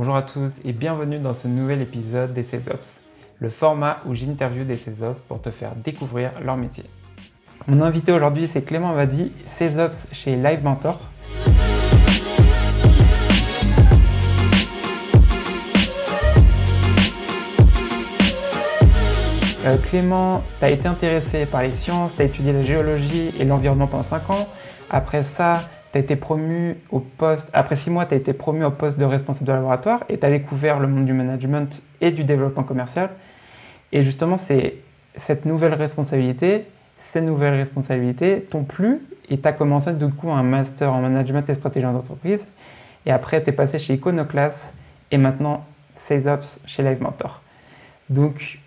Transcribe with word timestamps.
Bonjour 0.00 0.16
à 0.16 0.22
tous 0.22 0.62
et 0.64 0.72
bienvenue 0.72 1.18
dans 1.18 1.34
ce 1.34 1.46
nouvel 1.46 1.82
épisode 1.82 2.32
des 2.32 2.42
CESOPS, 2.42 3.02
le 3.38 3.50
format 3.50 3.98
où 4.06 4.14
j'interviewe 4.14 4.64
des 4.64 4.78
CESOPS 4.78 5.20
pour 5.28 5.42
te 5.42 5.50
faire 5.50 5.76
découvrir 5.76 6.30
leur 6.42 6.56
métier. 6.56 6.84
Mon 7.66 7.82
invité 7.82 8.10
aujourd'hui 8.10 8.48
c'est 8.48 8.62
Clément 8.62 8.94
Vadi, 8.94 9.30
CESOPS 9.58 10.08
chez 10.14 10.36
Live 10.36 10.64
Mentor. 10.64 10.98
Euh, 19.66 19.76
Clément, 19.76 20.42
tu 20.60 20.64
as 20.64 20.70
été 20.70 20.88
intéressé 20.88 21.44
par 21.44 21.62
les 21.62 21.72
sciences, 21.72 22.16
tu 22.16 22.22
as 22.22 22.24
étudié 22.24 22.54
la 22.54 22.62
géologie 22.62 23.34
et 23.38 23.44
l'environnement 23.44 23.86
pendant 23.86 24.02
5 24.02 24.30
ans. 24.30 24.48
Après 24.88 25.24
ça, 25.24 25.60
tu 25.92 25.98
as 25.98 26.00
été 26.00 26.16
promu 26.16 26.76
au 26.90 27.00
poste, 27.00 27.50
après 27.52 27.76
6 27.76 27.90
mois, 27.90 28.06
tu 28.06 28.14
as 28.14 28.16
été 28.16 28.32
promu 28.32 28.64
au 28.64 28.70
poste 28.70 28.98
de 28.98 29.04
responsable 29.04 29.46
de 29.46 29.52
laboratoire 29.52 30.04
et 30.08 30.18
tu 30.18 30.26
as 30.26 30.30
découvert 30.30 30.78
le 30.78 30.86
monde 30.86 31.04
du 31.04 31.12
management 31.12 31.82
et 32.00 32.10
du 32.10 32.24
développement 32.24 32.62
commercial. 32.62 33.10
Et 33.92 34.02
justement, 34.02 34.36
c'est 34.36 34.76
cette 35.16 35.44
nouvelle 35.44 35.74
responsabilité, 35.74 36.66
ces 36.98 37.20
nouvelles 37.20 37.54
responsabilités 37.54 38.46
t'ont 38.50 38.62
plu 38.62 39.00
et 39.28 39.38
tu 39.38 39.48
as 39.48 39.52
commencé 39.52 39.92
du 39.92 40.08
coup 40.08 40.30
un 40.30 40.42
master 40.42 40.92
en 40.92 41.00
management 41.00 41.48
et 41.48 41.54
stratégie 41.54 41.86
d'entreprise. 41.86 42.46
Et 43.06 43.10
après, 43.10 43.42
tu 43.42 43.50
es 43.50 43.52
passé 43.52 43.78
chez 43.78 43.94
Iconoclast 43.94 44.72
et 45.10 45.18
maintenant 45.18 45.64
Ops 46.10 46.60
chez 46.66 46.82
Live 46.82 47.02
Mentor. 47.02 47.42
Donc, 48.08 48.58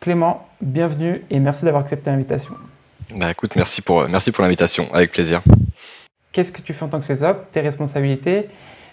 Clément, 0.00 0.48
bienvenue 0.60 1.22
et 1.30 1.38
merci 1.38 1.64
d'avoir 1.64 1.82
accepté 1.82 2.10
l'invitation. 2.10 2.54
Bah 3.16 3.30
écoute, 3.30 3.54
merci 3.54 3.82
pour, 3.82 4.08
merci 4.08 4.32
pour 4.32 4.42
l'invitation, 4.42 4.88
avec 4.94 5.12
plaisir. 5.12 5.42
Qu'est-ce 6.32 6.52
que 6.52 6.62
tu 6.62 6.72
fais 6.72 6.84
en 6.84 6.88
tant 6.88 7.00
que 7.00 7.04
CESOP, 7.04 7.50
tes 7.50 7.60
responsabilités 7.60 8.48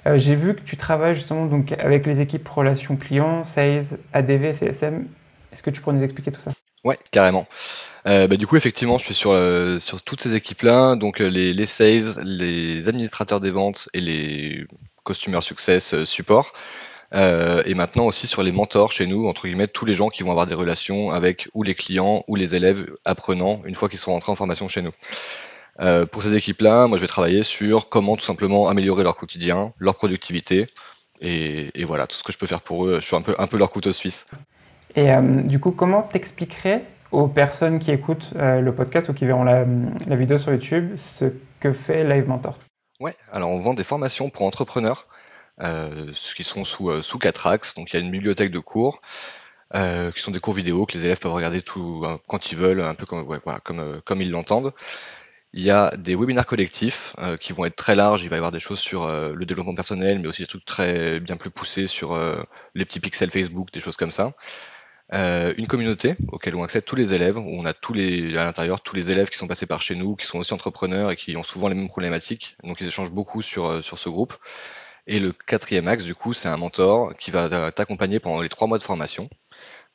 euh, 0.07 0.17
J'ai 0.17 0.35
vu 0.35 0.55
que 0.55 0.61
tu 0.61 0.75
travailles 0.75 1.13
justement 1.13 1.45
donc 1.45 1.71
avec 1.73 2.05
les 2.07 2.19
équipes 2.19 2.47
relations 2.47 2.95
clients, 2.95 3.43
sales, 3.43 3.99
ADV, 4.13 4.53
CSM. 4.53 5.07
Est-ce 5.51 5.61
que 5.61 5.69
tu 5.69 5.81
pourrais 5.81 5.95
nous 5.95 6.03
expliquer 6.03 6.31
tout 6.31 6.41
ça? 6.41 6.51
Ouais, 6.83 6.97
carrément. 7.11 7.47
Euh, 8.07 8.27
bah, 8.27 8.37
du 8.37 8.47
coup, 8.47 8.55
effectivement, 8.55 8.97
je 8.97 9.05
suis 9.05 9.13
sur, 9.13 9.31
euh, 9.31 9.79
sur 9.79 10.01
toutes 10.01 10.21
ces 10.21 10.33
équipes-là, 10.33 10.95
donc 10.95 11.19
les, 11.19 11.53
les, 11.53 11.65
sales, 11.65 12.23
les 12.23 12.89
administrateurs 12.89 13.39
des 13.39 13.51
ventes 13.51 13.89
et 13.93 14.01
les 14.01 14.65
customer 15.05 15.41
success 15.41 16.03
support. 16.05 16.53
Et 17.13 17.73
maintenant 17.73 18.05
aussi 18.05 18.27
sur 18.27 18.43
les 18.43 18.51
mentors 18.51 18.91
chez 18.91 19.05
nous, 19.05 19.27
entre 19.27 19.47
guillemets, 19.47 19.67
tous 19.67 19.85
les 19.85 19.93
gens 19.93 20.09
qui 20.09 20.23
vont 20.23 20.31
avoir 20.31 20.45
des 20.45 20.53
relations 20.53 21.11
avec 21.11 21.47
ou 21.53 21.63
les 21.63 21.75
clients 21.75 22.25
ou 22.27 22.35
les 22.35 22.55
élèves 22.55 22.85
apprenants 23.05 23.61
une 23.65 23.75
fois 23.75 23.87
qu'ils 23.87 23.99
sont 23.99 24.11
rentrés 24.11 24.31
en 24.31 24.35
formation 24.35 24.67
chez 24.67 24.81
nous. 24.81 24.91
Euh, 25.79 26.05
pour 26.05 26.23
ces 26.23 26.35
équipes-là, 26.35 26.87
moi 26.87 26.97
je 26.97 27.01
vais 27.01 27.07
travailler 27.07 27.43
sur 27.43 27.89
comment 27.89 28.15
tout 28.15 28.23
simplement 28.23 28.67
améliorer 28.67 29.03
leur 29.03 29.15
quotidien, 29.15 29.73
leur 29.77 29.95
productivité, 29.95 30.67
et, 31.19 31.83
voilà, 31.85 32.05
tout 32.05 32.15
ce 32.15 32.23
que 32.23 32.31
je 32.31 32.37
peux 32.37 32.45
faire 32.45 32.61
pour 32.61 32.85
eux, 32.85 32.99
je 33.01 33.05
suis 33.05 33.15
un 33.15 33.23
peu, 33.23 33.35
un 33.39 33.47
peu 33.47 33.57
leur 33.57 33.71
couteau 33.71 33.91
suisse. 33.91 34.27
Et 34.95 35.11
euh, 35.11 35.41
du 35.41 35.59
coup, 35.59 35.71
comment 35.71 36.03
t'expliquerais 36.03 36.85
aux 37.11 37.27
personnes 37.27 37.79
qui 37.79 37.91
écoutent 37.91 38.33
le 38.35 38.69
podcast 38.71 39.09
ou 39.09 39.13
qui 39.13 39.25
verront 39.25 39.43
la, 39.43 39.65
la, 40.07 40.15
vidéo 40.15 40.37
sur 40.37 40.51
YouTube 40.51 40.95
ce 40.97 41.25
que 41.59 41.73
fait 41.73 42.03
Live 42.03 42.27
Mentor? 42.27 42.57
Ouais, 42.99 43.15
alors 43.31 43.49
on 43.49 43.59
vend 43.59 43.73
des 43.73 43.83
formations 43.83 44.29
pour 44.29 44.43
entrepreneurs 44.43 45.07
euh, 45.61 46.11
qui 46.35 46.43
sont 46.43 46.63
sous, 46.63 46.91
euh, 46.91 47.01
sous 47.01 47.17
4 47.17 47.47
axes. 47.47 47.75
Donc 47.75 47.91
il 47.91 47.95
y 47.95 47.99
a 47.99 48.03
une 48.03 48.11
bibliothèque 48.11 48.51
de 48.51 48.59
cours, 48.59 49.01
euh, 49.75 50.11
qui 50.11 50.21
sont 50.21 50.31
des 50.31 50.39
cours 50.39 50.53
vidéo 50.53 50.85
que 50.85 50.93
les 50.93 51.05
élèves 51.05 51.19
peuvent 51.19 51.33
regarder 51.33 51.61
tout 51.61 52.05
quand 52.27 52.51
ils 52.51 52.57
veulent, 52.57 52.81
un 52.81 52.93
peu 52.93 53.05
comme, 53.05 53.23
voilà, 53.23 53.59
comme, 53.59 54.01
comme 54.05 54.21
ils 54.21 54.31
l'entendent. 54.31 54.73
Il 55.57 55.63
y 55.63 55.71
a 55.71 55.91
des 55.97 56.15
webinaires 56.15 56.45
collectifs 56.45 57.15
qui 57.41 57.51
vont 57.51 57.65
être 57.65 57.75
très 57.75 57.95
larges. 57.95 58.21
Il 58.21 58.29
va 58.29 58.35
y 58.35 58.37
avoir 58.37 58.51
des 58.51 58.59
choses 58.59 58.77
sur 58.77 59.07
le 59.07 59.43
développement 59.43 59.73
personnel, 59.73 60.19
mais 60.19 60.27
aussi 60.27 60.43
des 60.43 60.47
trucs 60.47 60.65
très 60.65 61.19
bien 61.19 61.35
plus 61.35 61.49
poussés 61.49 61.87
sur 61.87 62.15
les 62.75 62.85
petits 62.85 62.99
pixels 62.99 63.31
Facebook, 63.31 63.71
des 63.73 63.79
choses 63.79 63.97
comme 63.97 64.11
ça. 64.11 64.33
une 65.11 65.65
communauté 65.67 66.15
auquel 66.31 66.55
on 66.55 66.63
accède 66.63 66.85
tous 66.85 66.95
les 66.95 67.15
élèves, 67.15 67.39
où 67.39 67.49
on 67.49 67.65
a 67.65 67.73
tous 67.73 67.93
les, 67.93 68.37
à 68.37 68.43
l'intérieur 68.43 68.81
tous 68.81 68.95
les 68.95 69.09
élèves 69.09 69.29
qui 69.29 69.37
sont 69.39 69.47
passés 69.47 69.65
par 69.65 69.81
chez 69.81 69.95
nous, 69.95 70.15
qui 70.15 70.27
sont 70.27 70.37
aussi 70.37 70.53
entrepreneurs 70.53 71.09
et 71.09 71.15
qui 71.15 71.35
ont 71.37 71.43
souvent 71.43 71.69
les 71.69 71.75
mêmes 71.75 71.87
problématiques. 71.87 72.55
Donc 72.63 72.79
ils 72.79 72.87
échangent 72.87 73.09
beaucoup 73.09 73.41
sur, 73.41 73.83
sur 73.83 73.97
ce 73.97 74.09
groupe. 74.09 74.35
Et 75.07 75.19
le 75.19 75.31
quatrième 75.31 75.87
axe, 75.87 76.03
du 76.03 76.13
coup, 76.13 76.33
c'est 76.33 76.49
un 76.49 76.57
mentor 76.57 77.15
qui 77.17 77.31
va 77.31 77.71
t'accompagner 77.71 78.19
pendant 78.19 78.41
les 78.41 78.49
trois 78.49 78.67
mois 78.67 78.77
de 78.77 78.83
formation 78.83 79.27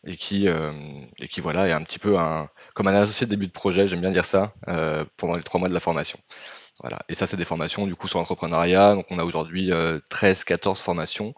et 0.06 0.16
qui, 0.16 0.48
euh, 0.48 0.72
et 1.20 1.28
qui 1.28 1.40
voilà, 1.40 1.68
est 1.68 1.72
un 1.72 1.82
petit 1.82 1.98
peu 1.98 2.18
un, 2.18 2.48
comme 2.74 2.88
un 2.88 2.94
associé 2.94 3.26
de 3.26 3.30
début 3.30 3.46
de 3.46 3.52
projet, 3.52 3.88
j'aime 3.88 4.00
bien 4.00 4.10
dire 4.10 4.24
ça, 4.24 4.52
euh, 4.68 5.04
pendant 5.16 5.34
les 5.34 5.42
trois 5.42 5.60
mois 5.60 5.68
de 5.68 5.74
la 5.74 5.80
formation. 5.80 6.18
Voilà. 6.80 7.00
Et 7.08 7.14
ça, 7.14 7.26
c'est 7.26 7.36
des 7.36 7.44
formations 7.44 7.86
du 7.86 7.94
coup 7.94 8.08
sur 8.08 8.18
l'entrepreneuriat. 8.18 8.94
Donc, 8.94 9.06
on 9.10 9.18
a 9.18 9.24
aujourd'hui 9.24 9.70
13-14 9.70 10.70
euh, 10.70 10.74
formations 10.74 11.34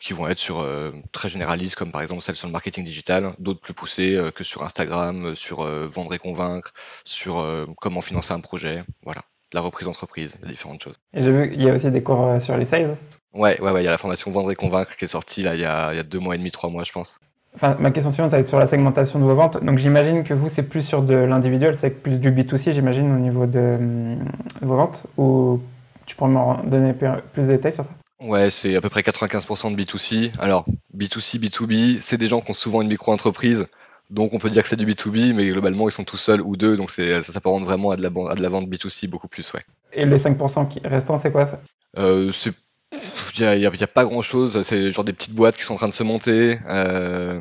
qui 0.00 0.12
vont 0.12 0.28
être 0.28 0.38
sur 0.38 0.66
très 1.12 1.30
généralistes, 1.30 1.74
comme 1.74 1.92
par 1.92 2.02
exemple 2.02 2.22
celles 2.22 2.36
sur 2.36 2.46
le 2.46 2.52
marketing 2.52 2.84
digital, 2.84 3.32
d'autres 3.38 3.60
plus 3.60 3.72
poussées 3.72 4.20
que 4.34 4.44
sur 4.44 4.62
Instagram, 4.64 5.34
sur 5.34 5.64
vendre 5.88 6.12
et 6.12 6.18
convaincre, 6.18 6.74
sur 7.04 7.66
comment 7.80 8.02
financer 8.02 8.34
un 8.34 8.40
projet. 8.40 8.84
Voilà 9.02 9.22
la 9.52 9.60
reprise 9.60 9.86
d'entreprise, 9.86 10.36
il 10.42 10.48
différentes 10.48 10.82
choses. 10.82 10.96
Et 11.14 11.22
j'ai 11.22 11.32
vu 11.32 11.50
qu'il 11.50 11.62
y 11.62 11.68
a 11.68 11.74
aussi 11.74 11.90
des 11.90 12.02
cours 12.02 12.26
euh, 12.26 12.40
sur 12.40 12.56
les 12.56 12.64
sales. 12.64 12.96
Ouais, 13.32 13.60
ouais, 13.60 13.70
ouais, 13.70 13.82
il 13.82 13.84
y 13.84 13.88
a 13.88 13.90
la 13.90 13.98
formation 13.98 14.30
Vendre 14.30 14.50
et 14.50 14.56
Convaincre 14.56 14.96
qui 14.96 15.04
est 15.04 15.08
sortie 15.08 15.42
là, 15.42 15.54
il, 15.54 15.60
y 15.60 15.64
a, 15.64 15.92
il 15.92 15.96
y 15.96 16.00
a 16.00 16.02
deux 16.02 16.18
mois 16.18 16.34
et 16.34 16.38
demi, 16.38 16.50
trois 16.50 16.70
mois, 16.70 16.82
je 16.82 16.92
pense. 16.92 17.20
Enfin, 17.54 17.76
ma 17.80 17.90
question 17.90 18.10
suivante, 18.10 18.30
ça 18.30 18.36
va 18.36 18.40
être 18.40 18.48
sur 18.48 18.58
la 18.58 18.66
segmentation 18.66 19.18
de 19.18 19.24
vos 19.24 19.34
ventes. 19.34 19.62
Donc 19.64 19.78
j'imagine 19.78 20.22
que 20.22 20.34
vous, 20.34 20.48
c'est 20.48 20.62
plus 20.62 20.82
sur 20.82 21.02
de 21.02 21.14
l'individuel, 21.14 21.76
c'est 21.76 21.90
plus 21.90 22.18
du 22.18 22.30
B2C, 22.30 22.72
j'imagine, 22.72 23.12
au 23.14 23.18
niveau 23.18 23.46
de, 23.46 23.76
hum, 23.78 24.24
vos 24.62 24.76
ventes. 24.76 25.06
Ou 25.16 25.60
tu 26.06 26.16
pourrais 26.16 26.30
me 26.30 26.68
donner 26.68 26.92
plus 26.92 27.42
de 27.42 27.48
détails 27.48 27.72
sur 27.72 27.84
ça? 27.84 27.90
Ouais, 28.20 28.50
c'est 28.50 28.76
à 28.76 28.80
peu 28.80 28.88
près 28.88 29.00
95% 29.00 29.74
de 29.74 29.82
B2C. 29.82 30.32
Alors, 30.38 30.64
B2C, 30.96 31.38
B2B, 31.38 31.98
c'est 32.00 32.18
des 32.18 32.28
gens 32.28 32.40
qui 32.40 32.50
ont 32.50 32.54
souvent 32.54 32.82
une 32.82 32.88
micro-entreprise 32.88 33.66
donc 34.10 34.34
on 34.34 34.38
peut 34.38 34.50
dire 34.50 34.64
que 34.64 34.68
c'est 34.68 34.76
du 34.76 34.86
B2B, 34.86 35.34
mais 35.34 35.46
globalement 35.46 35.88
ils 35.88 35.92
sont 35.92 36.04
tous 36.04 36.16
seuls 36.16 36.40
ou 36.40 36.56
deux, 36.56 36.76
donc 36.76 36.90
ça 36.90 37.22
s'apparente 37.22 37.62
vraiment 37.62 37.92
à 37.92 37.96
de, 37.96 38.02
la, 38.02 38.10
à 38.28 38.34
de 38.34 38.42
la 38.42 38.48
vente 38.48 38.68
B2C 38.68 39.08
beaucoup 39.08 39.28
plus. 39.28 39.52
Ouais. 39.54 39.60
Et 39.92 40.04
les 40.04 40.18
5% 40.18 40.68
qui 40.68 40.80
restants, 40.84 41.16
c'est 41.16 41.30
quoi 41.30 41.46
ça? 41.46 41.60
Euh, 41.98 42.32
Il 43.38 43.58
n'y 43.58 43.66
a, 43.66 43.86
pas 43.86 44.04
grand 44.04 44.22
chose, 44.22 44.60
c'est 44.62 44.92
genre 44.92 45.04
des 45.04 45.12
petites 45.12 45.34
boîtes 45.34 45.56
qui 45.56 45.62
sont 45.62 45.74
en 45.74 45.76
train 45.76 45.88
de 45.88 45.92
se 45.92 46.02
monter. 46.02 46.58
Euh, 46.68 47.40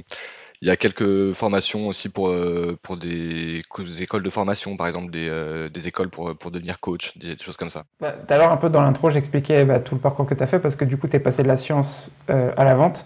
il 0.62 0.68
y 0.68 0.72
a 0.72 0.76
quelques 0.76 1.34
formations 1.34 1.88
aussi 1.88 2.10
pour, 2.10 2.30
euh, 2.30 2.78
pour 2.84 2.98
des, 2.98 3.62
écoles 4.00 4.24
de 4.24 4.30
formation, 4.30 4.78
par 4.78 4.88
exemple 4.88 5.12
des, 5.12 5.28
euh, 5.30 5.70
des 5.70 5.88
écoles 5.88 6.10
pour, 6.10 6.36
pour 6.38 6.52
devenir 6.52 6.80
coach, 6.80 7.18
des, 7.18 7.38
choses 7.38 7.58
comme 7.58 7.70
ça. 7.70 7.84
Bah, 8.00 8.12
tout 8.12 8.34
à 8.34 8.38
l'heure, 8.38 8.52
un 8.52 8.58
peu 8.58 8.70
dans 8.70 8.82
l'intro, 8.82 9.10
j'expliquais 9.10 9.66
bah, 9.66 9.80
tout 9.80 9.96
le 9.96 10.02
parcours 10.02 10.26
que 10.26 10.34
tu 10.34 10.44
as 10.44 10.48
fait 10.48 10.60
parce 10.60 10.76
que 10.76 10.86
du 10.86 10.98
coup, 10.98 11.08
tu 11.08 11.16
es 11.16 11.20
passé 11.20 11.44
de 11.44 11.48
la 11.48 11.58
science 11.58 12.04
à 12.28 12.64
la 12.64 12.76
vente. 12.76 13.06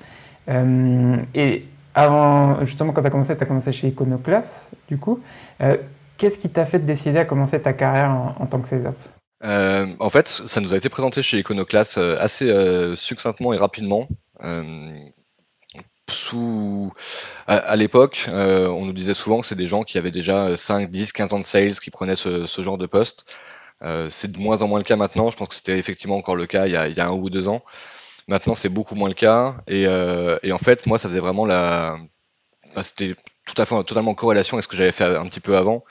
et 1.35 1.65
avant, 1.95 2.63
justement, 2.63 2.91
quand 2.91 3.01
tu 3.01 3.07
as 3.07 3.11
commencé, 3.11 3.37
tu 3.37 3.43
as 3.43 3.45
commencé 3.45 3.71
chez 3.71 3.87
Iconoclast, 3.89 4.69
du 4.87 4.97
coup. 4.97 5.19
Euh, 5.61 5.77
qu'est-ce 6.17 6.39
qui 6.39 6.49
t'a 6.49 6.65
fait 6.65 6.79
décider 6.79 7.19
à 7.19 7.25
commencer 7.25 7.61
ta 7.61 7.73
carrière 7.73 8.09
en, 8.39 8.45
tant 8.45 8.59
que 8.59 8.67
sales 8.67 8.91
euh, 9.43 9.87
En 9.99 10.09
fait, 10.09 10.27
ça 10.27 10.61
nous 10.61 10.73
a 10.73 10.77
été 10.77 10.89
présenté 10.89 11.21
chez 11.21 11.39
Iconoclast 11.39 11.97
euh, 11.97 12.15
assez 12.19 12.51
succinctement 12.95 13.53
et 13.53 13.57
rapidement. 13.57 14.07
à, 17.47 17.75
l'époque, 17.75 18.27
on 18.31 18.85
nous 18.85 18.93
disait 18.93 19.13
souvent 19.13 19.41
que 19.41 19.47
c'est 19.47 19.55
des 19.55 19.67
gens 19.67 19.83
qui 19.83 19.97
avaient 19.97 20.11
déjà 20.11 20.55
5, 20.55 20.89
10, 20.89 21.11
15 21.13 21.33
ans 21.33 21.39
de 21.39 21.45
sales 21.45 21.79
qui 21.79 21.91
prenaient 21.91 22.15
ce, 22.15 22.45
genre 22.59 22.77
de 22.77 22.85
poste. 22.85 23.25
c'est 24.09 24.31
de 24.31 24.37
moins 24.37 24.61
en 24.61 24.67
moins 24.67 24.79
le 24.79 24.85
cas 24.85 24.95
maintenant. 24.95 25.31
Je 25.31 25.37
pense 25.37 25.47
que 25.49 25.55
c'était 25.55 25.77
effectivement 25.77 26.17
encore 26.17 26.35
le 26.35 26.45
cas 26.45 26.67
il 26.67 26.73
y 26.73 26.77
a, 26.77 27.05
un 27.05 27.11
ou 27.11 27.29
deux 27.29 27.47
ans. 27.47 27.63
Maintenant, 28.27 28.55
c'est 28.55 28.69
beaucoup 28.69 28.95
moins 28.95 29.09
le 29.09 29.15
cas. 29.15 29.57
Euh, 29.69 30.39
et, 30.43 30.51
en 30.51 30.57
fait, 30.57 30.85
moi, 30.85 30.97
ça 30.97 31.09
faisait 31.09 31.19
vraiment 31.19 31.45
la. 31.45 31.97
C'était 32.81 33.15
tout 33.45 33.61
à 33.61 33.65
fait 33.65 33.75
totalement 33.83 34.11
en 34.11 34.15
corrélation 34.15 34.57
avec 34.57 34.63
ce 34.63 34.67
que 34.67 34.77
j'avais 34.77 34.91
fait 34.91 35.03
un 35.03 35.25
petit 35.25 35.39
peu 35.39 35.57
avant. 35.57 35.83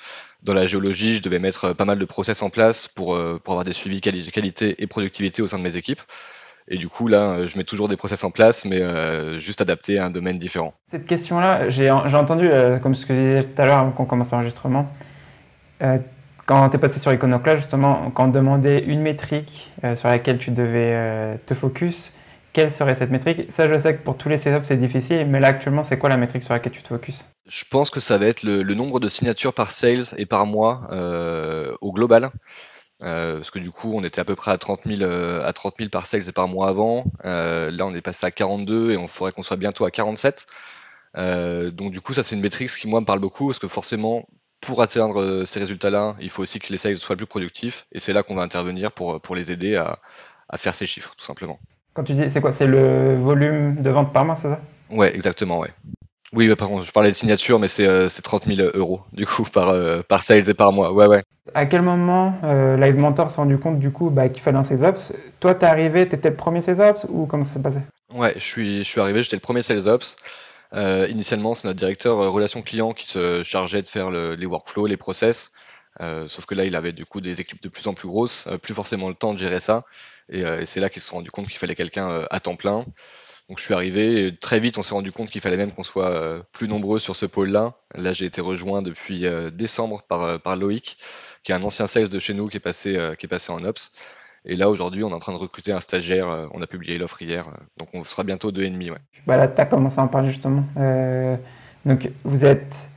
Dans 0.43 0.55
la 0.55 0.67
géologie, 0.67 1.17
je 1.17 1.23
devais 1.23 1.39
mettre 1.39 1.73
pas 1.73 1.85
mal 1.85 1.99
de 1.99 2.05
process 2.05 2.43
en 2.43 2.51
place 2.51 2.89
pour, 2.89 3.15
euh, 3.15 3.41
pour 3.43 3.53
avoir 3.53 3.65
des 3.65 3.73
suivis 3.73 4.01
qualité 4.01 4.83
et 4.83 4.87
productivité 4.87 5.43
au 5.43 5.47
sein 5.47 5.59
de 5.59 5.63
mes 5.63 5.77
équipes. 5.77 6.01
Et 6.69 6.77
du 6.79 6.89
coup, 6.89 7.09
là, 7.09 7.47
je 7.47 7.59
mets 7.59 7.65
toujours 7.65 7.89
des 7.89 7.97
process 7.97 8.25
en 8.25 8.31
place, 8.31 8.65
mais 8.65 8.81
euh, 8.81 9.39
juste 9.39 9.61
adaptés 9.61 9.99
à 9.99 10.07
un 10.07 10.11
domaine 10.11 10.39
différent. 10.39 10.75
Cette 10.87 11.07
question-là, 11.07 11.69
j'ai 11.69 11.91
entendu, 11.91 12.49
comme 12.83 12.95
ce 12.95 13.05
que 13.05 13.15
je 13.15 13.21
disais 13.21 13.45
tout 13.45 13.61
à 13.61 13.67
l'heure 13.67 13.79
avant 13.79 13.91
qu'on 13.91 14.05
commence 14.05 14.31
l'enregistrement, 14.31 14.89
quand 16.47 16.69
tu 16.69 16.77
es 16.77 16.79
passé 16.79 17.01
sur 17.01 17.13
Iconoclast, 17.13 17.63
justement, 17.63 18.11
quand 18.15 18.27
on 18.27 18.29
demandait 18.29 18.79
une 18.85 19.01
métrique 19.01 19.73
sur 19.97 20.09
laquelle 20.09 20.39
tu 20.39 20.53
devais 20.53 21.37
te 21.47 21.55
focus, 21.55 22.13
quelle 22.53 22.71
serait 22.71 22.95
cette 22.95 23.11
métrique? 23.11 23.51
Ça, 23.51 23.73
je 23.73 23.79
sais 23.79 23.97
que 23.97 24.03
pour 24.03 24.17
tous 24.17 24.29
les 24.29 24.37
setups, 24.37 24.65
c'est 24.65 24.77
difficile, 24.77 25.27
mais 25.27 25.41
là, 25.41 25.49
actuellement, 25.49 25.83
c'est 25.83 25.99
quoi 25.99 26.09
la 26.09 26.17
métrique 26.17 26.43
sur 26.43 26.53
laquelle 26.53 26.73
tu 26.73 26.83
te 26.83 26.89
focuses? 26.89 27.25
Je 27.47 27.65
pense 27.71 27.91
que 27.91 28.01
ça 28.01 28.19
va 28.19 28.27
être 28.27 28.43
le, 28.43 28.63
nombre 28.75 29.01
de 29.01 29.09
signatures 29.09 29.55
par 29.55 29.71
sales 29.71 30.05
et 30.19 30.27
par 30.27 30.47
mois 30.47 30.87
euh, 30.91 31.75
au 31.81 31.93
global. 31.93 32.31
Euh, 33.03 33.37
parce 33.37 33.51
que 33.51 33.59
du 33.59 33.71
coup, 33.71 33.93
on 33.95 34.05
était 34.05 34.21
à 34.21 34.25
peu 34.25 34.37
près 34.37 34.53
à 34.53 34.59
30 34.59 34.83
000, 34.87 35.03
euh, 35.03 35.45
à 35.47 35.53
30 35.53 35.75
000 35.79 35.91
par 35.91 36.07
sales 36.07 36.29
et 36.29 36.33
par 36.33 36.47
mois 36.47 36.69
avant. 36.69 37.05
là, 37.25 37.87
on 37.87 37.95
est 37.95 38.03
passé 38.03 38.27
à 38.27 38.31
42 38.31 38.93
et 38.93 38.97
on 38.97 39.09
faudrait 39.09 39.33
qu'on 39.33 39.43
soit 39.43 39.57
bientôt 39.57 39.85
à 39.85 39.91
47. 39.91 40.47
donc 41.17 41.93
du 41.93 42.01
coup, 42.01 42.15
ça, 42.15 42.23
c'est 42.23 42.37
une 42.37 42.43
métrique 42.43 42.71
qui, 42.71 42.87
moi, 42.87 43.01
me 43.01 43.07
parle 43.07 43.21
beaucoup, 43.21 43.49
parce 43.49 43.59
que 43.59 43.69
forcément, 43.69 44.29
pour 44.61 44.83
atteindre 44.83 45.45
ces 45.45 45.59
résultats-là, 45.59 46.17
il 46.21 46.31
faut 46.31 46.43
aussi 46.43 46.61
que 46.61 46.71
les 46.71 46.79
sales 46.79 46.99
soient 46.99 47.17
plus 47.17 47.27
productifs. 47.27 47.87
Et 47.93 47.99
c'est 47.99 48.13
là 48.13 48.23
qu'on 48.23 48.35
va 48.35 48.43
intervenir 48.43 48.93
pour, 48.93 49.35
les 49.35 49.51
aider 49.51 49.77
à 49.77 50.59
faire 50.59 50.75
ces 50.75 50.87
chiffres, 50.87 51.15
tout 51.17 51.25
simplement. 51.25 51.59
Quand 51.95 52.05
tu 52.05 52.15
dis, 52.15 52.29
c'est 52.31 52.41
quoi? 52.41 52.53
C'est 52.53 52.67
le 52.67 53.17
volume 53.17 53.77
de 53.83 53.91
vente 53.91 54.13
par 54.13 54.25
mois, 54.25 54.37
c'est 54.37 54.49
ça? 54.49 54.61
Ouais, 54.91 55.15
exactement, 55.15 55.59
ouais. 55.59 55.73
Oui, 56.33 56.49
bah, 56.49 56.57
par 56.57 56.69
contre, 56.69 56.85
je 56.85 56.93
parlais 56.93 57.11
de 57.11 57.15
signature, 57.15 57.59
mais 57.59 57.69
c'est 57.69 57.87
euh, 57.87 58.09
30 58.23 58.47
000 58.47 58.71
euros, 58.75 59.03
du 59.13 59.27
coup, 59.27 59.45
par, 59.45 59.69
euh, 59.69 60.01
par 60.03 60.23
sales 60.23 60.49
et 60.49 60.55
par 60.55 60.73
mois. 60.73 60.93
Ouais, 60.93 61.07
ouais. 61.07 61.23
À 61.55 61.67
quel 61.67 61.83
moment 61.83 62.35
euh, 62.45 62.77
Live 62.77 62.97
Mentor 62.97 63.31
s'est 63.31 63.41
rendu 63.41 63.59
compte 63.59 63.79
du 63.79 63.91
coup 63.91 64.11
bah, 64.11 64.29
qu'il 64.29 64.43
fallait 64.43 64.59
un 64.59 64.63
Sales 64.63 64.85
Ops? 64.85 65.13
Toi, 65.41 65.55
t'es 65.55 65.67
arrivé, 65.67 66.09
t'étais 66.09 66.31
le 66.31 66.37
premier 66.37 66.63
Sales 66.63 66.81
Ops 66.81 67.07
ou 67.11 67.27
comment 67.27 67.45
ça 67.45 67.55
s'est 67.55 67.63
passé? 67.63 67.81
Ouais, 68.15 68.33
je 68.37 68.45
suis, 68.45 68.79
je 68.79 68.89
suis 68.89 69.01
arrivé, 69.01 69.23
j'étais 69.23 69.37
le 69.37 69.41
premier 69.41 69.61
Sales 69.63 69.89
Ops. 69.89 70.17
Euh, 70.75 71.07
initialement, 71.11 71.55
c'est 71.55 71.67
notre 71.67 71.79
directeur 71.79 72.19
euh, 72.21 72.31
relations 72.31 72.63
clients 72.63 72.93
qui 72.93 73.07
se 73.07 73.43
chargeait 73.43 73.83
de 73.83 73.89
faire 73.89 74.11
le- 74.11 74.35
les 74.35 74.47
workflows, 74.47 74.87
les 74.87 74.97
process. 74.97 75.53
Euh, 76.01 76.27
sauf 76.29 76.47
que 76.47 76.55
là, 76.55 76.65
il 76.65 76.75
avait 76.75 76.93
du 76.93 77.05
coup 77.05 77.21
des 77.21 77.41
équipes 77.43 77.63
de 77.63 77.69
plus 77.69 77.87
en 77.89 77.93
plus 77.93 78.09
grosses, 78.09 78.47
euh, 78.47 78.57
plus 78.57 78.73
forcément 78.73 79.09
le 79.09 79.15
temps 79.15 79.35
de 79.35 79.39
gérer 79.39 79.61
ça. 79.61 79.85
Et, 80.29 80.45
euh, 80.45 80.61
et 80.61 80.67
c'est 80.67 80.81
là 80.81 80.89
qu'ils 80.91 81.03
se 81.03 81.09
sont 81.09 81.17
rendu 81.17 81.31
compte 81.31 81.49
qu'il 81.49 81.59
fallait 81.59 81.75
quelqu'un 81.75 82.09
euh, 82.09 82.27
à 82.31 82.41
temps 82.41 82.57
plein. 82.57 82.85
Donc 83.49 83.59
je 83.59 83.65
suis 83.65 83.75
arrivé 83.75 84.27
et 84.27 84.37
très 84.37 84.61
vite, 84.61 84.79
on 84.79 84.83
s'est 84.83 84.95
rendu 84.95 85.13
compte 85.13 85.29
qu'il 85.29 85.41
fallait 85.41 85.57
même 85.57 85.73
qu'on 85.73 85.83
soit 85.83 86.11
euh, 86.11 86.43
plus 86.53 86.69
nombreux 86.69 86.99
sur 86.99 87.17
ce 87.17 87.27
pôle-là. 87.27 87.75
Là, 87.95 88.13
j'ai 88.13 88.25
été 88.25 88.41
rejoint 88.41 88.83
depuis 88.83 89.27
décembre 89.53 90.03
par, 90.03 90.57
Loïc, 90.57 90.97
qui 91.43 91.53
est 91.53 91.55
un 91.55 91.63
ancien 91.63 91.87
sales 91.87 92.09
de 92.09 92.19
chez 92.19 92.35
nous 92.35 92.49
qui 92.49 92.57
est 92.57 92.61
passé, 92.61 92.97
qui 93.19 93.27
est 93.27 93.29
passé 93.29 93.53
en 93.53 93.65
ops. 93.65 93.93
Et 94.45 94.57
là, 94.57 94.71
aujourd'hui, 94.71 95.05
on 95.05 95.11
est 95.11 95.15
en 95.15 95.19
train 95.19 95.33
de 95.33 95.39
recruter 95.39 95.73
un 95.73 95.81
stagiaire. 95.81 96.49
on 96.55 96.63
a 96.63 96.67
publié 96.67 96.97
l'offre 96.97 97.21
hier, 97.21 97.45
donc 97.77 97.89
on 97.93 98.05
sera 98.05 98.23
bientôt 98.23 98.53
deux 98.53 98.63
et 98.63 98.71
demi. 98.71 98.91
Ouais. 98.91 98.99
bah, 99.27 99.37
Là, 99.37 99.49
tu 99.49 99.61
as 99.61 99.67
commencé 99.67 99.99
à 99.99 100.05
en 100.05 100.09
parler 100.09 100.31
justement. 100.31 100.65
Donc, 101.85 102.09
vous 102.25 102.47
êtes 102.47 102.89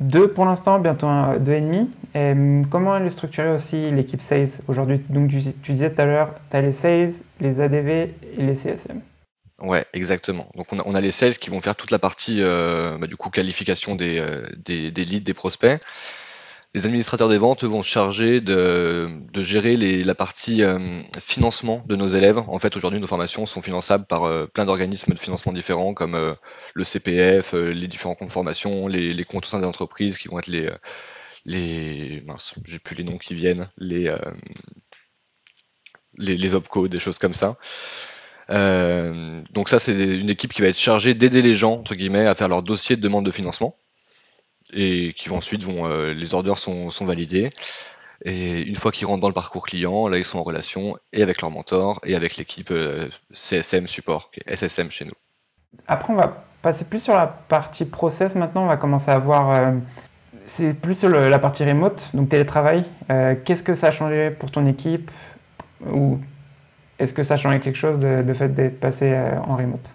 deux 0.00 0.28
pour 0.28 0.44
l'instant, 0.44 0.78
bientôt 0.78 1.06
un, 1.06 1.38
deux 1.38 1.52
et 1.52 1.60
demi. 1.60 1.90
Et, 2.14 2.32
hum, 2.32 2.66
comment 2.66 2.96
elle 2.96 3.06
est 3.06 3.10
structurée 3.10 3.50
aussi 3.50 3.90
l'équipe 3.90 4.22
Sales 4.22 4.48
aujourd'hui? 4.68 5.00
Donc, 5.08 5.30
tu, 5.30 5.72
disais 5.72 5.90
tout 5.90 6.00
à 6.00 6.06
l'heure, 6.06 6.34
tu 6.50 6.56
as 6.56 6.62
les 6.62 6.72
Sales, 6.72 7.10
les 7.40 7.60
ADV 7.60 7.88
et 7.88 8.12
les 8.38 8.54
CSM. 8.54 9.00
Ouais, 9.60 9.84
exactement. 9.92 10.48
Donc 10.54 10.72
on 10.72 10.78
a, 10.78 10.82
on 10.86 10.94
a 10.94 11.00
les 11.00 11.10
sales 11.10 11.36
qui 11.36 11.50
vont 11.50 11.60
faire 11.60 11.74
toute 11.74 11.90
la 11.90 11.98
partie 11.98 12.42
euh, 12.42 12.96
bah, 12.96 13.08
du 13.08 13.16
coup 13.16 13.28
qualification 13.28 13.96
des, 13.96 14.20
euh, 14.20 14.46
des, 14.56 14.92
des 14.92 15.02
leads, 15.02 15.24
des 15.24 15.34
prospects. 15.34 15.82
Les 16.74 16.84
administrateurs 16.84 17.30
des 17.30 17.38
ventes 17.38 17.64
vont 17.64 17.82
se 17.82 17.88
charger 17.88 18.42
de, 18.42 19.08
de 19.32 19.42
gérer 19.42 19.74
la 19.76 20.14
partie 20.14 20.62
euh, 20.62 21.02
financement 21.18 21.82
de 21.86 21.96
nos 21.96 22.08
élèves. 22.08 22.38
En 22.38 22.58
fait, 22.58 22.76
aujourd'hui, 22.76 23.00
nos 23.00 23.06
formations 23.06 23.46
sont 23.46 23.62
finançables 23.62 24.04
par 24.04 24.24
euh, 24.24 24.46
plein 24.46 24.66
d'organismes 24.66 25.14
de 25.14 25.18
financement 25.18 25.52
différents, 25.54 25.94
comme 25.94 26.14
euh, 26.14 26.34
le 26.74 26.84
CPF, 26.84 27.54
les 27.54 27.88
différents 27.88 28.14
comptes 28.14 28.30
formation, 28.30 28.86
les, 28.86 29.24
comptes 29.24 29.46
au 29.46 29.48
sein 29.48 29.60
des 29.60 29.66
entreprises 29.66 30.18
qui 30.18 30.28
vont 30.28 30.38
être 30.38 30.48
les 31.46 32.20
mince, 32.26 32.54
j'ai 32.66 32.78
plus 32.78 32.96
les 32.96 33.04
noms 33.04 33.16
qui 33.16 33.34
viennent, 33.34 33.66
les 33.78 34.12
les, 36.18 36.36
les 36.36 36.54
opcos, 36.54 36.88
des 36.88 36.98
choses 36.98 37.18
comme 37.18 37.34
ça. 37.34 37.56
Donc 38.50 39.68
ça, 39.70 39.78
c'est 39.78 39.98
une 39.98 40.28
équipe 40.28 40.52
qui 40.52 40.60
va 40.60 40.68
être 40.68 40.78
chargée 40.78 41.14
d'aider 41.14 41.40
les 41.40 41.54
gens, 41.54 41.74
entre 41.74 41.94
guillemets, 41.94 42.28
à 42.28 42.34
faire 42.34 42.48
leur 42.48 42.62
dossier 42.62 42.96
de 42.96 43.00
demande 43.00 43.24
de 43.24 43.30
financement 43.30 43.78
et 44.72 45.14
qui 45.16 45.28
vont 45.28 45.38
ensuite 45.38 45.62
vont 45.62 45.86
euh, 45.86 46.12
les 46.12 46.34
orders 46.34 46.58
sont, 46.58 46.90
sont 46.90 47.04
validés 47.04 47.50
et 48.24 48.62
une 48.62 48.76
fois 48.76 48.90
qu'ils 48.90 49.06
rentrent 49.06 49.20
dans 49.20 49.28
le 49.28 49.34
parcours 49.34 49.64
client, 49.64 50.08
là 50.08 50.18
ils 50.18 50.24
sont 50.24 50.38
en 50.38 50.42
relation 50.42 50.96
et 51.12 51.22
avec 51.22 51.40
leur 51.40 51.50
mentor 51.50 52.00
et 52.04 52.16
avec 52.16 52.36
l'équipe 52.36 52.70
euh, 52.70 53.08
CSM 53.32 53.86
support, 53.86 54.30
SSM 54.46 54.90
chez 54.90 55.04
nous. 55.04 55.12
Après, 55.86 56.12
on 56.12 56.16
va 56.16 56.44
passer 56.62 56.84
plus 56.84 57.02
sur 57.02 57.14
la 57.14 57.26
partie 57.26 57.84
process 57.84 58.34
maintenant. 58.34 58.64
On 58.64 58.68
va 58.68 58.76
commencer 58.76 59.10
à 59.10 59.18
voir. 59.18 59.50
euh, 59.50 59.72
c'est 60.44 60.72
plus 60.72 60.98
sur 60.98 61.10
la 61.10 61.38
partie 61.38 61.62
remote, 61.62 62.10
donc 62.14 62.30
télétravail. 62.30 62.84
Qu'est-ce 63.44 63.62
que 63.62 63.74
ça 63.74 63.88
a 63.88 63.90
changé 63.90 64.30
pour 64.30 64.50
ton 64.50 64.66
équipe? 64.66 65.10
Ou 65.86 66.18
est-ce 66.98 67.12
que 67.12 67.22
ça 67.22 67.34
a 67.34 67.36
changé 67.36 67.60
quelque 67.60 67.76
chose 67.76 67.98
de, 67.98 68.22
de 68.22 68.32
fait 68.32 68.48
d'être 68.48 68.80
passé 68.80 69.14
en 69.46 69.56
remote? 69.56 69.92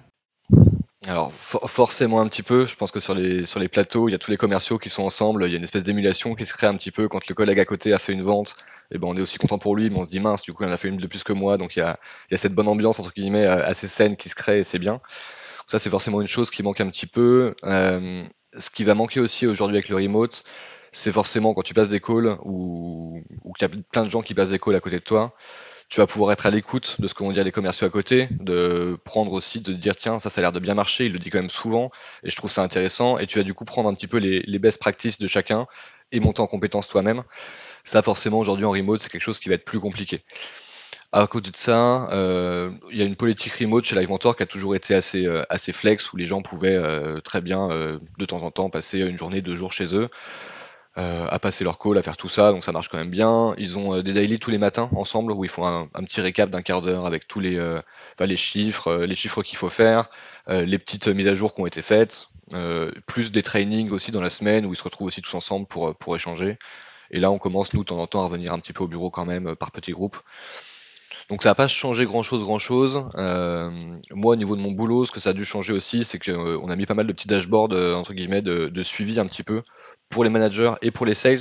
Alors 1.06 1.34
for- 1.34 1.70
forcément 1.70 2.22
un 2.22 2.28
petit 2.28 2.44
peu, 2.44 2.66
je 2.66 2.76
pense 2.76 2.92
que 2.92 3.02
sur 3.02 3.14
les, 3.14 3.46
sur 3.46 3.60
les 3.60 3.68
plateaux, 3.68 4.08
il 4.08 4.14
y 4.14 4.16
a 4.16 4.18
tous 4.18 4.32
les 4.32 4.38
commerciaux 4.38 4.78
qui 4.78 4.90
sont 4.90 5.04
ensemble, 5.04 5.44
il 5.46 5.52
y 5.52 5.54
a 5.54 5.58
une 5.58 5.64
espèce 5.64 5.84
d'émulation 5.84 6.34
qui 6.34 6.46
se 6.46 6.54
crée 6.54 6.68
un 6.68 6.76
petit 6.76 6.92
peu 6.92 7.10
quand 7.10 7.28
le 7.28 7.36
collègue 7.36 7.60
à 7.60 7.66
côté 7.66 7.92
a 7.92 8.00
fait 8.00 8.14
une 8.14 8.22
vente, 8.22 8.56
et 8.90 8.98
ben 8.98 9.08
on 9.10 9.16
est 9.18 9.22
aussi 9.22 9.38
content 9.38 9.58
pour 9.58 9.76
lui, 9.76 9.90
mais 9.90 9.98
on 10.00 10.06
se 10.06 10.10
dit 10.10 10.22
mince, 10.22 10.44
du 10.44 10.54
coup 10.54 10.64
il 10.64 10.70
en 10.70 10.72
a 10.72 10.78
fait 10.78 10.88
une 10.88 10.96
de 10.98 11.08
plus 11.08 11.24
que 11.24 11.34
moi, 11.34 11.58
donc 11.58 11.76
il 11.76 11.80
y 11.80 11.82
a, 11.82 12.00
il 12.30 12.34
y 12.34 12.36
a 12.36 12.38
cette 12.38 12.54
bonne 12.54 12.70
ambiance 12.70 13.00
entre 13.00 13.12
guillemets 13.14 13.46
assez 13.46 13.90
saine 13.90 14.16
qui 14.16 14.30
se 14.30 14.36
crée 14.36 14.60
et 14.60 14.64
c'est 14.64 14.80
bien. 14.80 15.02
Ça 15.68 15.80
c'est 15.80 15.90
forcément 15.90 16.22
une 16.22 16.28
chose 16.28 16.50
qui 16.52 16.64
manque 16.64 16.82
un 16.82 16.90
petit 16.90 17.08
peu. 17.08 17.56
Euh, 17.66 18.24
ce 18.58 18.70
qui 18.70 18.84
va 18.84 18.96
manquer 18.96 19.20
aussi 19.20 19.48
aujourd'hui 19.48 19.78
avec 19.78 19.90
le 19.90 19.96
remote, 19.98 20.44
c'est 20.92 21.12
forcément 21.12 21.54
quand 21.54 21.64
tu 21.64 21.74
passes 21.74 21.90
des 21.90 22.00
calls 22.00 22.38
ou, 22.44 23.22
ou 23.44 23.54
qu'il 23.54 23.68
y 23.68 23.72
a 23.72 23.76
plein 23.92 24.04
de 24.06 24.10
gens 24.10 24.22
qui 24.22 24.34
passent 24.36 24.52
des 24.52 24.60
calls 24.60 24.76
à 24.76 24.80
côté 24.80 24.98
de 24.98 25.04
toi, 25.04 25.34
tu 25.94 26.00
vas 26.00 26.08
pouvoir 26.08 26.32
être 26.32 26.48
à 26.48 26.50
l'écoute 26.50 26.96
de 26.98 27.08
ce 27.08 27.14
que 27.14 27.22
vont 27.22 27.32
dire 27.32 27.44
les 27.44 27.52
commerciaux 27.52 27.86
à 27.86 27.90
côté, 27.92 28.28
de 28.32 28.98
prendre 29.04 29.32
aussi, 29.32 29.60
de 29.60 29.74
dire 29.74 29.96
tiens, 29.96 30.18
ça, 30.18 30.32
ça 30.32 30.40
a 30.40 30.42
l'air 30.42 30.52
de 30.52 30.60
bien 30.60 30.74
marcher, 30.74 31.06
il 31.06 31.14
le 31.14 31.20
dit 31.20 31.30
quand 31.30 31.38
même 31.38 31.52
souvent, 31.52 31.92
et 32.24 32.32
je 32.32 32.36
trouve 32.36 32.50
ça 32.50 32.64
intéressant, 32.64 33.20
et 33.20 33.28
tu 33.28 33.38
vas 33.38 33.44
du 33.44 33.54
coup 33.54 33.64
prendre 33.64 33.88
un 33.88 33.94
petit 33.94 34.08
peu 34.08 34.18
les, 34.18 34.58
best 34.58 34.80
practices 34.80 35.20
de 35.20 35.28
chacun 35.28 35.68
et 36.12 36.20
monter 36.20 36.42
en 36.42 36.48
compétence 36.48 36.88
toi-même. 36.88 37.22
Ça, 37.84 38.02
forcément, 38.02 38.40
aujourd'hui 38.40 38.66
en 38.66 38.72
remote, 38.72 39.02
c'est 39.02 39.10
quelque 39.10 39.22
chose 39.22 39.38
qui 39.38 39.50
va 39.50 39.56
être 39.56 39.66
plus 39.66 39.80
compliqué. 39.80 40.24
À 41.12 41.28
côté 41.28 41.52
de 41.52 41.56
ça, 41.56 42.10
euh, 42.12 42.72
il 42.92 42.98
y 42.98 43.04
a 43.04 43.06
une 43.06 43.16
politique 43.16 43.54
remote 43.54 43.86
chez 43.86 43.96
LiveMentor 43.96 44.36
qui 44.36 44.42
a 44.42 44.48
toujours 44.48 44.76
été 44.76 44.96
assez, 44.96 45.28
euh, 45.28 45.44
assez 45.50 45.74
flex, 45.74 46.12
où 46.12 46.18
les 46.18 46.26
gens 46.26 46.42
pouvaient 46.42 46.76
euh, 46.76 47.20
très 47.20 47.40
bien, 47.40 47.68
de 47.68 48.26
temps 48.26 48.42
en 48.42 48.50
temps, 48.50 48.72
passer 48.72 48.98
une 48.98 49.20
journée, 49.20 49.44
deux 49.44 49.54
jours 49.54 49.74
chez 49.74 49.96
eux 49.96 50.10
euh, 50.98 51.28
à 51.30 51.40
passer 51.40 51.64
leur 51.64 51.80
call, 51.80 51.98
à 51.98 52.04
faire 52.04 52.18
tout 52.18 52.30
ça, 52.30 52.52
donc 52.52 52.64
ça 52.64 52.72
marche 52.72 52.88
quand 52.88 53.00
même 53.00 53.10
bien. 53.10 53.56
Ils 53.58 53.78
ont 53.80 53.96
euh, 53.96 54.04
des 54.04 54.14
daily 54.14 54.38
tous 54.38 54.52
les 54.52 54.60
matins 54.60 54.90
ensemble 54.96 55.32
où 55.32 55.44
ils 55.44 55.50
font 55.50 55.66
un, 55.66 55.88
petit 56.04 56.22
récap 56.22 56.52
d'un 56.52 56.62
quart 56.62 56.84
d'heure 56.84 57.08
avec 57.08 57.28
tous 57.28 57.40
les, 57.40 57.58
euh, 57.58 57.82
les 58.20 58.38
chiffres, 58.38 58.90
euh, 58.90 59.06
les 59.08 59.16
chiffres 59.16 59.42
qu'il 59.42 59.58
faut 59.58 59.70
faire, 59.70 60.10
euh, 60.50 60.66
les 60.66 60.78
petites 60.78 61.08
mises 61.08 61.28
à 61.28 61.34
jour 61.34 61.56
qui 61.56 61.62
ont 61.62 61.66
été 61.66 61.82
faites, 61.82 62.28
plus 63.08 63.32
des 63.32 63.42
trainings 63.42 63.90
aussi 63.90 64.12
dans 64.12 64.22
la 64.22 64.30
semaine 64.30 64.66
où 64.68 64.74
ils 64.74 64.76
se 64.76 64.84
retrouvent 64.84 65.08
aussi 65.08 65.24
tous 65.24 65.34
ensemble 65.34 65.66
pour, 65.66 65.96
pour 65.96 66.16
échanger. 66.16 66.60
Et 67.10 67.20
là, 67.20 67.32
on 67.32 67.40
commence, 67.40 67.74
nous, 67.74 67.80
de 67.80 67.86
temps 67.86 68.00
en 68.00 68.06
temps, 68.06 68.22
à 68.22 68.26
revenir 68.26 68.54
un 68.54 68.60
petit 68.60 68.74
peu 68.74 68.84
au 68.84 68.88
bureau 68.88 69.10
quand 69.10 69.26
même, 69.26 69.56
par 69.56 69.72
petits 69.72 69.92
groupes. 69.92 70.18
Donc 71.30 71.44
ça 71.44 71.50
n'a 71.50 71.56
pas 71.56 71.68
changé 71.68 72.06
grand-chose, 72.06 72.44
grand-chose. 72.44 73.06
Euh, 73.16 73.70
moi, 74.12 74.34
au 74.34 74.36
niveau 74.36 74.56
de 74.56 74.62
mon 74.62 74.72
boulot, 74.72 75.06
ce 75.06 75.12
que 75.12 75.20
ça 75.20 75.30
a 75.30 75.34
dû 75.34 75.46
changer 75.46 75.74
aussi, 75.74 76.04
c'est 76.04 76.20
qu'on 76.20 76.70
a 76.70 76.76
mis 76.76 76.86
pas 76.86 76.94
mal 76.94 77.08
de 77.08 77.14
petits 77.14 77.28
dashboards, 77.28 77.74
euh, 77.74 77.96
entre 77.96 78.14
guillemets, 78.14 78.42
de, 78.42 78.84
suivi 78.84 79.20
un 79.20 79.26
petit 79.26 79.44
peu 79.44 79.64
pour 80.10 80.24
les 80.24 80.30
managers 80.30 80.74
et 80.82 80.92
pour 80.92 81.06
les 81.06 81.14
sales, 81.14 81.40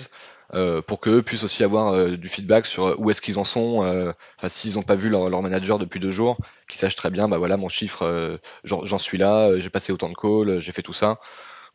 euh, 0.54 0.82
pour 0.82 1.00
qu'eux 1.00 1.22
puissent 1.22 1.44
aussi 1.44 1.64
avoir 1.64 1.92
euh, 1.94 2.16
du 2.16 2.28
feedback 2.28 2.66
sur 2.66 2.86
euh, 2.86 2.94
où 2.98 3.10
est-ce 3.10 3.20
qu'ils 3.20 3.38
en 3.38 3.44
sont, 3.44 3.84
euh, 3.84 4.12
s'ils 4.48 4.74
n'ont 4.74 4.82
pas 4.82 4.94
vu 4.94 5.08
leur, 5.08 5.42
manager 5.42 5.78
depuis 5.78 5.98
deux 5.98 6.10
jours, 6.10 6.36
qu'ils 6.68 6.78
sachent 6.78 6.96
très 6.96 7.10
bien, 7.10 7.28
bah 7.28 7.38
voilà, 7.38 7.56
mon 7.56 7.68
chiffre, 7.68 8.02
euh, 8.02 8.36
j'en 8.64 8.98
suis 8.98 9.18
là, 9.18 9.48
euh, 9.48 9.60
j'ai 9.60 9.70
passé 9.70 9.92
autant 9.92 10.08
de 10.08 10.14
calls, 10.14 10.48
euh, 10.48 10.60
j'ai 10.60 10.72
fait 10.72 10.82
tout 10.82 10.92
ça. 10.92 11.18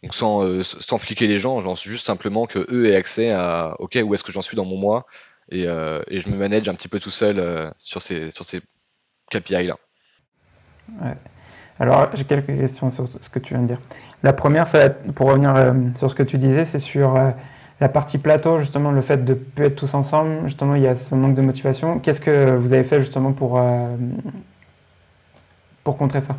Donc 0.04 0.14
sans, 0.14 0.44
euh, 0.44 0.62
sans 0.64 1.00
fliquer 1.00 1.26
les 1.26 1.40
gens, 1.40 1.76
juste 1.76 2.06
simplement 2.06 2.46
que 2.46 2.68
eux 2.72 2.88
aient 2.88 2.96
accès 2.96 3.32
à 3.32 3.76
OK, 3.80 3.98
où 4.04 4.14
est-ce 4.14 4.24
que 4.24 4.32
j'en 4.32 4.44
suis 4.44 4.56
dans 4.56 4.66
mon 4.66 4.78
mois 4.78 5.08
et, 5.50 5.68
euh, 5.68 6.01
et 6.08 6.22
je 6.22 6.30
me 6.30 6.38
manage 6.38 6.68
un 6.70 6.75
petit 6.75 6.88
peu 6.88 7.00
tout 7.00 7.12
seul 7.12 7.39
euh, 7.39 7.70
sur 7.77 8.01
ces 8.01 8.32
sur 8.32 8.46
ces 8.46 8.62
KPI 9.32 9.66
là. 9.66 9.77
Alors, 11.80 12.10
j'ai 12.13 12.24
quelques 12.24 12.48
questions 12.48 12.89
sur 12.89 13.08
ce 13.08 13.30
que 13.30 13.39
tu 13.39 13.54
viens 13.54 13.62
de 13.62 13.68
dire. 13.68 13.77
La 14.24 14.34
première, 14.34 14.68
ça 14.68 14.89
pour 14.89 15.27
revenir 15.27 15.56
euh, 15.56 15.74
sur 15.96 16.10
ce 16.10 16.16
que 16.16 16.24
tu 16.24 16.38
disais, 16.38 16.66
c'est 16.66 16.80
sur 16.80 17.16
euh, 17.16 17.30
la 17.80 17.89
partie 17.89 18.18
plateau, 18.18 18.60
justement, 18.60 18.92
le 18.92 19.01
fait 19.01 19.24
de 19.24 19.34
ne 19.34 19.38
plus 19.38 19.66
être 19.66 19.75
tous 19.75 19.94
ensemble. 19.94 20.42
Justement, 20.46 20.75
il 20.75 20.82
y 20.82 20.88
a 20.88 20.96
ce 20.96 21.13
manque 21.13 21.36
de 21.36 21.42
motivation. 21.42 22.00
Qu'est-ce 22.00 22.20
que 22.22 22.56
vous 22.56 22.74
avez 22.74 22.84
fait 22.84 23.00
justement 23.00 23.32
pour, 23.32 23.60
euh, 23.60 23.96
pour 25.84 25.98
contrer 25.98 26.22
ça? 26.22 26.36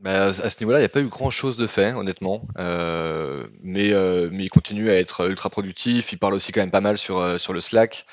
Bah, 0.00 0.28
à 0.28 0.32
ce 0.32 0.58
niveau-là, 0.60 0.78
il 0.78 0.82
n'y 0.82 0.86
a 0.86 0.90
pas 0.90 1.00
eu 1.00 1.08
grand-chose 1.08 1.58
de 1.58 1.66
fait, 1.66 1.92
honnêtement. 1.92 2.40
Mais, 2.56 3.92
mais 3.92 4.44
il 4.44 4.48
continue 4.48 4.88
à 4.88 4.94
être 4.94 5.28
ultra 5.28 5.50
productif. 5.50 6.14
Il 6.14 6.18
parle 6.18 6.32
aussi 6.32 6.52
quand 6.52 6.60
même 6.60 6.70
pas 6.70 6.80
mal 6.80 6.96
sur, 6.96 7.38
sur 7.38 7.52
le 7.52 7.60
Slack. 7.60 8.06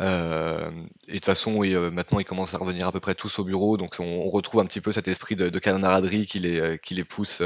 Euh, 0.00 0.70
et 1.08 1.12
de 1.12 1.16
toute 1.16 1.24
façon, 1.24 1.62
euh, 1.64 1.90
maintenant, 1.90 2.18
ils 2.18 2.24
commencent 2.24 2.54
à 2.54 2.58
revenir 2.58 2.86
à 2.86 2.92
peu 2.92 3.00
près 3.00 3.14
tous 3.14 3.38
au 3.38 3.44
bureau. 3.44 3.76
Donc, 3.76 3.96
on, 3.98 4.28
retrouve 4.30 4.60
un 4.60 4.66
petit 4.66 4.80
peu 4.80 4.92
cet 4.92 5.08
esprit 5.08 5.36
de, 5.36 5.48
de 5.48 5.58
camaraderie 5.58 6.26
qui 6.26 6.38
les, 6.38 6.60
euh, 6.60 6.76
qui 6.76 6.94
les 6.94 7.04
pousse 7.04 7.42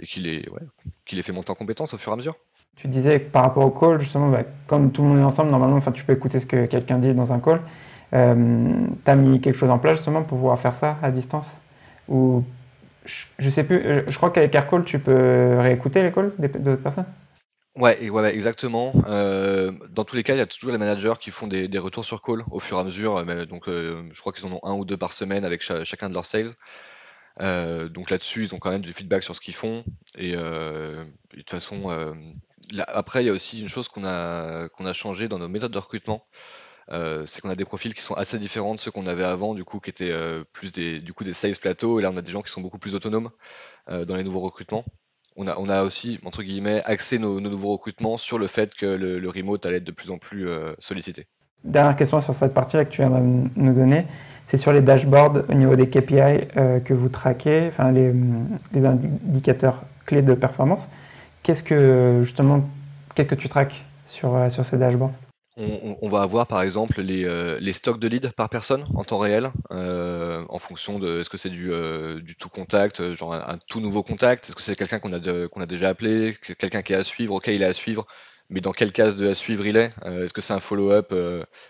et 0.00 0.06
qui 0.06 0.20
les, 0.20 1.22
fait 1.22 1.32
monter 1.32 1.50
en 1.50 1.54
compétence 1.54 1.92
au 1.94 1.98
fur 1.98 2.12
et 2.12 2.14
à 2.14 2.16
mesure. 2.16 2.36
Tu 2.76 2.88
disais 2.88 3.18
par 3.18 3.42
rapport 3.42 3.64
au 3.64 3.70
call, 3.70 4.00
justement, 4.00 4.30
bah, 4.30 4.44
comme 4.66 4.92
tout 4.92 5.02
le 5.02 5.08
monde 5.08 5.18
est 5.18 5.24
ensemble, 5.24 5.50
normalement, 5.50 5.80
tu 5.92 6.04
peux 6.04 6.12
écouter 6.12 6.40
ce 6.40 6.46
que 6.46 6.66
quelqu'un 6.66 6.98
dit 6.98 7.12
dans 7.14 7.32
un 7.32 7.40
call. 7.40 7.60
Tu 8.12 8.16
as 8.16 9.16
mis 9.16 9.40
quelque 9.40 9.56
chose 9.56 9.70
en 9.70 9.78
place 9.78 9.96
justement 9.96 10.22
pour 10.22 10.38
pouvoir 10.38 10.58
faire 10.58 10.74
ça 10.74 10.96
à 11.02 11.10
distance? 11.10 11.58
Ou 12.08 12.42
je, 13.04 13.26
je 13.38 13.50
sais 13.50 13.64
plus, 13.64 14.04
je 14.08 14.16
crois 14.16 14.30
qu'avec 14.30 14.54
Aircall, 14.54 14.84
tu 14.84 14.98
peux 14.98 15.58
réécouter 15.58 16.02
les 16.02 16.12
calls 16.12 16.32
des 16.38 16.70
autres 16.70 16.82
personnes? 16.82 17.04
Ouais, 17.78 18.10
ouais, 18.10 18.34
exactement. 18.34 18.92
Euh, 19.06 19.70
dans 19.90 20.02
tous 20.04 20.16
les 20.16 20.24
cas, 20.24 20.34
il 20.34 20.38
y 20.38 20.40
a 20.40 20.46
toujours 20.46 20.72
les 20.72 20.78
managers 20.78 21.14
qui 21.20 21.30
font 21.30 21.46
des, 21.46 21.68
retours 21.78 22.04
sur 22.04 22.22
call 22.22 22.44
au 22.50 22.58
fur 22.58 22.76
et 22.76 22.80
à 22.80 22.84
mesure. 22.84 23.24
mais 23.24 23.46
donc, 23.46 23.68
euh, 23.68 24.02
je 24.12 24.20
crois 24.20 24.32
qu'ils 24.32 24.46
en 24.46 24.52
ont 24.52 24.60
un 24.64 24.74
ou 24.74 24.84
deux 24.84 24.96
par 24.96 25.12
semaine 25.12 25.44
avec 25.44 25.62
cha- 25.62 25.84
chacun 25.84 26.08
de 26.08 26.14
leurs 26.14 26.26
sales. 26.26 26.50
Euh, 27.42 27.88
donc 27.88 28.10
là-dessus, 28.10 28.44
ils 28.44 28.54
ont 28.54 28.58
quand 28.58 28.70
même 28.70 28.82
du 28.82 28.92
feedback 28.92 29.22
sur 29.24 29.34
ce 29.36 29.40
qu'ils 29.40 29.54
font. 29.54 29.84
Et, 30.16 30.34
euh, 30.36 31.04
de 31.32 31.36
toute 31.38 31.50
façon, 31.50 31.90
euh, 31.90 32.14
après, 32.88 33.24
il 33.24 33.26
y 33.28 33.30
a 33.30 33.32
aussi 33.34 33.60
une 33.60 33.68
chose 33.68 33.88
qu'on 33.88 34.04
a, 34.06 34.68
qu'on 34.70 34.86
a 34.86 34.92
changé 34.94 35.28
dans 35.28 35.38
nos 35.38 35.48
méthodes 35.48 35.72
de 35.72 35.78
recrutement. 35.78 36.26
c'est 37.26 37.40
qu'on 37.42 37.50
a 37.50 37.56
des 37.56 37.64
profils 37.66 37.94
qui 37.94 38.02
sont 38.02 38.14
assez 38.14 38.38
différents 38.38 38.74
de 38.76 38.80
ceux 38.80 38.90
qu'on 38.92 39.06
avait 39.08 39.24
avant, 39.24 39.54
du 39.54 39.64
coup, 39.64 39.80
qui 39.80 39.90
étaient 39.90 40.12
plus 40.54 40.72
des, 40.72 41.00
du 41.00 41.12
coup, 41.14 41.24
des 41.24 41.34
sales 41.34 41.56
plateaux. 41.58 42.00
Et 42.00 42.02
là, 42.02 42.10
on 42.12 42.16
a 42.18 42.22
des 42.22 42.32
gens 42.32 42.42
qui 42.42 42.52
sont 42.52 42.62
beaucoup 42.62 42.78
plus 42.78 42.94
autonomes 42.96 43.30
dans 43.88 44.16
les 44.16 44.24
nouveaux 44.24 44.40
recrutements. 44.40 44.84
On 45.40 45.68
a, 45.68 45.82
aussi, 45.82 46.18
entre 46.24 46.42
guillemets, 46.42 46.82
axé 46.84 47.18
nos, 47.18 47.40
nouveaux 47.40 47.72
recrutements 47.72 48.16
sur 48.16 48.38
le 48.38 48.48
fait 48.48 48.74
que 48.74 48.86
le, 48.86 49.28
remote 49.30 49.64
allait 49.66 49.76
être 49.76 49.84
de 49.84 49.92
plus 49.92 50.10
en 50.10 50.18
plus 50.18 50.48
sollicité. 50.80 51.26
Dernière 51.64 51.96
question 51.96 52.20
sur 52.20 52.34
cette 52.34 52.54
partie-là 52.54 52.84
que 52.84 52.90
tu 52.90 53.02
viens 53.02 53.10
de 53.10 53.48
nous 53.54 53.72
donner, 53.72 54.06
c'est 54.46 54.56
sur 54.56 54.72
les 54.72 54.82
dashboards 54.82 55.44
au 55.48 55.54
niveau 55.54 55.76
des 55.76 55.88
KPI 55.88 56.48
que 56.84 56.92
vous 56.92 57.08
traquez, 57.08 57.68
enfin 57.68 57.92
les, 57.92 58.12
indicateurs 58.84 59.84
clés 60.06 60.22
de 60.22 60.34
performance. 60.34 60.88
Qu'est-ce 61.42 61.62
que 61.62 62.20
justement, 62.22 62.68
qu'est-ce 63.14 63.28
que 63.28 63.34
tu 63.34 63.48
traques 63.48 63.84
sur, 64.06 64.34
euh, 64.34 64.48
sur 64.48 64.64
ces 64.64 64.76
dashboards? 64.76 65.12
On, 65.58 66.08
va 66.08 66.22
avoir 66.22 66.46
par 66.46 66.62
exemple 66.62 67.00
les, 67.00 67.24
euh, 67.24 67.58
les, 67.60 67.72
stocks 67.72 67.98
de 67.98 68.08
leads 68.08 68.30
par 68.30 68.48
personne 68.48 68.84
en 68.94 69.04
temps 69.04 69.18
réel, 69.18 69.50
euh, 69.72 70.44
en 70.48 70.58
fonction 70.58 70.98
de 70.98 71.20
est-ce 71.20 71.28
que 71.28 71.36
c'est 71.36 71.50
du, 71.50 71.70
du, 72.22 72.36
tout 72.36 72.48
contact, 72.48 73.14
genre 73.14 73.34
un, 73.34 73.58
tout 73.66 73.80
nouveau 73.80 74.02
contact, 74.02 74.46
est-ce 74.46 74.54
que 74.54 74.62
c'est 74.62 74.76
quelqu'un 74.76 74.98
qu'on 74.98 75.12
a, 75.12 75.66
déjà 75.66 75.88
appelé, 75.88 76.36
quelqu'un 76.58 76.82
qui 76.82 76.92
est 76.92 76.96
à 76.96 77.04
suivre, 77.04 77.34
ok 77.34 77.48
il 77.48 77.62
est 77.62 77.66
à 77.66 77.72
suivre, 77.72 78.06
mais 78.50 78.60
dans 78.60 78.72
quel 78.72 78.92
case 78.92 79.16
de 79.16 79.28
à 79.28 79.34
suivre 79.34 79.66
il 79.66 79.76
est 79.76 79.90
Est-ce 80.04 80.32
que 80.32 80.40
c'est 80.40 80.54
un 80.54 80.60
follow-up 80.60 81.12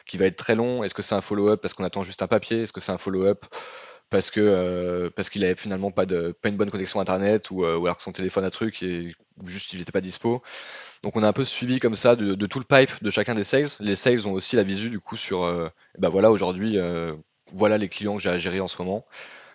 qui 0.07 0.19
va 0.19 0.27
être 0.27 0.37
très 0.37 0.55
long 0.55 0.85
Est-ce 0.85 0.95
que 0.95 1.03
c'est 1.03 1.15
un 1.15 1.21
follow-up 1.21 1.61
parce 1.61 1.75
qu'on 1.75 1.85
attend 1.85 2.03
juste 2.03 2.23
un 2.23 2.29
papier 2.29 2.63
Est-ce 2.63 2.73
que 2.73 2.81
c'est 2.81 2.93
un 2.93 2.99
follow-up 2.99 3.47
parce 4.11 4.31
euh, 4.39 5.11
qu'il 5.31 5.45
avait 5.45 5.55
finalement 5.55 5.91
pas 5.91 6.07
de 6.07 6.35
une 6.45 6.57
bonne 6.57 6.71
connexion 6.71 7.01
internet 7.01 7.51
ou, 7.51 7.65
euh, 7.65 7.77
ou 7.77 7.87
alors 7.87 7.99
que 7.99 8.03
son 8.03 8.13
téléphone 8.13 8.45
a 8.45 8.51
truc 8.51 8.83
et 8.83 9.15
juste 9.47 9.73
il 9.73 9.79
n'était 9.79 9.93
pas 9.93 10.01
dispo. 10.01 10.43
Donc 11.03 11.17
on 11.17 11.23
a 11.23 11.29
un 11.29 11.33
peu 11.33 11.45
suivi 11.45 11.79
comme 11.81 11.97
ça 11.97 12.17
de, 12.17 12.35
tout 12.47 12.59
le 12.59 12.65
pipe 12.65 13.03
de 13.03 13.11
chacun 13.11 13.35
des 13.35 13.45
sales. 13.45 13.69
Les 13.81 13.97
sales 13.97 14.27
ont 14.27 14.33
aussi 14.33 14.57
la 14.57 14.63
visu 14.63 14.91
du 14.91 14.99
coup 14.99 15.17
sur 15.17 15.45
euh, 15.45 15.69
bah 15.99 16.09
voilà 16.09 16.31
aujourd'hui 16.31 16.79
voilà 17.53 17.79
les 17.79 17.89
clients 17.89 18.17
que 18.17 18.23
j'ai 18.23 18.31
à 18.31 18.39
gérer 18.39 18.61
en 18.61 18.69
ce 18.69 18.81
moment. 18.83 19.07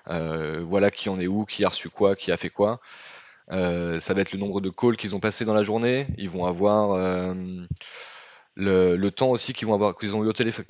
voilà 0.07 0.91
qui 0.91 1.09
en 1.09 1.19
est 1.19 1.27
où, 1.27 1.45
qui 1.45 1.65
a 1.65 1.69
reçu 1.69 1.89
quoi, 1.89 2.15
qui 2.15 2.31
a 2.31 2.37
fait 2.37 2.49
quoi. 2.49 2.79
ça 3.49 4.13
va 4.13 4.21
être 4.21 4.31
le 4.31 4.39
nombre 4.39 4.61
de 4.61 4.69
calls 4.69 4.97
qu'ils 4.97 5.15
ont 5.15 5.19
passé 5.19 5.45
dans 5.45 5.53
la 5.53 5.63
journée. 5.63 6.07
Ils 6.17 6.29
vont 6.29 6.45
avoir 6.45 6.97
le, 8.55 9.09
temps 9.09 9.29
aussi 9.29 9.53
qu'ils 9.53 9.67
vont 9.67 9.73
avoir 9.73 9.95
qu'ils 9.95 10.15
ont 10.15 10.23
eu 10.23 10.27
au 10.27 10.33
téléphone 10.33 10.65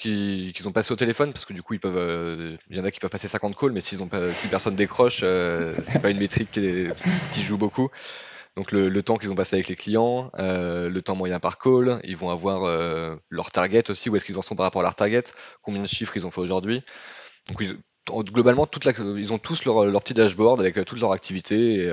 ont 0.65 0.71
passé 0.71 0.93
au 0.93 0.95
téléphone 0.95 1.33
parce 1.33 1.45
que 1.45 1.53
du 1.53 1.61
coup 1.61 1.73
ils 1.73 1.79
peuvent 1.79 1.97
euh, 1.97 2.55
il 2.69 2.77
y 2.77 2.79
en 2.79 2.85
a 2.85 2.91
qui 2.91 2.99
peuvent 2.99 3.09
passer 3.09 3.27
50 3.27 3.57
calls 3.57 3.71
mais 3.71 3.81
s'ils 3.81 4.01
ont 4.01 4.07
pas 4.07 4.33
si 4.33 4.47
personne 4.47 4.75
décroche 4.75 5.21
euh, 5.23 5.75
c'est 5.81 6.01
pas 6.01 6.09
une 6.09 6.19
métrique 6.19 6.51
qui 6.51 7.43
joue 7.43 7.57
beaucoup 7.57 7.89
donc 8.55 8.71
le, 8.71 9.01
temps 9.01 9.17
qu'ils 9.17 9.31
ont 9.31 9.35
passé 9.35 9.55
avec 9.55 9.67
les 9.67 9.75
clients 9.75 10.31
euh, 10.37 10.89
le 10.89 11.01
temps 11.01 11.15
moyen 11.15 11.39
par 11.39 11.57
call 11.57 11.99
ils 12.03 12.15
vont 12.15 12.29
avoir 12.29 12.61
leur 13.29 13.51
target 13.51 13.89
aussi 13.89 14.09
où 14.09 14.15
est-ce 14.15 14.25
qu'ils 14.25 14.37
en 14.37 14.41
sont 14.41 14.55
par 14.55 14.65
rapport 14.65 14.81
à 14.81 14.83
leur 14.83 14.95
target 14.95 15.23
combien 15.61 15.81
de 15.81 15.87
chiffres 15.87 16.15
ils 16.15 16.25
ont 16.25 16.31
fait 16.31 16.41
aujourd'hui 16.41 16.83
donc 17.47 17.63
globalement 18.31 18.67
toute 18.67 18.85
la, 18.85 18.91
ils 19.17 19.33
ont 19.33 19.39
tous 19.39 19.65
leur, 19.65 19.85
leur, 19.85 20.03
petit 20.03 20.13
dashboard 20.13 20.59
avec 20.59 20.83
toutes 20.85 20.99
leurs 20.99 21.13
activités 21.13 21.89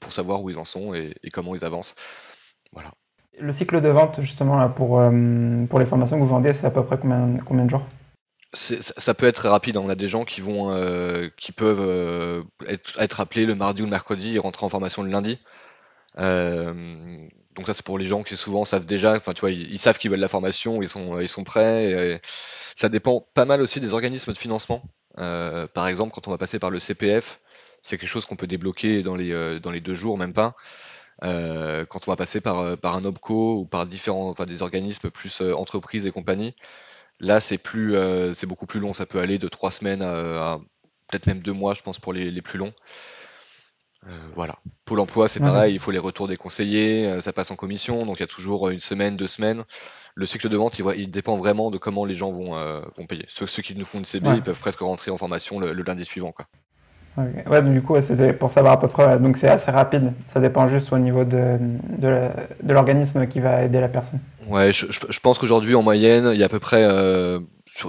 pour 0.00 0.12
savoir 0.12 0.42
où 0.42 0.50
ils 0.50 0.58
en 0.58 0.64
sont 0.64 0.92
et, 0.94 1.14
et 1.22 1.30
comment 1.30 1.54
ils 1.54 1.64
avancent 1.64 1.94
voilà 2.72 2.92
le 3.38 3.52
cycle 3.52 3.80
de 3.80 3.88
vente, 3.88 4.20
justement, 4.22 4.56
là, 4.56 4.68
pour, 4.68 4.98
euh, 4.98 5.66
pour 5.68 5.78
les 5.78 5.86
formations 5.86 6.16
que 6.16 6.22
vous 6.22 6.28
vendez, 6.28 6.52
c'est 6.52 6.66
à 6.66 6.70
peu 6.70 6.84
près 6.84 6.98
combien, 6.98 7.36
combien 7.44 7.64
de 7.64 7.70
jours? 7.70 7.86
Ça 8.52 9.12
peut 9.12 9.26
être 9.26 9.36
très 9.36 9.48
rapide. 9.48 9.76
Hein. 9.76 9.82
On 9.84 9.90
a 9.90 9.94
des 9.94 10.08
gens 10.08 10.24
qui 10.24 10.40
vont, 10.40 10.72
euh, 10.72 11.28
qui 11.36 11.52
peuvent 11.52 11.84
euh, 11.86 12.42
être, 12.66 13.20
appelés 13.20 13.44
le 13.44 13.54
mardi 13.54 13.82
ou 13.82 13.84
le 13.84 13.90
mercredi 13.90 14.36
et 14.36 14.38
rentrer 14.38 14.64
en 14.64 14.70
formation 14.70 15.02
le 15.02 15.10
lundi. 15.10 15.38
Donc 16.16 17.66
ça, 17.66 17.74
c'est 17.74 17.84
pour 17.84 17.98
les 17.98 18.06
gens 18.06 18.22
qui 18.22 18.36
souvent 18.36 18.64
savent 18.64 18.86
déjà. 18.86 19.14
Enfin, 19.14 19.32
tu 19.32 19.40
vois, 19.40 19.50
ils, 19.50 19.78
savent 19.78 19.98
qu'ils 19.98 20.10
veulent 20.10 20.20
la 20.20 20.28
formation, 20.28 20.82
ils 20.82 20.88
sont, 20.88 21.20
ils 21.20 21.28
sont 21.28 21.44
prêts. 21.44 22.20
ça 22.74 22.88
dépend 22.88 23.26
pas 23.34 23.44
mal 23.44 23.60
aussi 23.62 23.80
des 23.80 23.92
organismes 23.92 24.32
de 24.32 24.38
financement. 24.38 24.82
par 25.16 25.86
exemple, 25.88 26.12
quand 26.14 26.28
on 26.28 26.30
va 26.30 26.38
passer 26.38 26.58
par 26.58 26.70
le 26.70 26.78
CPF, 26.78 27.40
c'est 27.82 27.98
quelque 27.98 28.08
chose 28.08 28.26
qu'on 28.26 28.36
peut 28.36 28.46
débloquer 28.46 29.02
dans 29.02 29.16
les, 29.16 29.60
dans 29.60 29.70
les 29.70 29.80
deux 29.80 29.94
jours, 29.94 30.18
même 30.18 30.32
pas. 30.32 30.54
Euh, 31.24 31.86
quand 31.86 32.08
on 32.08 32.10
va 32.12 32.16
passer 32.16 32.40
par, 32.40 32.58
euh, 32.58 32.76
par 32.76 32.94
un 32.94 33.04
OPCO 33.04 33.60
ou 33.60 33.66
par 33.66 33.86
différents, 33.86 34.30
enfin, 34.30 34.44
des 34.44 34.62
organismes 34.62 35.10
plus 35.10 35.40
euh, 35.40 35.54
entreprises 35.54 36.06
et 36.06 36.10
compagnie, 36.10 36.54
là 37.20 37.40
c'est 37.40 37.58
plus, 37.58 37.96
c'est 38.34 38.46
beaucoup 38.46 38.66
plus 38.66 38.80
long. 38.80 38.92
Ça 38.92 39.06
peut 39.06 39.20
aller 39.20 39.38
de 39.38 39.48
trois 39.48 39.70
semaines 39.70 40.02
à, 40.02 40.58
peut-être 41.08 41.26
même 41.26 41.40
deux 41.40 41.52
mois, 41.52 41.74
je 41.74 41.82
pense, 41.82 41.98
pour 41.98 42.12
les, 42.12 42.30
les 42.30 42.42
plus 42.42 42.58
longs. 42.58 42.74
Voilà. 44.34 44.56
Pôle 44.84 45.00
emploi, 45.00 45.28
c'est 45.28 45.40
pareil, 45.40 45.74
il 45.74 45.80
faut 45.80 45.90
les 45.90 45.98
retours 45.98 46.28
des 46.28 46.36
conseillers, 46.36 47.20
ça 47.20 47.32
passe 47.32 47.50
en 47.50 47.56
commission, 47.56 48.06
donc 48.06 48.18
il 48.18 48.20
y 48.20 48.24
a 48.24 48.28
toujours 48.28 48.68
une 48.68 48.78
semaine, 48.78 49.16
deux 49.16 49.26
semaines. 49.26 49.64
Le 50.14 50.26
cycle 50.26 50.48
de 50.48 50.56
vente, 50.56 50.78
il, 50.78 50.84
il 50.96 51.10
dépend 51.10 51.36
vraiment 51.36 51.70
de 51.70 51.78
comment 51.78 52.04
les 52.04 52.14
gens 52.14 52.30
vont, 52.30 52.52
vont 52.96 53.06
payer. 53.06 53.24
Ceux, 53.28 53.46
ceux, 53.46 53.62
qui 53.62 53.74
nous 53.74 53.84
font 53.84 53.98
une 53.98 54.04
CB, 54.04 54.28
ils 54.36 54.42
peuvent 54.42 54.58
presque 54.58 54.80
rentrer 54.80 55.10
en 55.10 55.16
formation 55.16 55.58
le, 55.58 55.72
le 55.72 55.82
lundi 55.82 56.04
suivant. 56.04 56.32
Quoi. 56.32 56.46
Ouais, 57.16 57.62
du 57.62 57.80
coup, 57.80 57.98
c'était 58.00 58.32
pour 58.32 58.50
savoir 58.50 58.74
à 58.74 58.80
peu 58.80 58.88
près. 58.88 59.18
Donc, 59.18 59.36
c'est 59.38 59.48
assez 59.48 59.70
rapide. 59.70 60.12
Ça 60.26 60.40
dépend 60.40 60.68
juste 60.68 60.92
au 60.92 60.98
niveau 60.98 61.24
de, 61.24 61.58
de 61.98 62.72
l'organisme 62.72 63.26
qui 63.26 63.40
va 63.40 63.62
aider 63.62 63.80
la 63.80 63.88
personne. 63.88 64.20
Ouais, 64.48 64.72
je, 64.72 65.20
pense 65.20 65.38
qu'aujourd'hui, 65.38 65.74
en 65.74 65.82
moyenne, 65.82 66.30
il 66.32 66.38
y 66.38 66.42
a 66.42 66.46
à 66.46 66.50
peu 66.50 66.58
près, 66.58 66.84
euh, 66.84 67.40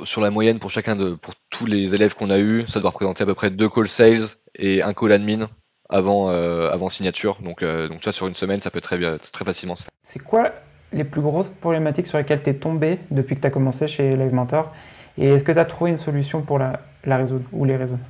sur, 0.06 0.22
la 0.22 0.32
moyenne 0.32 0.60
pour 0.60 0.72
chacun 0.72 0.96
de, 0.96 1.12
pour 1.12 1.34
tous 1.50 1.66
les 1.66 1.94
élèves 1.94 2.16
qu'on 2.16 2.30
a 2.30 2.40
eu, 2.40 2.66
ça 2.68 2.80
doit 2.80 2.92
représenter 2.92 3.24
à 3.24 3.26
peu 3.26 3.36
près 3.36 3.50
deux 3.50 3.70
call 3.70 3.90
sales 3.90 4.26
et 4.56 4.82
un 4.82 4.94
call 4.94 5.12
admin 5.12 5.50
avant, 5.90 6.30
euh, 6.30 6.70
avant 6.72 6.90
signature. 6.90 7.38
Donc, 7.42 7.64
euh, 7.64 7.88
donc, 7.88 8.04
ça, 8.04 8.12
sur 8.12 8.28
une 8.28 8.36
semaine, 8.36 8.62
ça 8.62 8.72
peut 8.72 8.82
très, 8.82 8.98
bien, 8.98 9.18
très 9.18 9.46
facilement 9.46 9.76
se 9.76 9.84
faire. 9.84 9.92
C'est 10.04 10.24
quoi 10.24 10.52
les 10.94 11.04
plus 11.04 11.22
grosses 11.22 11.50
problématiques 11.50 12.08
sur 12.08 12.18
lesquelles 12.18 12.44
tu 12.44 12.50
es 12.50 12.56
tombé 12.56 13.00
depuis 13.12 13.36
que 13.36 13.42
tu 13.42 13.48
as 13.48 13.52
commencé 13.52 13.88
chez 13.88 14.16
Live 14.16 14.34
Mentor? 14.34 14.74
Et 15.18 15.30
est-ce 15.30 15.44
que 15.44 15.52
tu 15.52 15.60
as 15.60 15.66
trouvé 15.66 15.92
une 15.92 15.98
solution 15.98 16.42
pour 16.42 16.60
la, 16.60 16.82
la 17.04 17.18
résoudre 17.18 17.46
ou 17.52 17.66
les 17.66 17.76
résoudre? 17.76 18.04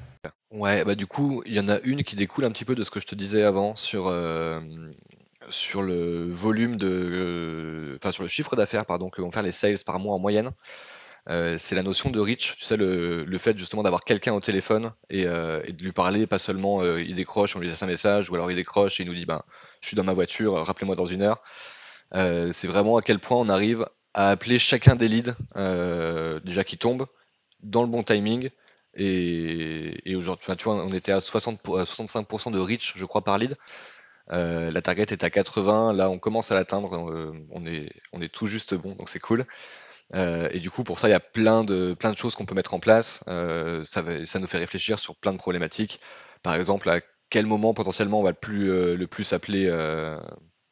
Ouais, 0.52 0.84
bah, 0.84 0.96
du 0.96 1.08
coup, 1.08 1.44
il 1.46 1.54
y 1.54 1.60
en 1.60 1.68
a 1.68 1.80
une 1.84 2.04
qui 2.04 2.16
découle 2.16 2.46
un 2.46 2.52
petit 2.52 2.66
peu 2.66 2.76
de 2.76 2.84
ce 2.84 2.90
que 2.90 3.00
je 3.00 3.06
te 3.06 3.16
disais 3.16 3.44
avant 3.44 3.76
sur, 3.76 4.08
euh, 4.08 4.60
sur 5.50 5.82
le 5.82 6.26
volume 6.28 6.76
de, 6.78 6.88
euh, 6.90 7.98
enfin, 7.98 8.12
sur 8.12 8.24
le 8.24 8.30
chiffre 8.30 8.56
d'affaires, 8.56 8.86
pardon, 8.86 9.10
que 9.10 9.22
vont 9.22 9.32
faire 9.32 9.44
les 9.44 9.52
sales 9.52 9.78
par 9.86 10.00
mois 10.00 10.16
en 10.16 10.20
moyenne. 10.20 10.52
Euh, 11.30 11.58
c'est 11.60 11.76
la 11.76 11.84
notion 11.84 12.10
de 12.10 12.20
reach, 12.20 12.56
tu 12.58 12.64
sais, 12.66 12.78
le, 12.78 13.26
le 13.26 13.38
fait 13.38 13.58
justement 13.58 13.84
d'avoir 13.84 14.04
quelqu'un 14.04 14.34
au 14.34 14.40
téléphone 14.40 14.94
et, 15.10 15.22
et 15.22 15.26
de 15.74 15.84
lui 15.84 15.92
parler, 15.92 16.26
pas 16.26 16.40
seulement 16.40 16.84
il 16.98 17.16
décroche, 17.16 17.56
on 17.56 17.60
lui 17.60 17.68
laisse 17.68 17.84
un 17.84 17.88
message, 17.88 18.30
ou 18.30 18.36
alors 18.36 18.50
il 18.50 18.56
décroche 18.56 19.00
et 19.00 19.04
il 19.04 19.10
nous 19.10 19.16
dit, 19.16 19.26
ben, 19.26 19.42
je 19.82 19.88
suis 19.88 19.96
dans 19.96 20.06
ma 20.06 20.14
voiture, 20.14 20.54
rappelez-moi 20.66 20.96
dans 20.96 21.06
une 21.06 21.24
heure. 21.24 21.42
c'est 22.14 22.68
vraiment 22.68 22.98
à 22.98 23.02
quel 23.02 23.20
point 23.20 23.38
on 23.38 23.50
arrive 23.50 23.86
à 24.14 24.30
appeler 24.30 24.58
chacun 24.58 24.96
des 24.96 25.10
leads, 25.10 25.36
déjà 26.46 26.64
qui 26.64 26.78
tombent, 26.78 27.08
dans 27.62 27.82
le 27.82 27.90
bon 27.90 28.04
timing, 28.04 28.50
et, 28.98 30.16
aujourd'hui, 30.16 30.56
tu 30.58 30.64
vois, 30.64 30.76
on 30.76 30.94
était 30.94 31.12
à, 31.12 31.22
60 31.22 31.62
65% 31.64 32.52
de 32.52 32.60
reach, 32.60 32.94
je 32.96 33.06
crois, 33.06 33.24
par 33.24 33.38
lead. 33.38 33.56
Euh, 34.32 34.72
la 34.72 34.82
target 34.82 35.06
est 35.10 35.24
à 35.24 35.30
80. 35.30 35.94
Là, 35.94 36.10
on 36.10 36.20
commence 36.20 36.52
à 36.52 36.56
l'atteindre. 36.56 37.12
Euh, 37.12 37.34
on, 37.52 37.66
est, 37.66 37.92
on 38.12 38.22
est 38.22 38.34
tout 38.34 38.48
juste 38.48 38.74
bon, 38.74 38.96
donc 38.96 39.10
c'est 39.10 39.20
cool. 39.20 39.46
Euh, 40.16 40.50
et 40.52 40.60
du 40.60 40.72
coup, 40.72 40.84
pour 40.84 41.00
ça, 41.00 41.08
il 41.08 41.12
y 41.12 41.16
a 41.16 41.20
plein 41.20 41.64
de, 41.64 41.94
plein 41.94 42.12
de 42.12 42.18
choses 42.18 42.36
qu'on 42.36 42.46
peut 42.46 42.56
mettre 42.56 42.74
en 42.74 42.80
place. 42.80 43.24
ça, 43.26 44.04
ça 44.26 44.40
nous 44.40 44.48
fait 44.48 44.58
réfléchir 44.58 45.00
sur 45.00 45.16
plein 45.16 45.34
de 45.34 45.38
problématiques. 45.38 46.00
Par 46.44 46.56
exemple, 46.56 46.90
à 46.90 47.02
quel 47.30 47.46
moment 47.46 47.74
potentiellement 47.74 48.20
on 48.20 48.24
va 48.24 48.32
le 48.32 48.36
plus, 48.36 48.68
le 48.96 49.08
plus 49.08 49.34
appeler 49.34 49.70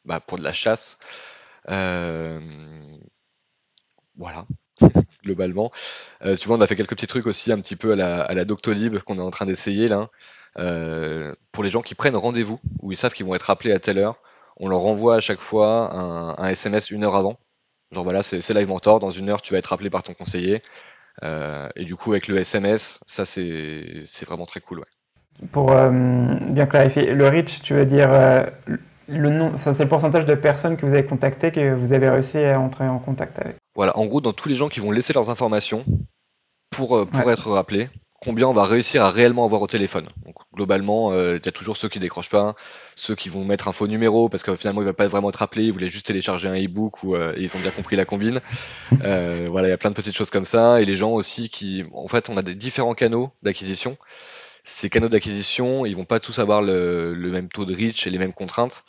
bah, 0.06 0.20
pour 0.20 0.38
de 0.38 0.44
la 0.44 0.54
chasse. 0.54 0.98
voilà, 4.18 4.46
globalement. 5.24 5.72
Euh, 6.24 6.36
tu 6.36 6.48
vois, 6.48 6.58
on 6.58 6.62
a 6.62 6.68
fait 6.68 6.75
quelques 6.75 6.92
petits 6.92 7.08
trucs 7.08 7.27
aussi 7.27 7.51
un 7.51 7.60
petit 7.60 7.75
peu 7.75 7.94
à 7.94 8.34
la, 8.34 8.46
Doctolib 8.46 9.00
qu'on 9.00 9.18
est 9.18 9.22
en 9.22 9.32
train 9.32 9.46
d'essayer 9.46 9.88
là. 9.88 10.10
Euh, 10.58 11.36
pour 11.51 11.63
les 11.63 11.70
gens 11.70 11.82
qui 11.82 11.96
prennent 11.96 12.15
rendez-vous, 12.15 12.60
où 12.82 12.92
ils 12.92 12.98
savent 12.98 13.13
qu'ils 13.13 13.25
vont 13.25 13.36
être 13.36 13.50
appelés 13.50 13.74
à 13.74 13.80
telle 13.80 13.98
heure, 13.98 14.22
on 14.58 14.70
leur 14.70 14.86
envoie 14.86 15.15
à 15.15 15.20
chaque 15.20 15.42
fois 15.42 15.94
un, 15.94 16.48
SMS 16.48 16.92
une 16.92 17.04
heure 17.04 17.15
avant. 17.15 17.38
Genre 17.96 18.04
voilà, 18.04 18.22
c'est 18.22 18.54
Live 18.54 18.68
Mentor, 18.68 19.00
dans 19.00 19.12
une 19.12 19.30
heure 19.30 19.42
tu 19.42 19.54
vas 19.54 19.58
être 19.58 19.74
appelé 19.74 19.90
par 19.90 20.04
ton 20.04 20.14
conseiller. 20.14 20.62
Euh, 21.24 21.70
et 21.75 21.86
du 21.86 21.96
coup, 21.96 22.12
avec 22.12 22.28
le 22.28 22.38
SMS, 22.38 23.00
ça 23.08 23.25
c'est 23.25 24.04
vraiment 24.25 24.46
très 24.46 24.60
cool. 24.60 24.80
Ouais. 24.80 25.48
Pour 25.52 25.68
bien 25.68 26.66
clarifier, 26.66 27.14
le 27.14 27.28
reach, 27.28 27.62
tu 27.62 27.74
veux 27.74 27.86
dire 27.86 28.10
le 29.08 29.30
nom, 29.30 29.54
c'est 29.58 29.80
le 29.80 29.88
pourcentage 29.88 30.25
de 30.25 30.36
personnes 30.36 30.78
que 30.78 30.86
vous 30.86 30.94
avez 30.94 31.06
contactées 31.06 31.52
que 31.52 31.74
vous 31.74 31.94
avez 31.94 32.10
réussi 32.10 32.40
à 32.40 32.60
entrer 32.60 32.88
en 32.88 33.00
contact 33.00 33.40
avec. 33.40 33.56
Voilà, 33.75 33.98
en 33.98 34.06
gros, 34.06 34.22
dans 34.22 34.34
tous 34.34 34.50
les 34.50 34.56
gens 34.56 34.68
qui 34.68 34.80
vont 34.80 34.92
laisser 34.92 35.14
leurs 35.14 35.30
informations 35.30 35.86
pour, 36.72 36.98
euh, 36.98 37.06
pour 37.06 37.30
être 37.32 37.52
rappelés, 37.52 37.90
combien 38.22 38.48
on 38.48 38.53
va 38.53 38.65
réussir 38.65 39.03
à 39.03 39.12
réellement 39.12 39.45
avoir 39.45 39.62
au 39.62 39.67
téléphone. 39.67 40.07
Donc, 40.25 40.36
globalement, 40.53 41.12
euh, 41.12 41.38
il 41.38 41.45
y 41.45 41.50
a 41.50 41.51
toujours 41.51 41.77
ceux 41.77 41.89
qui 41.89 42.00
décrochent 42.00 42.29
pas, 42.29 42.55
ceux 42.95 43.15
qui 43.15 43.29
vont 43.29 43.43
mettre 43.43 43.67
un 43.67 43.72
faux 43.72 43.88
numéro 43.88 44.29
parce 44.29 44.43
que 44.43 44.55
finalement 44.55 44.81
ils 44.81 44.86
veulent 44.86 44.93
pas 44.93 45.07
vraiment 45.07 45.29
être 45.29 45.38
rappelés, 45.38 45.65
ils 45.65 45.72
voulaient 45.72 45.89
juste 45.89 46.07
télécharger 46.07 46.48
un 46.48 46.55
e-book 46.55 47.03
ou 47.03 47.15
euh, 47.15 47.34
ils 47.38 47.55
ont 47.55 47.60
bien 47.60 47.72
compris 47.72 47.95
la 47.95 48.05
combine. 48.05 48.41
voilà, 48.91 49.67
il 49.67 49.72
y 49.72 49.74
a 49.74 49.77
plein 49.77 49.91
de 49.91 49.95
petites 49.95 50.15
choses 50.15 50.29
comme 50.29 50.45
ça. 50.45 50.81
Et 50.81 50.86
les 50.86 50.95
gens 50.95 51.12
aussi 51.12 51.50
qui, 51.50 51.84
en 51.93 52.07
fait, 52.07 52.29
on 52.29 52.38
a 52.38 52.41
des 52.41 52.55
différents 52.55 52.93
canaux 52.93 53.31
d'acquisition. 53.43 53.98
Ces 54.63 54.89
canaux 54.89 55.10
d'acquisition, 55.10 55.86
ils 55.86 55.95
vont 55.95 56.05
pas 56.05 56.19
tous 56.19 56.39
avoir 56.39 56.62
le, 56.62 57.13
le, 57.13 57.29
même 57.29 57.50
taux 57.50 57.65
de 57.65 57.75
reach 57.75 58.07
et 58.07 58.10
les 58.10 58.17
mêmes 58.17 58.34
contraintes. 58.34 58.84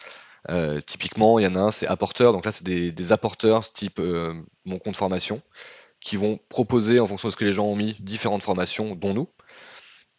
Euh, 0.48 0.80
typiquement, 0.80 1.38
il 1.38 1.44
y 1.44 1.46
en 1.46 1.54
a 1.54 1.60
un, 1.60 1.70
c'est 1.70 1.86
apporteur. 1.86 2.32
Donc 2.32 2.44
là, 2.44 2.52
c'est 2.52 2.64
des, 2.64 3.12
apporteurs 3.12 3.70
type 3.72 3.98
euh, 3.98 4.34
mon 4.64 4.78
compte 4.78 4.96
formation 4.96 5.42
qui 6.06 6.16
vont 6.16 6.38
proposer, 6.48 7.00
en 7.00 7.06
fonction 7.08 7.26
de 7.26 7.32
ce 7.32 7.36
que 7.36 7.44
les 7.44 7.52
gens 7.52 7.66
ont 7.66 7.74
mis, 7.74 7.96
différentes 7.98 8.44
formations, 8.44 8.94
dont 8.94 9.12
nous. 9.12 9.28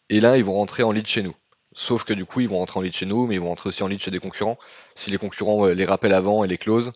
Et 0.09 0.19
là, 0.19 0.35
ils 0.35 0.43
vont 0.43 0.51
rentrer 0.51 0.83
en 0.83 0.91
lead 0.91 1.07
chez 1.07 1.23
nous. 1.23 1.33
Sauf 1.71 2.03
que 2.03 2.11
du 2.11 2.25
coup, 2.25 2.41
ils 2.41 2.49
vont 2.49 2.57
rentrer 2.57 2.79
en 2.79 2.81
lead 2.81 2.93
chez 2.93 3.05
nous, 3.05 3.25
mais 3.25 3.35
ils 3.35 3.39
vont 3.39 3.47
rentrer 3.47 3.69
aussi 3.69 3.83
en 3.83 3.87
lead 3.87 4.01
chez 4.01 4.11
des 4.11 4.19
concurrents. 4.19 4.57
Si 4.95 5.11
les 5.11 5.17
concurrents 5.17 5.65
euh, 5.65 5.73
les 5.73 5.85
rappellent 5.85 6.13
avant 6.13 6.43
et 6.43 6.49
les 6.49 6.57
close, 6.57 6.91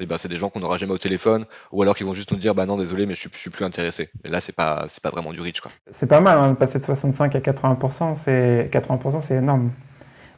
et 0.00 0.02
eh 0.02 0.06
ben, 0.06 0.18
c'est 0.18 0.26
des 0.26 0.38
gens 0.38 0.50
qu'on 0.50 0.58
n'aura 0.58 0.76
jamais 0.76 0.92
au 0.92 0.98
téléphone, 0.98 1.44
ou 1.70 1.82
alors 1.82 1.94
qu'ils 1.94 2.06
vont 2.06 2.14
juste 2.14 2.32
nous 2.32 2.38
dire 2.38 2.54
bah 2.54 2.64
non 2.64 2.78
désolé 2.78 3.04
mais 3.04 3.14
je 3.14 3.20
suis, 3.20 3.30
suis 3.34 3.50
plus 3.50 3.66
intéressé. 3.66 4.08
Et 4.24 4.30
là 4.30 4.40
c'est 4.40 4.56
pas 4.56 4.86
c'est 4.88 5.02
pas 5.02 5.10
vraiment 5.10 5.34
du 5.34 5.40
reach 5.42 5.60
quoi. 5.60 5.70
C'est 5.90 6.06
pas 6.06 6.20
mal 6.20 6.38
hein, 6.38 6.52
de 6.52 6.56
passer 6.56 6.78
de 6.78 6.84
65 6.84 7.36
à 7.36 7.40
80%, 7.40 8.14
c'est 8.14 8.70
80% 8.72 9.20
c'est 9.20 9.34
énorme. 9.34 9.70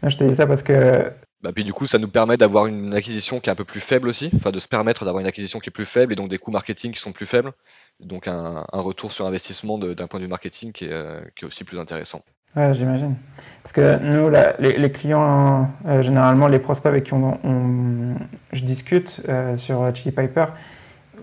je 0.02 0.16
te 0.16 0.24
dis 0.24 0.34
ça 0.34 0.48
parce 0.48 0.64
que 0.64 1.08
bah, 1.44 1.50
puis 1.54 1.62
du 1.62 1.74
coup 1.74 1.86
ça 1.86 1.98
nous 1.98 2.08
permet 2.08 2.38
d'avoir 2.38 2.66
une 2.66 2.94
acquisition 2.94 3.38
qui 3.38 3.50
est 3.50 3.52
un 3.52 3.54
peu 3.54 3.66
plus 3.66 3.80
faible 3.80 4.08
aussi, 4.08 4.30
enfin 4.34 4.50
de 4.50 4.58
se 4.58 4.66
permettre 4.66 5.04
d'avoir 5.04 5.20
une 5.20 5.26
acquisition 5.26 5.58
qui 5.58 5.68
est 5.68 5.72
plus 5.72 5.84
faible 5.84 6.14
et 6.14 6.16
donc 6.16 6.30
des 6.30 6.38
coûts 6.38 6.50
marketing 6.50 6.92
qui 6.92 7.00
sont 7.00 7.12
plus 7.12 7.26
faibles, 7.26 7.52
donc 8.00 8.28
un, 8.28 8.64
retour 8.72 9.12
sur 9.12 9.26
investissement 9.26 9.76
d'un 9.76 10.06
point 10.06 10.20
de 10.20 10.24
vue 10.24 10.30
marketing 10.30 10.72
qui 10.72 10.86
est, 10.86 10.92
euh, 10.92 11.20
qui 11.36 11.44
est 11.44 11.46
aussi 11.46 11.64
plus 11.64 11.78
intéressant. 11.78 12.22
Ouais, 12.56 12.72
j'imagine. 12.72 13.16
Parce 13.62 13.72
que 13.72 13.98
nous, 13.98 14.30
les, 14.58 14.90
clients, 14.90 15.70
euh, 15.86 16.00
généralement, 16.00 16.48
les 16.48 16.60
prospects 16.60 16.86
avec 16.86 17.04
qui 17.04 17.12
on, 17.12 18.16
je 18.52 18.62
discute 18.62 19.20
euh, 19.28 19.58
sur 19.58 19.94
Chili 19.94 20.12
Piper, 20.12 20.46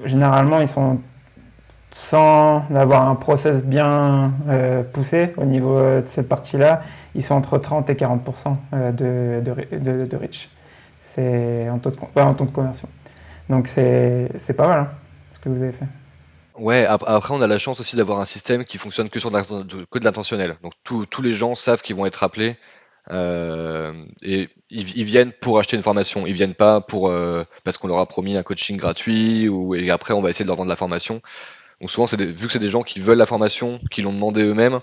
généralement, 0.06 0.60
ils 0.60 0.68
sont 0.68 1.00
sans 1.90 2.64
avoir 2.76 3.10
un 3.10 3.16
process 3.16 3.64
bien 3.64 4.32
poussé 4.94 5.34
au 5.38 5.46
niveau 5.46 5.80
de 5.80 6.04
cette 6.08 6.30
partie-là, 6.30 6.84
ils 7.16 7.24
sont 7.24 7.36
entre 7.36 7.58
30 7.58 7.90
et 7.90 7.96
40 7.96 8.24
de, 8.72 9.42
de, 9.42 10.06
de, 10.06 10.18
reach. 10.18 10.50
C'est 11.14 11.70
en 11.70 11.80
taux 11.80 11.92
de, 11.92 11.98
en 12.20 12.34
taux 12.34 12.46
de 12.46 12.52
conversion. 12.52 12.88
Donc 13.50 13.68
c'est 13.68 14.56
pas 14.56 14.68
mal 14.68 14.80
hein, 14.80 14.90
ce 15.32 15.40
que 15.40 15.50
vous 15.50 15.62
avez 15.62 15.74
fait. 15.74 15.88
Ouais, 16.56 16.86
après 16.86 17.34
on 17.34 17.42
a 17.42 17.48
la 17.48 17.58
chance 17.58 17.80
aussi 17.80 17.96
d'avoir 17.96 18.20
un 18.20 18.26
système 18.26 18.66
qui 18.66 18.78
fonctionne 18.78 19.10
que 19.10 19.20
sur 19.20 19.32
de, 19.32 19.86
que 19.86 20.00
de 20.00 20.06
l'intentionnel. 20.06 20.58
Donc 20.64 20.74
tous 20.84 21.22
les 21.22 21.34
gens 21.34 21.56
savent 21.56 21.82
qu'ils 21.82 21.96
vont 21.96 22.06
être 22.06 22.24
appelés 22.24 22.58
euh, 23.10 23.94
et 24.22 24.50
ils, 24.70 25.04
viennent 25.04 25.32
pour 25.32 25.60
acheter 25.60 25.76
une 25.76 25.84
formation. 25.84 26.28
Ils 26.28 26.34
viennent 26.34 26.54
pas 26.54 26.82
pour 26.82 27.10
euh, 27.10 27.44
parce 27.64 27.78
qu'on 27.78 27.88
leur 27.88 28.00
a 28.00 28.06
promis 28.06 28.38
un 28.38 28.44
coaching 28.44 28.78
gratuit 28.78 29.50
ou 29.50 29.76
et 29.76 29.90
après 29.90 30.14
on 30.14 30.22
va 30.22 30.30
essayer 30.30 30.46
de 30.46 30.50
leur 30.50 30.58
vendre 30.58 30.70
la 30.70 30.76
formation. 30.76 31.22
Donc 31.80 31.90
souvent 31.90 32.06
c'est 32.08 32.22
vu 32.22 32.48
que 32.48 32.54
c'est 32.54 32.60
des 32.60 32.70
gens 32.70 32.84
qui 32.84 33.00
veulent 33.00 33.18
la 33.18 33.26
formation, 33.26 33.80
qui 33.90 34.02
l'ont 34.02 34.14
demandé 34.14 34.44
eux-mêmes. 34.44 34.82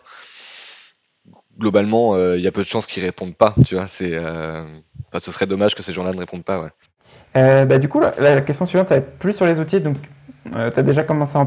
Globalement, 1.59 2.15
euh, 2.15 2.37
il 2.37 2.45
y 2.45 2.47
a 2.47 2.53
peu 2.53 2.63
de 2.63 2.67
chances 2.69 2.87
qu'ils 2.87 3.05
répondent 3.05 3.35
pas. 3.35 3.55
Tu 3.67 3.75
vois, 3.75 3.89
c'est 3.89 4.13
ce 4.13 5.33
serait 5.33 5.47
dommage 5.47 5.75
que 5.75 5.83
ces 5.83 5.93
gens-là 5.93 6.13
ne 6.13 6.19
répondent 6.19 6.45
pas. 6.45 6.61
Ouais. 6.61 7.65
Bah, 7.65 7.79
du 7.79 7.89
coup, 7.89 8.01
la, 8.01 8.13
la, 8.19 8.41
question 8.43 8.65
suivante, 8.65 8.89
ça 8.89 8.97
va 8.97 9.01
être 9.01 9.19
plus 9.19 9.33
sur 9.33 9.47
les 9.47 9.59
outils. 9.59 9.81
Donc, 9.81 9.97
euh, 10.57 10.71
tu 10.71 10.81
as 10.81 10.83
déjà 10.83 11.03
commencé 11.03 11.37
à 11.37 11.41
en, 11.41 11.47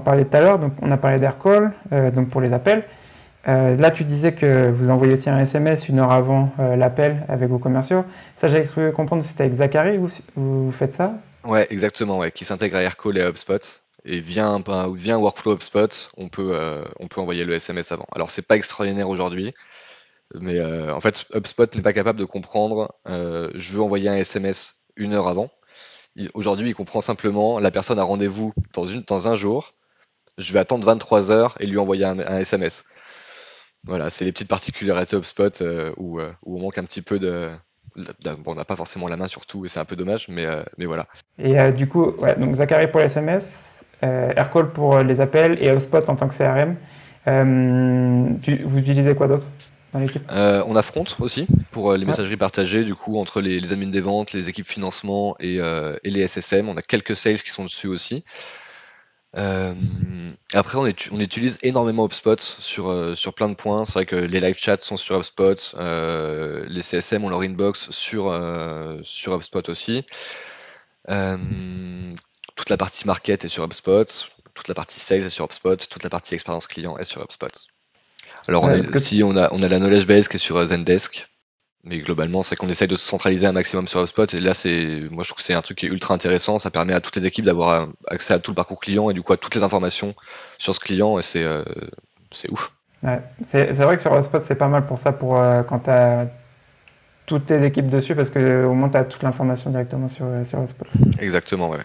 parler 0.00 0.24
tout 0.24 0.36
à 0.36 0.40
l'heure, 0.40 0.58
donc 0.58 0.72
on 0.82 0.90
a 0.90 0.96
parlé 0.96 1.18
d'Aircall, 1.18 1.72
euh, 1.92 2.10
donc 2.10 2.28
pour 2.28 2.40
les 2.40 2.52
appels. 2.52 2.84
Euh, 3.48 3.76
là, 3.76 3.90
tu 3.90 4.04
disais 4.04 4.32
que 4.32 4.70
vous 4.70 4.90
envoyez 4.90 5.12
aussi 5.12 5.30
un 5.30 5.38
SMS 5.38 5.88
une 5.88 6.00
heure 6.00 6.10
avant 6.10 6.50
l'appel 6.58 7.24
avec 7.28 7.48
vos 7.48 7.58
commerciaux. 7.58 8.04
Ça, 8.36 8.48
j'ai 8.48 8.64
cru 8.64 8.92
comprendre 8.92 9.22
que 9.22 9.28
c'était 9.28 9.44
avec 9.44 9.54
Zachary, 9.54 9.98
vous, 9.98 10.08
vous 10.34 10.72
faites 10.72 10.92
ça? 10.92 11.14
Ouais, 11.44 11.66
exactement, 11.70 12.18
ouais, 12.18 12.32
qui 12.32 12.44
s'intègre 12.44 12.76
à 12.76 12.82
Aircall 12.82 13.18
et 13.18 13.22
à 13.22 13.28
HubSpot. 13.28 13.80
Et 14.06 14.20
via 14.20 14.46
un, 14.46 14.94
via 14.94 15.18
workflow 15.18 15.54
HubSpot, 15.54 16.10
on 16.16 16.28
peut, 16.28 16.56
on 17.00 17.08
peut 17.08 17.20
envoyer 17.20 17.44
le 17.44 17.54
SMS 17.54 17.90
avant. 17.90 18.06
Alors, 18.14 18.30
c'est 18.30 18.42
pas 18.42 18.56
extraordinaire 18.56 19.08
aujourd'hui, 19.08 19.52
mais 20.34 20.60
en 20.62 21.00
fait, 21.00 21.26
HubSpot 21.34 21.74
n'est 21.74 21.82
pas 21.82 21.92
capable 21.92 22.20
de 22.20 22.24
comprendre 22.24 22.94
je 23.04 23.72
veux 23.72 23.82
envoyer 23.82 24.08
un 24.08 24.16
SMS 24.16 24.74
une 24.94 25.12
heure 25.12 25.26
avant. 25.26 25.50
Aujourd'hui, 26.34 26.70
il 26.70 26.74
comprend 26.74 27.00
simplement 27.00 27.58
la 27.58 27.70
personne 27.70 27.98
a 27.98 28.02
rendez-vous 28.02 28.54
dans, 28.72 28.84
dans 29.06 29.28
un 29.28 29.36
jour. 29.36 29.74
Je 30.38 30.52
vais 30.52 30.58
attendre 30.58 30.86
23 30.86 31.30
heures 31.30 31.56
et 31.60 31.66
lui 31.66 31.78
envoyer 31.78 32.04
un, 32.04 32.38
SMS. 32.38 32.84
Voilà, 33.84 34.10
c'est 34.10 34.24
les 34.24 34.32
petites 34.32 34.48
particularités 34.48 35.16
HubSpot 35.16 35.60
euh, 35.60 35.92
où, 35.96 36.18
euh, 36.18 36.32
où, 36.44 36.56
on 36.56 36.60
manque 36.60 36.78
un 36.78 36.84
petit 36.84 37.02
peu 37.02 37.18
de. 37.18 37.50
Bon, 37.94 38.52
on 38.52 38.54
n'a 38.54 38.64
pas 38.64 38.76
forcément 38.76 39.08
la 39.08 39.16
main 39.16 39.28
sur 39.28 39.46
tout 39.46 39.64
et 39.64 39.68
c'est 39.68 39.80
un 39.80 39.86
peu 39.86 39.96
dommage, 39.96 40.28
mais, 40.28 40.46
euh, 40.46 40.62
mais 40.76 40.84
voilà. 40.84 41.06
Et 41.38 41.72
du 41.72 41.88
coup, 41.88 42.10
ouais, 42.18 42.36
donc 42.36 42.54
Zachary 42.54 42.90
pour 42.90 43.00
les 43.00 43.06
SMS, 43.06 43.84
Aircall 44.02 44.70
pour 44.70 44.98
les 44.98 45.20
appels 45.20 45.58
et 45.60 45.70
HubSpot 45.70 46.08
en 46.08 46.16
tant 46.16 46.28
que 46.28 46.36
CRM. 46.36 46.76
vous 47.26 48.78
utilisez 48.78 49.14
quoi 49.14 49.28
d'autre 49.28 49.50
euh, 50.30 50.62
on 50.66 50.76
a 50.76 50.82
Front 50.82 51.04
aussi 51.20 51.46
pour 51.70 51.92
euh, 51.92 51.96
les 51.96 52.04
messageries 52.04 52.36
partagées, 52.36 52.84
du 52.84 52.94
coup, 52.94 53.18
entre 53.18 53.40
les, 53.40 53.72
admins 53.72 53.86
des 53.86 54.00
ventes, 54.00 54.32
les 54.32 54.48
équipes 54.48 54.66
financement 54.66 55.36
euh, 55.42 55.96
et, 56.04 56.10
les 56.10 56.26
SSM. 56.26 56.68
On 56.68 56.76
a 56.76 56.82
quelques 56.82 57.16
sales 57.16 57.42
qui 57.42 57.50
sont 57.50 57.64
dessus 57.64 57.88
aussi. 57.88 58.24
après, 59.34 60.78
on, 60.78 60.86
utilise 60.86 61.58
énormément 61.62 62.06
HubSpot 62.06 62.40
sur, 62.40 63.16
sur 63.16 63.34
plein 63.34 63.48
de 63.48 63.54
points. 63.54 63.84
C'est 63.84 63.94
vrai 63.94 64.06
que 64.06 64.16
les 64.16 64.40
live 64.40 64.56
chats 64.58 64.78
sont 64.80 64.96
sur 64.96 65.16
HubSpot, 65.16 65.74
les 66.68 66.82
CSM 66.82 67.24
ont 67.24 67.28
leur 67.28 67.42
inbox 67.42 67.90
sur, 67.90 68.32
sur 69.02 69.34
HubSpot 69.34 69.68
aussi. 69.68 70.04
Toute 72.56 72.70
la 72.70 72.76
partie 72.76 73.06
market 73.06 73.44
est 73.44 73.48
sur 73.48 73.64
HubSpot, 73.64 74.06
toute 74.54 74.68
la 74.68 74.74
partie 74.74 74.98
sales 74.98 75.24
est 75.24 75.30
sur 75.30 75.44
HubSpot, 75.44 75.76
toute 75.76 76.02
la 76.02 76.10
partie 76.10 76.34
expérience 76.34 76.66
client 76.66 76.98
est 76.98 77.04
sur 77.04 77.22
HubSpot. 77.22 77.48
Alors 78.48 78.64
on, 78.64 78.68
a, 78.68 78.80
on, 79.22 79.36
a, 79.36 79.48
on 79.52 79.62
a 79.62 79.68
la 79.68 79.78
knowledge 79.78 80.06
base 80.06 80.28
qui 80.28 80.36
est 80.36 80.40
sur 80.40 80.56
euh, 80.56 80.66
Zendesk, 80.66 81.28
mais 81.84 81.98
globalement, 81.98 82.42
c'est 82.42 82.56
qu'on 82.56 82.68
essaye 82.68 82.88
de 82.88 82.96
se 82.96 83.06
centraliser 83.06 83.46
un 83.46 83.52
maximum 83.52 83.86
sur 83.86 84.00
HubSpot. 84.00 84.26
Et 84.34 84.40
là, 84.40 84.54
c'est, 84.54 85.02
moi, 85.10 85.22
je 85.22 85.28
trouve 85.28 85.38
que 85.38 85.42
c'est 85.42 85.54
un 85.54 85.62
truc 85.62 85.78
qui 85.78 85.86
est 85.86 85.88
ultra 85.88 86.14
intéressant. 86.14 86.58
Ça 86.58 86.70
permet 86.70 86.94
à 86.94 87.00
toutes 87.00 87.14
les 87.14 87.26
équipes 87.26 87.44
d'avoir 87.44 87.68
euh, 87.68 87.86
accès 88.08 88.34
à 88.34 88.38
tout 88.38 88.50
le 88.50 88.56
parcours 88.56 88.80
client 88.80 89.10
et 89.10 89.14
du 89.14 89.22
coup 89.22 89.32
à 89.32 89.36
toutes 89.36 89.54
les 89.54 89.62
informations 89.62 90.14
sur 90.58 90.74
ce 90.74 90.80
client. 90.80 91.18
Et 91.18 91.22
c'est, 91.22 91.44
euh, 91.44 91.62
c'est 92.32 92.50
ouf. 92.50 92.72
Ouais. 93.02 93.20
C'est, 93.42 93.72
vrai 93.72 93.96
que 93.96 94.02
sur 94.02 94.16
HubSpot, 94.16 94.40
c'est 94.40 94.56
pas 94.56 94.68
mal 94.68 94.86
pour 94.86 94.98
ça, 94.98 95.12
pour 95.12 95.34
quand 95.68 95.80
tu 95.80 95.90
as 95.90 96.26
toutes 97.26 97.46
tes 97.46 97.64
équipes 97.64 97.90
dessus, 97.90 98.14
parce 98.14 98.30
qu'au 98.30 98.72
moins, 98.72 98.88
tu 98.88 98.96
as 98.96 99.04
toute 99.04 99.22
l'information 99.22 99.70
directement 99.70 100.08
sur, 100.08 100.26
sur 100.44 100.60
HubSpot. 100.60 100.86
Exactement, 101.20 101.68
ouais. 101.68 101.78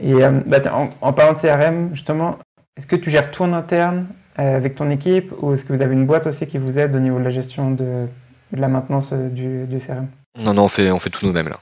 Et 0.00 0.14
bah, 0.46 0.60
en, 0.72 0.90
en, 1.00 1.12
parlant 1.12 1.32
de 1.32 1.38
CRM, 1.38 1.90
justement, 1.92 2.38
est-ce 2.76 2.86
que 2.86 2.96
tu 2.96 3.10
gères 3.10 3.30
tout 3.30 3.42
en 3.42 3.52
interne 3.52 4.06
euh, 4.38 4.56
avec 4.56 4.76
ton 4.76 4.88
équipe 4.90 5.32
ou 5.42 5.52
est-ce 5.52 5.64
que 5.64 5.72
vous 5.72 5.82
avez 5.82 5.92
une 5.92 6.06
boîte 6.06 6.26
aussi 6.26 6.46
qui 6.46 6.56
vous 6.56 6.78
aide 6.78 6.94
au 6.94 7.00
niveau 7.00 7.18
de 7.18 7.24
la 7.24 7.30
gestion 7.30 7.72
de, 7.72 8.06
la 8.52 8.68
maintenance 8.68 9.10
euh, 9.12 9.28
du, 9.28 9.78
CRM 9.78 10.06
Non, 10.38 10.54
non, 10.54 10.64
on 10.64 10.68
fait, 10.68 10.90
on 10.90 10.98
fait 10.98 11.10
tout 11.10 11.26
nous-mêmes 11.26 11.48
là. 11.48 11.60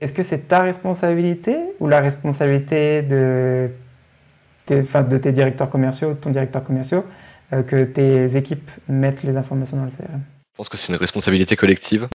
Est-ce 0.00 0.12
que 0.12 0.22
c'est 0.22 0.48
ta 0.48 0.60
responsabilité 0.60 1.56
ou 1.80 1.88
la 1.88 2.00
responsabilité 2.00 3.02
de, 3.02 3.68
de 4.68 5.18
tes 5.18 5.32
directeurs 5.32 5.68
commerciaux, 5.68 6.10
de 6.10 6.18
ton 6.18 6.30
directeur 6.30 6.64
commercial, 6.64 7.02
euh, 7.52 7.62
que 7.62 7.84
tes 7.84 8.36
équipes 8.36 8.70
mettent 8.88 9.22
les 9.22 9.36
informations 9.36 9.76
dans 9.76 9.84
le 9.84 9.90
CRM 9.90 10.22
Je 10.52 10.56
pense 10.56 10.68
que 10.68 10.76
c'est 10.76 10.92
une 10.92 10.98
responsabilité 10.98 11.56
collective. 11.56 12.08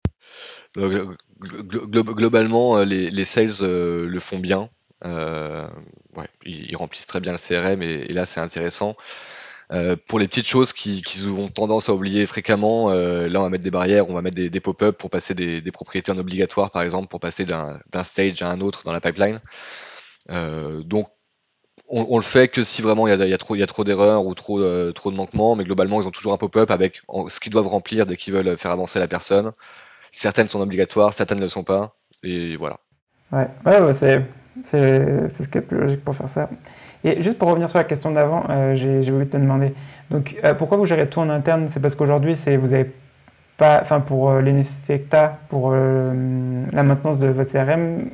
globalement, 0.76 2.82
les, 2.84 3.24
sales 3.24 3.60
le 3.60 4.20
font 4.20 4.38
bien. 4.38 4.68
Ils, 6.44 6.76
remplissent 6.76 7.06
très 7.06 7.20
bien 7.20 7.32
le 7.32 7.38
CRM 7.38 7.82
et 7.82 8.08
là 8.08 8.26
c'est 8.26 8.40
intéressant. 8.40 8.96
Euh, 9.72 9.96
pour 10.06 10.20
les 10.20 10.28
petites 10.28 10.46
choses 10.46 10.72
qui, 10.72 11.02
qui, 11.02 11.26
ont 11.26 11.48
tendance 11.48 11.88
à 11.88 11.94
oublier 11.94 12.24
fréquemment, 12.26 12.90
euh, 12.90 13.28
là 13.28 13.40
on 13.40 13.42
va 13.42 13.48
mettre 13.48 13.64
des 13.64 13.70
barrières, 13.70 14.08
on 14.08 14.14
va 14.14 14.22
mettre 14.22 14.36
des, 14.36 14.60
pop-up 14.60 14.96
pour 14.96 15.10
passer 15.10 15.34
des, 15.34 15.72
propriétés 15.72 16.12
en 16.12 16.18
obligatoire 16.18 16.70
par 16.70 16.82
exemple, 16.82 17.08
pour 17.08 17.18
passer 17.18 17.44
d'un 17.44 18.02
stage 18.04 18.42
à 18.42 18.48
un 18.48 18.60
autre 18.60 18.82
dans 18.84 18.92
la 18.92 19.00
pipeline. 19.00 19.40
Euh, 20.30 20.82
donc 20.82 21.08
on, 21.88 22.16
le 22.16 22.22
fait 22.22 22.48
que 22.48 22.64
si 22.64 22.82
vraiment 22.82 23.06
il 23.08 23.18
y 23.18 23.32
a, 23.32 23.38
trop, 23.38 23.84
d'erreurs 23.84 24.24
ou 24.24 24.34
trop, 24.34 24.60
euh, 24.60 24.92
de 24.92 25.10
manquements, 25.10 25.56
mais 25.56 25.64
globalement 25.64 26.00
ils 26.00 26.06
ont 26.06 26.12
toujours 26.12 26.32
un 26.32 26.36
pop-up 26.36 26.70
avec 26.70 27.02
ce 27.28 27.40
qu'ils 27.40 27.52
doivent 27.52 27.68
remplir 27.68 28.06
dès 28.06 28.16
qu'ils 28.16 28.34
veulent 28.34 28.56
faire 28.56 28.70
avancer 28.70 28.98
la 28.98 29.08
personne. 29.08 29.52
Certaines 30.12 30.48
sont 30.48 30.60
obligatoires, 30.60 31.12
certaines 31.12 31.38
ne 31.38 31.42
le 31.42 31.48
sont 31.48 31.64
pas, 31.64 31.96
et 32.22 32.56
voilà. 32.56 32.78
Ouais, 33.32 33.48
ouais, 33.66 33.80
ouais 33.80 33.94
c'est 33.94 34.24
ce 34.64 35.48
qui 35.48 35.58
est 35.58 35.60
le 35.60 35.66
plus 35.66 35.78
logique 35.78 36.04
pour 36.04 36.14
faire 36.14 36.28
ça. 36.28 36.48
Et 37.04 37.22
juste 37.22 37.38
pour 37.38 37.48
revenir 37.48 37.68
sur 37.68 37.78
la 37.78 37.84
question 37.84 38.10
d'avant, 38.10 38.44
euh, 38.50 38.74
j'ai 38.74 39.10
voulu 39.10 39.26
te 39.28 39.36
demander. 39.36 39.72
Donc, 40.10 40.36
euh, 40.44 40.54
pourquoi 40.54 40.76
vous 40.76 40.86
gérez 40.86 41.08
tout 41.08 41.20
en 41.20 41.30
interne? 41.30 41.68
C'est 41.68 41.80
parce 41.80 41.94
qu'aujourd'hui, 41.94 42.34
vous 42.58 42.74
avez 42.74 42.90
pas, 43.56 43.80
enfin, 43.80 44.00
pour 44.00 44.30
euh, 44.30 44.40
les 44.40 44.52
nécessités 44.52 45.00
que 45.00 45.16
pour 45.48 45.72
la 45.72 46.82
maintenance 46.82 47.18
de 47.18 47.28
votre 47.28 47.52
CRM, 47.52 48.10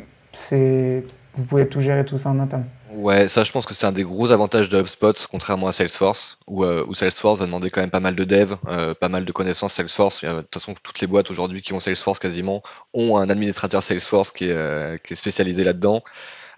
vous 1.34 1.44
pouvez 1.44 1.66
tout 1.66 1.80
gérer 1.80 2.04
tout 2.04 2.18
ça 2.18 2.30
en 2.30 2.38
interne. 2.38 2.64
Ouais, 2.94 3.26
ça, 3.26 3.42
je 3.42 3.52
pense 3.52 3.64
que 3.64 3.74
c'est 3.74 3.86
un 3.86 3.92
des 3.92 4.02
gros 4.02 4.30
avantages 4.32 4.68
de 4.68 4.78
HubSpot, 4.78 5.14
contrairement 5.30 5.68
à 5.68 5.72
Salesforce, 5.72 6.38
où, 6.46 6.64
où 6.64 6.94
Salesforce 6.94 7.38
va 7.38 7.46
demander 7.46 7.70
quand 7.70 7.80
même 7.80 7.90
pas 7.90 8.00
mal 8.00 8.14
de 8.14 8.24
dev, 8.24 8.54
pas 9.00 9.08
mal 9.08 9.24
de 9.24 9.32
connaissances 9.32 9.74
Salesforce. 9.74 10.22
De 10.22 10.42
toute 10.42 10.54
façon, 10.54 10.74
toutes 10.82 11.00
les 11.00 11.06
boîtes 11.06 11.30
aujourd'hui 11.30 11.62
qui 11.62 11.72
ont 11.72 11.80
Salesforce 11.80 12.18
quasiment 12.18 12.62
ont 12.92 13.16
un 13.16 13.30
administrateur 13.30 13.82
Salesforce 13.82 14.30
qui 14.30 14.50
est, 14.50 15.02
qui 15.02 15.14
est 15.14 15.16
spécialisé 15.16 15.64
là-dedans. 15.64 16.02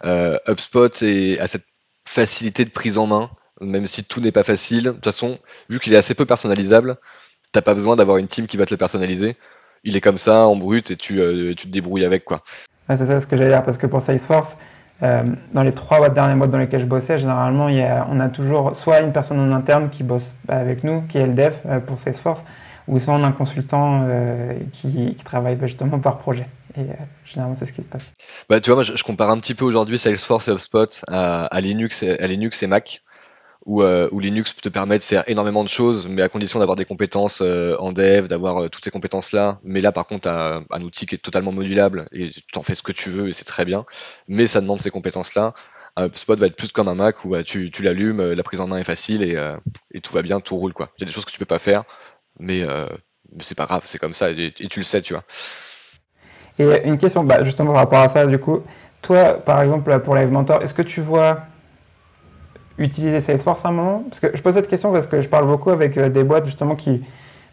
HubSpot 0.03 0.91
est, 1.03 1.39
a 1.39 1.47
cette 1.47 1.67
facilité 2.07 2.65
de 2.65 2.71
prise 2.71 2.99
en 2.99 3.07
main, 3.07 3.31
même 3.61 3.87
si 3.87 4.05
tout 4.05 4.21
n'est 4.21 4.33
pas 4.33 4.45
facile. 4.45 4.85
De 4.85 4.91
toute 4.91 5.05
façon, 5.05 5.39
vu 5.69 5.81
qu'il 5.81 5.95
est 5.95 5.97
assez 5.97 6.15
peu 6.15 6.27
personnalisable, 6.27 6.97
t'as 7.53 7.63
pas 7.63 7.75
besoin 7.75 7.97
d'avoir 7.97 8.19
une 8.19 8.29
team 8.29 8.47
qui 8.47 8.57
va 8.57 8.67
te 8.67 8.73
le 8.73 8.79
personnaliser. 8.79 9.37
Il 9.85 9.97
est 9.97 10.01
comme 10.01 10.19
ça, 10.19 10.47
en 10.47 10.57
brut, 10.57 10.91
et 10.91 10.97
tu, 10.97 11.21
euh, 11.21 11.55
tu 11.55 11.67
te 11.67 11.73
débrouilles 11.73 12.05
avec, 12.05 12.25
quoi. 12.25 12.43
c'est 12.89 12.97
ça 13.05 13.21
ce 13.21 13.27
que 13.27 13.37
j'allais 13.37 13.51
dire, 13.51 13.65
parce 13.65 13.79
que 13.79 13.87
pour 13.87 14.01
Salesforce, 14.01 14.57
dans 15.01 15.63
les 15.63 15.73
trois 15.73 16.09
dernières 16.09 16.37
boîtes 16.37 16.51
dans 16.51 16.59
lesquelles 16.59 16.81
je 16.81 16.87
bossais, 16.87 17.19
généralement, 17.19 17.67
on 18.11 18.21
a 18.21 18.29
toujours 18.29 18.75
soit 18.75 19.01
une 19.01 19.13
personne 19.13 19.39
en 19.39 19.55
interne 19.55 19.91
qui 19.91 20.03
bosse 20.03 20.35
avec 20.49 20.85
nous, 20.85 21.03
qui 21.03 21.19
est 21.19 21.27
le 21.27 21.35
dev 21.35 21.53
pour 21.87 21.99
Salesforce, 21.99 22.43
ou 22.89 22.99
soit 22.99 23.15
on 23.15 23.23
a 23.23 23.27
un 23.27 23.33
consultant 23.33 24.07
qui, 24.73 25.15
qui, 25.15 25.25
travaille 25.25 25.59
justement 25.61 25.99
par 25.99 26.19
projet. 26.19 26.47
Et 26.79 26.87
généralement, 27.25 27.57
c'est 27.57 27.67
ce 27.67 27.73
qui 27.73 27.83
se 27.83 27.87
passe. 27.87 28.13
Bah, 28.49 28.61
tu 28.61 28.71
vois, 28.71 28.77
moi, 28.77 28.85
je, 28.85 29.03
compare 29.03 29.31
un 29.31 29.39
petit 29.39 29.55
peu 29.55 29.65
aujourd'hui 29.65 29.99
Salesforce 29.99 30.49
et 30.49 30.53
HubSpot 30.53 31.05
à, 31.09 31.61
Linux 31.61 32.03
à 32.03 32.27
Linux 32.27 32.63
et 32.63 32.67
Mac 32.67 33.03
où, 33.67 33.83
euh, 33.83 34.09
où, 34.13 34.21
Linux 34.21 34.55
te 34.57 34.69
permet 34.69 34.99
de 34.99 35.05
faire 35.05 35.25
énormément 35.27 35.65
de 35.65 35.69
choses, 35.69 36.07
mais 36.09 36.23
à 36.23 36.29
condition 36.29 36.59
d'avoir 36.59 36.77
des 36.77 36.85
compétences 36.85 37.41
euh, 37.43 37.77
en 37.79 37.93
dev, 37.93 38.29
d'avoir 38.29 38.65
euh, 38.65 38.69
toutes 38.69 38.85
ces 38.85 38.91
compétences-là. 38.91 39.59
Mais 39.63 39.81
là, 39.81 39.93
par 39.93 40.07
contre, 40.07 40.25
tu 40.25 40.29
as 40.29 40.63
un 40.71 40.83
outil 40.83 41.07
qui 41.07 41.15
est 41.15 41.19
totalement 41.19 41.53
modulable 41.53 42.07
et 42.13 42.31
tu 42.31 42.59
en 42.59 42.63
fais 42.63 42.75
ce 42.75 42.83
que 42.83 42.93
tu 42.93 43.11
veux 43.11 43.29
et 43.29 43.33
c'est 43.33 43.45
très 43.45 43.65
bien. 43.65 43.85
Mais 44.29 44.47
ça 44.47 44.61
demande 44.61 44.81
ces 44.81 44.91
compétences-là. 44.91 45.55
Un 45.97 46.09
Spot 46.13 46.39
va 46.39 46.47
être 46.47 46.57
plus 46.57 46.73
comme 46.73 46.89
un 46.89 46.95
Mac 46.95 47.25
où 47.25 47.41
tu, 47.43 47.71
l'allumes, 47.81 48.33
la 48.33 48.43
prise 48.43 48.61
en 48.61 48.67
main 48.67 48.79
est 48.79 48.85
facile 48.85 49.23
et, 49.23 50.01
tout 50.01 50.13
va 50.13 50.23
bien, 50.23 50.41
tout 50.41 50.57
roule. 50.57 50.73
Il 50.79 51.01
y 51.01 51.05
a 51.05 51.07
des 51.07 51.13
choses 51.13 51.25
que 51.25 51.31
tu 51.31 51.39
peux 51.39 51.45
pas 51.45 51.61
faire, 51.61 51.85
mais, 52.41 52.65
mais 52.67 53.45
c'est 53.45 53.55
pas 53.55 53.67
grave, 53.67 53.83
c'est 53.85 53.99
comme 53.99 54.13
ça 54.13 54.33
et, 54.33 54.53
tu 54.53 54.81
le 54.81 54.85
sais, 54.85 55.03
tu 55.03 55.15
vois. 55.15 55.23
Et 56.59 56.89
une 56.89 56.99
question, 56.99 57.23
bah, 57.23 57.45
justement 57.45 57.73
par 57.73 57.83
rapport 57.83 58.01
à 58.01 58.09
ça, 58.09 58.27
du 58.27 58.39
coup, 58.39 58.65
toi, 59.03 59.35
par 59.35 59.63
exemple, 59.63 60.01
pour 60.01 60.17
Live 60.17 60.33
Mentor, 60.33 60.63
est-ce 60.63 60.75
que 60.75 60.83
tu 60.83 61.01
vois 61.01 61.47
utiliser 62.79 63.21
Salesforce 63.21 63.65
à 63.65 63.69
un 63.69 63.73
moment? 63.73 64.05
Parce 64.09 64.21
que 64.21 64.37
je 64.37 64.43
pose 64.43 64.55
cette 64.55 64.69
question 64.69 64.93
parce 64.93 65.07
que 65.07 65.21
je 65.21 65.29
parle 65.29 65.47
beaucoup 65.47 65.71
avec 65.71 65.97
euh, 65.97 66.09
des 66.09 66.25
boîtes 66.25 66.47
justement 66.47 66.77
qui, 66.77 67.03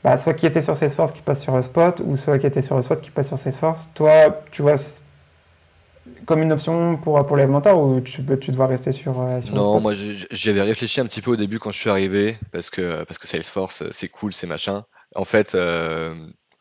bah, 0.04 0.18
soit 0.18 0.34
qui 0.34 0.46
étaient 0.46 0.62
sur 0.62 0.76
Salesforce 0.76 1.12
qui 1.12 1.22
passent 1.22 1.44
sur 1.44 1.64
Spot, 1.64 2.02
ou 2.06 2.18
soit 2.18 2.40
qui 2.40 2.48
étaient 2.48 2.62
sur 2.62 2.82
Spot 2.84 3.00
qui 3.00 3.12
passent 3.12 3.28
sur 3.28 3.38
Salesforce. 3.38 3.90
Toi, 3.94 4.42
tu 4.52 4.62
vois 4.62 4.76
comme 6.26 6.42
une 6.42 6.52
option 6.52 6.98
pour, 6.98 7.24
pour 7.26 7.38
l'élémentaire 7.38 7.80
ou 7.80 8.02
tu, 8.02 8.24
tu 8.40 8.52
dois 8.52 8.68
rester 8.68 8.92
sur, 8.92 9.22
euh, 9.22 9.40
sur 9.42 9.54
Non, 9.54 9.80
moi 9.80 9.94
j'avais 10.32 10.62
réfléchi 10.62 11.00
un 11.00 11.06
petit 11.06 11.22
peu 11.22 11.32
au 11.32 11.36
début 11.36 11.60
quand 11.60 11.72
je 11.72 11.78
suis 11.78 11.90
arrivé 11.90 12.34
parce 12.52 12.70
que, 12.70 13.04
parce 13.04 13.18
que 13.18 13.28
Salesforce 13.28 13.84
c'est 13.92 14.08
cool, 14.08 14.34
c'est 14.34 14.48
machin. 14.48 14.84
En 15.16 15.26
fait, 15.26 15.56
euh, 15.56 16.16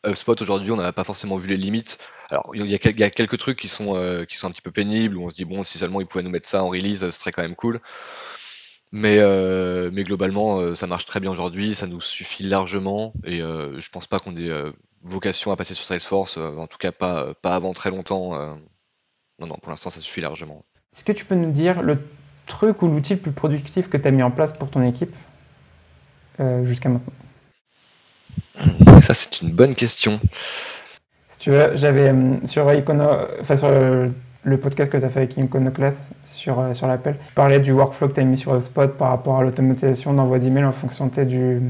HubSpot 0.04 0.40
aujourd'hui, 0.40 0.72
on 0.72 0.76
n'a 0.76 0.92
pas 0.92 1.04
forcément 1.04 1.36
vu 1.36 1.48
les 1.48 1.56
limites. 1.56 1.98
Alors, 2.30 2.50
il 2.54 2.66
y, 2.66 2.74
a, 2.74 2.78
quelques 2.78 3.38
trucs 3.38 3.58
qui 3.58 3.68
sont, 3.68 4.24
qui 4.28 4.36
sont 4.36 4.46
un 4.46 4.50
petit 4.50 4.62
peu 4.62 4.70
pénibles 4.70 5.16
où 5.16 5.24
on 5.24 5.30
se 5.30 5.34
dit, 5.34 5.44
bon, 5.44 5.62
si 5.62 5.78
seulement 5.78 6.00
ils 6.00 6.06
pouvaient 6.06 6.22
nous 6.22 6.30
mettre 6.30 6.46
ça 6.46 6.62
en 6.62 6.68
release, 6.68 7.00
ce 7.00 7.10
serait 7.10 7.32
quand 7.32 7.42
même 7.42 7.56
cool. 7.56 7.80
Mais, 8.92 9.18
euh, 9.20 9.90
mais 9.92 10.02
globalement, 10.02 10.58
euh, 10.58 10.74
ça 10.74 10.88
marche 10.88 11.04
très 11.04 11.20
bien 11.20 11.30
aujourd'hui, 11.30 11.76
ça 11.76 11.86
nous 11.86 12.00
suffit 12.00 12.42
largement 12.42 13.12
et 13.24 13.40
euh, 13.40 13.78
je 13.78 13.88
pense 13.88 14.08
pas 14.08 14.18
qu'on 14.18 14.36
ait 14.36 14.50
vocation 15.02 15.52
à 15.52 15.56
passer 15.56 15.74
sur 15.74 15.84
Salesforce, 15.84 16.36
en 16.38 16.66
tout 16.66 16.78
cas 16.78 16.90
pas, 16.90 17.34
pas 17.34 17.54
avant 17.54 17.72
très 17.72 17.90
longtemps. 17.90 18.32
non, 19.38 19.46
non, 19.46 19.56
pour 19.56 19.70
l'instant, 19.70 19.90
ça 19.90 20.00
suffit 20.00 20.20
largement. 20.20 20.64
Est-ce 20.94 21.04
que 21.04 21.12
tu 21.12 21.24
peux 21.24 21.36
nous 21.36 21.52
dire 21.52 21.82
le 21.82 21.98
truc 22.46 22.82
ou 22.82 22.88
l'outil 22.88 23.14
le 23.14 23.20
plus 23.20 23.32
productif 23.32 23.88
que 23.88 23.96
tu 23.96 24.08
as 24.08 24.10
mis 24.10 24.22
en 24.22 24.30
place 24.30 24.52
pour 24.52 24.70
ton 24.70 24.82
équipe 24.82 25.14
jusqu'à 26.64 26.88
maintenant? 26.88 27.12
Ça, 29.00 29.14
c'est 29.14 29.40
une 29.40 29.52
bonne 29.52 29.74
question. 29.74 30.20
Si 31.28 31.38
tu 31.38 31.50
veux, 31.50 31.76
j'avais 31.76 32.12
sur 32.44 32.70
Icono, 32.70 33.08
enfin 33.40 33.56
sur 33.56 33.70
le 34.42 34.56
podcast 34.56 34.90
que 34.90 34.96
tu 34.96 35.04
as 35.04 35.08
fait 35.08 35.20
avec 35.20 35.36
Iconoclast 35.36 36.10
sur, 36.24 36.58
euh, 36.58 36.74
sur 36.74 36.86
l'appel. 36.86 37.16
Tu 37.26 37.34
parlais 37.34 37.60
du 37.60 37.72
workflow 37.72 38.08
que 38.08 38.14
tu 38.14 38.20
as 38.20 38.24
mis 38.24 38.38
sur 38.38 38.54
HubSpot 38.54 38.88
par 38.88 39.10
rapport 39.10 39.38
à 39.38 39.42
l'automatisation 39.42 40.12
d'envoi 40.12 40.38
d'email 40.38 40.64
en 40.64 40.72
fonction 40.72 41.06
du, 41.06 41.60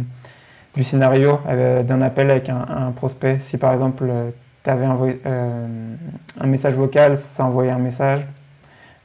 du 0.76 0.85
scénario 0.85 1.40
euh, 1.48 1.83
d'un 1.83 2.00
appel 2.02 2.30
avec 2.30 2.48
un, 2.48 2.92
prospect. 2.94 3.38
Si 3.40 3.59
par 3.59 3.72
exemple 3.74 4.04
euh, 4.09 4.30
tu 4.62 4.70
avais 4.70 4.87
un 4.87 6.46
message 6.46 6.74
vocal, 6.74 7.16
ça 7.16 7.44
envoyait 7.44 7.70
un 7.70 7.78
message. 7.78 8.20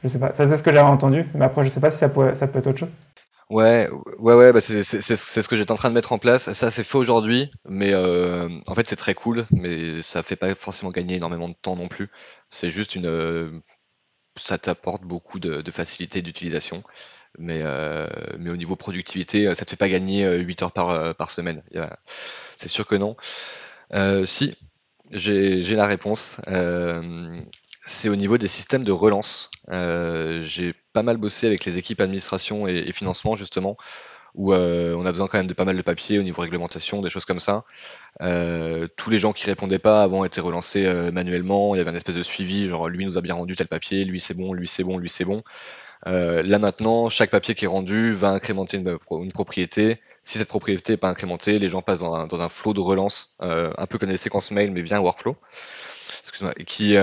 Je 0.02 0.08
sais 0.08 0.18
pas, 0.18 0.32
ça 0.34 0.46
c'est 0.48 0.56
ce 0.56 0.62
que 0.62 0.72
j'avais 0.72 0.88
entendu, 0.88 1.24
mais 1.34 1.44
après 1.44 1.64
je 1.64 1.70
sais 1.70 1.80
pas 1.80 1.90
si 1.90 1.98
ça 1.98 2.08
peut, 2.08 2.34
ça 2.34 2.46
peut 2.46 2.58
être 2.58 2.68
autre 2.68 2.78
chose. 2.78 3.05
Ouais, 3.48 3.88
ouais, 4.18 4.34
ouais, 4.34 4.52
bah 4.52 4.60
c'est 4.60 4.82
ce 4.82 5.48
que 5.48 5.56
j'étais 5.56 5.70
en 5.70 5.76
train 5.76 5.88
de 5.88 5.94
mettre 5.94 6.12
en 6.12 6.18
place. 6.18 6.52
Ça, 6.52 6.70
c'est 6.70 6.82
fait 6.82 6.98
aujourd'hui, 6.98 7.50
mais 7.68 7.94
en 7.94 8.74
fait, 8.74 8.88
c'est 8.88 8.96
très 8.96 9.14
cool, 9.14 9.46
mais 9.50 10.02
ça 10.02 10.22
fait 10.22 10.36
pas 10.36 10.54
forcément 10.54 10.90
gagner 10.90 11.16
énormément 11.16 11.48
de 11.48 11.54
temps 11.54 11.76
non 11.76 11.88
plus. 11.88 12.10
C'est 12.50 12.70
juste 12.70 12.96
une, 12.96 13.62
ça 14.36 14.58
t'apporte 14.58 15.02
beaucoup 15.02 15.38
de, 15.38 15.70
facilité 15.70 16.22
d'utilisation. 16.22 16.82
Mais, 17.38 17.60
euh, 17.64 18.06
mais 18.38 18.50
au 18.50 18.56
niveau 18.56 18.76
productivité, 18.76 19.54
ça 19.54 19.64
te 19.64 19.70
fait 19.70 19.76
pas 19.76 19.88
gagner 19.88 20.26
8 20.26 20.62
euh, 20.62 20.64
heures 20.64 20.72
par, 20.72 20.90
euh, 20.90 21.12
par 21.12 21.30
semaine. 21.30 21.62
C'est 22.56 22.68
sûr 22.68 22.86
que 22.86 22.94
non. 22.94 23.16
si, 24.26 24.54
j'ai 25.10 25.74
la 25.74 25.86
réponse. 25.86 26.40
c'est 27.84 28.08
au 28.08 28.16
niveau 28.16 28.38
des 28.38 28.48
systèmes 28.48 28.84
de 28.84 28.92
relance. 28.92 29.50
j'ai 29.70 30.74
pas 30.96 31.02
mal 31.02 31.18
bossé 31.18 31.46
avec 31.46 31.66
les 31.66 31.76
équipes 31.76 32.00
administration 32.00 32.66
et 32.66 32.90
financement 32.92 33.36
justement 33.36 33.76
où 34.34 34.52
euh, 34.52 34.94
on 34.94 35.04
a 35.04 35.12
besoin 35.12 35.28
quand 35.28 35.38
même 35.38 35.46
de 35.46 35.54
pas 35.54 35.66
mal 35.66 35.76
de 35.76 35.82
papiers 35.82 36.18
au 36.18 36.22
niveau 36.22 36.40
réglementation, 36.42 37.02
des 37.02 37.10
choses 37.10 37.26
comme 37.26 37.40
ça. 37.40 37.64
Euh, 38.22 38.88
tous 38.96 39.10
les 39.10 39.18
gens 39.18 39.32
qui 39.32 39.46
répondaient 39.46 39.78
pas 39.78 40.02
avant 40.02 40.24
étaient 40.24 40.42
relancés 40.42 40.86
euh, 40.86 41.10
manuellement. 41.10 41.74
Il 41.74 41.78
y 41.78 41.80
avait 41.80 41.90
un 41.90 41.94
espèce 41.94 42.14
de 42.14 42.22
suivi, 42.22 42.66
genre 42.66 42.88
lui 42.88 43.04
nous 43.04 43.18
a 43.18 43.20
bien 43.20 43.34
rendu 43.34 43.56
tel 43.56 43.66
papier, 43.66 44.04
lui 44.04 44.20
c'est 44.20 44.34
bon, 44.34 44.54
lui 44.54 44.68
c'est 44.68 44.84
bon, 44.84 44.98
lui 44.98 45.08
c'est 45.10 45.24
bon. 45.24 45.42
là 46.04 46.58
maintenant, 46.58 47.08
chaque 47.08 47.30
papier 47.30 47.54
qui 47.54 47.64
est 47.64 47.68
rendu 47.68 48.12
va 48.12 48.30
incrémenter 48.30 48.78
une, 48.78 49.32
propriété. 49.32 50.00
Si 50.22 50.38
cette 50.38 50.48
propriété 50.48 50.94
n'est 50.94 50.98
pas 50.98 51.08
incrémentée, 51.08 51.58
les 51.58 51.68
gens 51.68 51.82
passent 51.82 52.00
dans 52.00 52.14
un, 52.14 52.26
dans 52.26 52.48
flot 52.48 52.74
de 52.74 52.80
relance, 52.80 53.36
un 53.40 53.86
peu 53.86 53.98
comme 53.98 54.10
les 54.10 54.16
séquences 54.18 54.50
mail, 54.50 54.70
mais 54.72 54.82
bien 54.82 54.98
un 54.98 55.00
workflow. 55.00 55.36
Qui, 56.66 56.96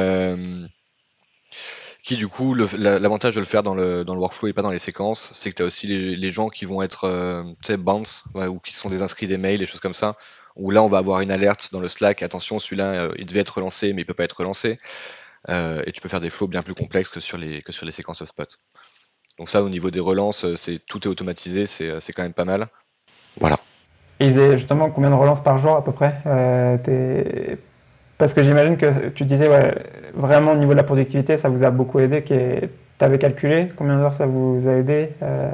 qui 2.04 2.18
du 2.18 2.28
coup, 2.28 2.54
l'avantage 2.54 3.36
de 3.36 3.40
le 3.40 3.46
faire 3.46 3.64
dans 3.64 3.74
le, 3.74 4.04
dans 4.04 4.14
le 4.14 4.20
workflow 4.20 4.50
et 4.50 4.54
pas 4.54 4.62
dans 4.62 4.72
les 4.72 4.80
séquences, 4.80 5.30
c'est 5.32 5.50
que 5.50 5.56
tu 5.56 5.64
as 5.64 5.66
aussi 5.66 5.88
les, 5.88 6.32
gens 6.32 6.50
qui 6.50 6.66
vont 6.66 6.82
être 6.82 7.06
euh, 7.06 7.44
bounce 7.78 8.26
ou 8.36 8.60
qui 8.60 8.76
sont 8.76 8.90
des 8.90 9.02
inscrits 9.02 9.26
des 9.26 9.38
mails, 9.38 9.60
des 9.60 9.66
choses 9.66 9.80
comme 9.80 9.94
ça, 9.94 10.18
où 10.58 10.70
là 10.70 10.84
on 10.84 10.90
va 10.90 10.98
avoir 10.98 11.22
une 11.22 11.32
alerte 11.32 11.70
dans 11.72 11.80
le 11.80 11.88
Slack, 11.88 12.22
attention 12.22 12.60
celui-là 12.60 12.92
euh, 12.92 13.14
il 13.18 13.26
devait 13.26 13.40
être 13.40 13.56
relancé 13.56 13.94
mais 13.94 14.02
il 14.02 14.06
peut 14.06 14.14
pas 14.14 14.26
être 14.26 14.38
relancé, 14.38 14.80
euh, 15.48 15.82
et 15.88 15.94
tu 15.94 16.02
peux 16.02 16.10
faire 16.10 16.20
des 16.20 16.30
flows 16.30 16.48
bien 16.48 16.62
plus 16.62 16.76
complexes 16.76 17.10
que 17.10 17.22
sur 17.22 17.38
les, 17.38 17.62
que 17.62 17.72
sur 17.72 17.86
les 17.86 17.94
séquences 17.94 18.24
spot. 18.26 18.60
Donc 19.40 19.48
ça 19.48 19.64
au 19.64 19.70
niveau 19.70 19.90
des 19.90 20.02
relances, 20.02 20.46
c'est 20.56 20.80
tout 20.86 21.08
est 21.08 21.10
automatisé, 21.10 21.68
c'est 21.68 22.14
quand 22.14 22.24
même 22.24 22.34
pas 22.34 22.46
mal. 22.46 22.68
Voilà. 23.40 23.60
Et 24.20 24.32
justement 24.58 24.92
combien 24.92 25.10
de 25.10 25.16
relances 25.16 25.42
par 25.42 25.58
jour 25.58 25.78
à 25.78 25.84
peu 25.86 25.94
près 25.94 26.22
parce 28.24 28.34
que 28.34 28.42
j'imagine 28.42 28.78
que 28.78 29.10
tu 29.10 29.26
disais, 29.26 29.50
ouais, 29.50 29.76
vraiment 30.14 30.54
au 30.54 30.56
niveau 30.56 30.72
de 30.72 30.78
la 30.78 30.84
productivité, 30.84 31.36
ça 31.36 31.50
vous 31.50 31.66
a 31.66 31.72
beaucoup 31.72 32.00
aidé. 32.00 32.24
Tu 32.24 33.04
avais 33.04 33.20
calculé 33.20 33.68
combien 33.76 33.98
d'heures 33.98 34.14
ça 34.14 34.26
vous 34.26 34.66
a 34.66 34.72
aidé 34.76 35.10
euh? 35.22 35.52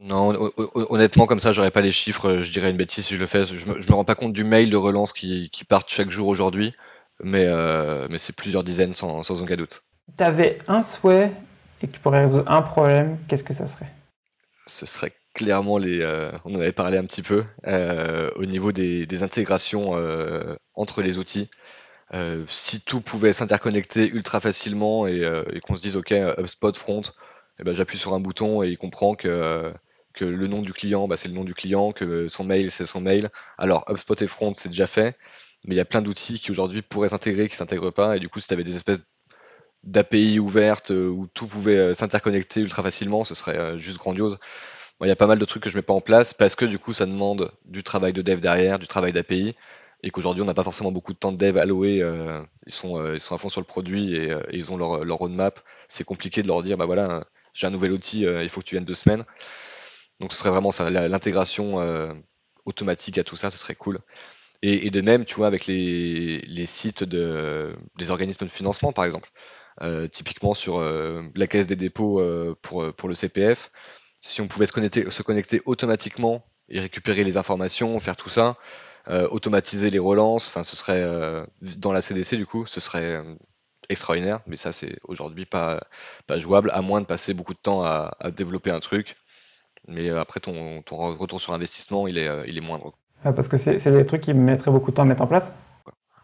Non, 0.00 0.50
honnêtement, 0.74 1.26
comme 1.26 1.38
ça, 1.38 1.52
j'aurais 1.52 1.70
pas 1.70 1.82
les 1.82 1.92
chiffres. 1.92 2.40
Je 2.40 2.50
dirais 2.50 2.72
une 2.72 2.76
bêtise 2.76 3.04
si 3.04 3.14
je 3.14 3.20
le 3.20 3.26
fais. 3.26 3.44
Je 3.44 3.64
me, 3.66 3.76
me 3.76 3.92
rends 3.94 4.02
pas 4.02 4.16
compte 4.16 4.32
du 4.32 4.42
mail 4.42 4.70
de 4.70 4.76
relance 4.76 5.12
qui, 5.12 5.50
qui 5.52 5.64
partent 5.64 5.88
chaque 5.88 6.10
jour 6.10 6.26
aujourd'hui, 6.26 6.74
mais, 7.22 7.46
euh, 7.46 8.08
mais 8.10 8.18
c'est 8.18 8.34
plusieurs 8.34 8.64
dizaines 8.64 8.92
sans, 8.92 9.22
sans 9.22 9.40
aucun 9.40 9.54
doute. 9.54 9.84
Tu 10.18 10.24
avais 10.24 10.58
un 10.66 10.82
souhait 10.82 11.30
et 11.80 11.86
que 11.86 11.92
tu 11.92 12.00
pourrais 12.00 12.22
résoudre 12.22 12.50
un 12.50 12.62
problème, 12.62 13.18
qu'est-ce 13.28 13.44
que 13.44 13.54
ça 13.54 13.68
serait? 13.68 13.92
Ce 14.66 14.84
serait 14.84 15.12
clairement 15.32 15.78
les. 15.78 16.00
Euh, 16.02 16.32
on 16.44 16.56
en 16.56 16.58
avait 16.58 16.72
parlé 16.72 16.98
un 16.98 17.04
petit 17.04 17.22
peu 17.22 17.44
au 17.64 18.46
niveau 18.46 18.72
des, 18.72 19.06
des 19.06 19.22
intégrations 19.22 19.92
entre 20.74 21.02
les 21.02 21.18
outils. 21.18 21.48
Euh, 22.12 22.44
si 22.48 22.80
tout 22.80 23.00
pouvait 23.00 23.32
s'interconnecter 23.32 24.08
ultra 24.08 24.38
facilement 24.40 25.06
et, 25.06 25.24
euh, 25.24 25.42
qu'on 25.62 25.74
se 25.74 25.80
dise 25.80 25.96
ok 25.96 26.12
HubSpot 26.12 26.76
front, 26.76 27.02
eh 27.58 27.64
ben, 27.64 27.74
j'appuie 27.74 27.98
sur 27.98 28.14
un 28.14 28.20
bouton 28.20 28.62
et 28.62 28.68
il 28.68 28.78
comprend 28.78 29.14
que, 29.14 29.72
le 30.20 30.46
nom 30.46 30.62
du 30.62 30.72
client 30.72 31.08
bah, 31.08 31.16
c'est 31.16 31.28
le 31.28 31.34
nom 31.34 31.44
du 31.44 31.54
client, 31.54 31.92
que 31.92 32.28
son 32.28 32.44
mail 32.44 32.70
c'est 32.70 32.86
son 32.86 33.00
mail. 33.00 33.30
Alors 33.58 33.84
HubSpot 33.88 34.14
et 34.20 34.26
front 34.26 34.52
c'est 34.54 34.68
déjà 34.68 34.86
fait, 34.86 35.16
mais 35.64 35.74
il 35.74 35.78
y 35.78 35.80
a 35.80 35.84
plein 35.84 36.02
d'outils 36.02 36.38
qui 36.38 36.50
aujourd'hui 36.50 36.82
pourraient 36.82 37.08
s'intégrer, 37.08 37.48
qui 37.48 37.56
s'intègrent 37.56 37.90
pas, 37.92 38.16
et 38.16 38.20
du 38.20 38.28
coup 38.28 38.40
si 38.40 38.48
tu 38.48 38.54
avais 38.54 38.64
des 38.64 38.76
espèces 38.76 39.00
d'API 39.84 40.38
ouvertes 40.38 40.90
euh, 40.90 41.08
où 41.08 41.26
tout 41.26 41.46
pouvait 41.46 41.94
s'interconnecter 41.94 42.60
ultra 42.60 42.82
facilement, 42.82 43.24
ce 43.24 43.34
serait 43.34 43.78
juste 43.78 43.98
grandiose. 43.98 44.38
Il 45.02 45.08
y 45.08 45.10
a 45.10 45.16
pas 45.16 45.26
mal 45.26 45.38
de 45.38 45.44
trucs 45.44 45.62
que 45.62 45.70
je 45.70 45.76
mets 45.76 45.82
pas 45.82 45.92
en 45.92 46.00
place 46.00 46.34
parce 46.34 46.54
que 46.54 46.64
du 46.64 46.78
coup 46.78 46.92
ça 46.94 47.06
demande 47.06 47.52
du 47.64 47.82
travail 47.82 48.12
de 48.12 48.22
dev 48.22 48.40
derrière, 48.40 48.78
du 48.78 48.86
travail 48.86 49.12
d'API 49.12 49.54
et 50.04 50.10
qu'aujourd'hui 50.10 50.42
on 50.42 50.44
n'a 50.44 50.54
pas 50.54 50.62
forcément 50.62 50.92
beaucoup 50.92 51.14
de 51.14 51.18
temps 51.18 51.32
de 51.32 51.38
dev 51.38 51.56
alloué, 51.56 52.02
euh, 52.02 52.42
ils, 52.66 52.72
sont, 52.72 52.98
euh, 52.98 53.14
ils 53.14 53.20
sont 53.20 53.34
à 53.34 53.38
fond 53.38 53.48
sur 53.48 53.62
le 53.62 53.66
produit 53.66 54.14
et, 54.14 54.30
euh, 54.30 54.42
ils 54.52 54.70
ont 54.70 54.76
leur, 54.76 55.02
leur 55.02 55.16
roadmap. 55.16 55.60
C'est 55.88 56.04
compliqué 56.04 56.42
de 56.42 56.46
leur 56.46 56.62
dire 56.62 56.76
bah 56.76 56.84
voilà, 56.84 57.24
j'ai 57.54 57.66
un 57.66 57.70
nouvel 57.70 57.90
outil, 57.90 58.20
il 58.20 58.48
faut 58.50 58.60
que 58.60 58.66
tu 58.66 58.74
viennes 58.74 58.84
deux 58.84 58.94
semaines. 58.94 59.24
Donc 60.20 60.32
ce 60.32 60.38
serait 60.38 60.50
vraiment 60.50 60.72
l'intégration 60.78 61.78
automatique 62.66 63.18
à 63.18 63.24
tout 63.24 63.36
ça, 63.36 63.50
ce 63.50 63.58
serait 63.58 63.74
cool. 63.74 63.98
Et, 64.62 64.90
de 64.90 65.00
même, 65.00 65.24
tu 65.26 65.34
vois, 65.34 65.46
avec 65.46 65.66
les, 65.66 66.38
les 66.38 66.66
sites 66.66 67.04
de, 67.04 67.74
des 67.98 68.10
organismes 68.10 68.46
de 68.46 68.50
financement, 68.50 68.92
par 68.92 69.04
exemple, 69.04 69.30
typiquement 70.10 70.54
sur 70.54 70.80
la 70.80 71.46
caisse 71.46 71.66
des 71.66 71.76
dépôts 71.76 72.22
pour, 72.62 72.92
pour 72.94 73.08
le 73.08 73.14
CPF, 73.14 73.70
si 74.20 74.40
on 74.40 74.48
pouvait 74.48 74.66
se 74.66 74.72
connecter, 74.72 75.10
se 75.10 75.22
connecter 75.22 75.62
automatiquement 75.64 76.46
et 76.68 76.80
récupérer 76.80 77.24
les 77.24 77.36
informations, 77.36 77.98
faire 78.00 78.16
tout 78.16 78.30
ça, 78.30 78.56
euh, 79.08 79.28
automatiser 79.30 79.90
les 79.90 79.98
relances, 79.98 80.48
enfin 80.48 80.62
ce 80.62 80.76
serait 80.76 81.02
euh, 81.02 81.44
dans 81.76 81.92
la 81.92 82.00
CDC 82.00 82.36
du 82.36 82.46
coup, 82.46 82.64
ce 82.64 82.80
serait 82.80 83.16
euh, 83.16 83.34
extraordinaire, 83.90 84.40
mais 84.46 84.56
ça 84.56 84.72
c'est 84.72 84.98
aujourd'hui 85.04 85.44
pas, 85.44 85.82
pas 86.26 86.38
jouable, 86.38 86.70
à 86.72 86.80
moins 86.80 87.02
de 87.02 87.06
passer 87.06 87.34
beaucoup 87.34 87.52
de 87.52 87.58
temps 87.58 87.84
à, 87.84 88.16
développer 88.34 88.70
un 88.70 88.80
truc. 88.80 89.16
Mais 89.86 90.08
après, 90.08 90.40
ton, 90.40 90.82
retour 90.88 91.42
sur 91.42 91.52
investissement, 91.52 92.06
il 92.06 92.16
est, 92.16 92.30
il 92.46 92.56
est 92.56 92.62
moindre. 92.62 92.94
parce 93.22 93.48
que 93.48 93.58
c'est 93.58 93.92
des 93.92 94.06
trucs 94.06 94.22
qui 94.22 94.32
mettraient 94.32 94.70
beaucoup 94.70 94.90
de 94.90 94.96
temps 94.96 95.02
à 95.02 95.04
mettre 95.04 95.22
en 95.22 95.26
place? 95.26 95.52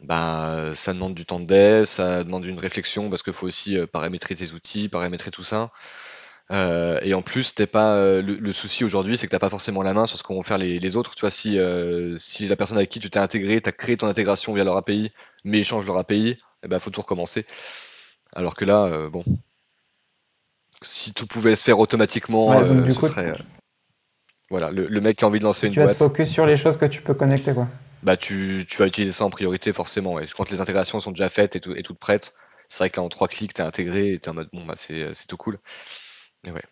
Ben, 0.00 0.72
ça 0.74 0.94
demande 0.94 1.12
du 1.12 1.26
temps 1.26 1.40
de 1.40 1.44
dev, 1.44 1.84
ça 1.84 2.24
demande 2.24 2.46
une 2.46 2.58
réflexion 2.58 3.10
parce 3.10 3.22
qu'il 3.22 3.34
faut 3.34 3.46
aussi 3.46 3.76
paramétrer 3.92 4.34
tes 4.34 4.52
outils, 4.52 4.88
paramétrer 4.88 5.30
tout 5.30 5.44
ça. 5.44 5.70
Euh, 6.50 6.98
et 7.02 7.14
en 7.14 7.22
plus, 7.22 7.54
t'es 7.54 7.66
pas 7.66 7.94
euh, 7.94 8.22
le, 8.22 8.52
souci 8.52 8.84
aujourd'hui, 8.84 9.16
c'est 9.16 9.26
que 9.26 9.30
t'as 9.30 9.38
pas 9.38 9.50
forcément 9.50 9.82
la 9.82 9.94
main 9.94 10.06
sur 10.06 10.18
ce 10.18 10.22
qu'ont 10.22 10.42
faire 10.42 10.58
les, 10.58 10.96
autres. 10.96 11.14
Tu 11.14 11.20
vois, 11.20 11.30
si 11.30 11.58
euh, 11.58 12.16
si 12.16 12.48
la 12.48 12.56
personne 12.56 12.76
avec 12.76 12.90
qui 12.90 12.98
tu 12.98 13.08
t'es 13.08 13.20
intégré, 13.20 13.60
t'as 13.60 13.72
créé 13.72 13.96
ton 13.96 14.08
intégration 14.08 14.52
via 14.52 14.64
leur 14.64 14.76
API, 14.76 15.12
mais 15.44 15.60
ils 15.60 15.64
changent 15.64 15.86
leur 15.86 15.98
API, 15.98 16.38
eh 16.64 16.68
ben 16.68 16.78
faut 16.80 16.90
tout 16.90 17.02
recommencer. 17.02 17.46
Alors 18.34 18.54
que 18.54 18.64
là, 18.64 19.08
bon, 19.08 19.24
si 20.82 21.12
tout 21.12 21.26
pouvait 21.26 21.54
se 21.54 21.62
faire 21.62 21.78
automatiquement, 21.78 22.60
ce 22.88 22.94
serait 22.94 23.34
voilà, 24.50 24.72
le, 24.72 25.00
mec 25.00 25.16
qui 25.16 25.24
a 25.24 25.28
envie 25.28 25.38
de 25.38 25.44
lancer 25.44 25.68
une 25.68 25.74
boîte. 25.74 25.86
Tu 25.86 25.88
vas 25.88 25.94
te 25.94 26.10
focus 26.10 26.28
sur 26.28 26.44
les 26.44 26.56
choses 26.56 26.76
que 26.76 26.86
tu 26.86 27.02
peux 27.02 27.14
connecter, 27.14 27.54
quoi. 27.54 27.68
Bah 28.02 28.16
tu, 28.16 28.64
tu 28.68 28.78
vas 28.78 28.86
utiliser 28.86 29.12
ça 29.12 29.24
en 29.24 29.30
priorité 29.30 29.72
forcément. 29.72 30.14
Ouais. 30.14 30.24
Quand 30.34 30.50
les 30.50 30.60
intégrations 30.60 30.98
sont 31.00 31.10
déjà 31.10 31.28
faites 31.28 31.54
et, 31.54 31.60
tout, 31.60 31.74
et 31.76 31.82
toutes 31.82 31.98
prêtes, 31.98 32.32
c'est 32.68 32.78
vrai 32.78 32.90
que 32.90 32.96
là 32.96 33.04
en 33.04 33.08
trois 33.08 33.28
clics 33.28 33.52
t'es 33.52 33.62
intégré 33.62 34.14
et 34.14 34.18
t'es 34.18 34.30
en 34.30 34.34
mode 34.34 34.48
bon 34.52 34.64
bah 34.64 34.74
c'est 34.76 35.26
tout 35.28 35.36
cool. 35.36 35.58
Ouais. 36.46 36.62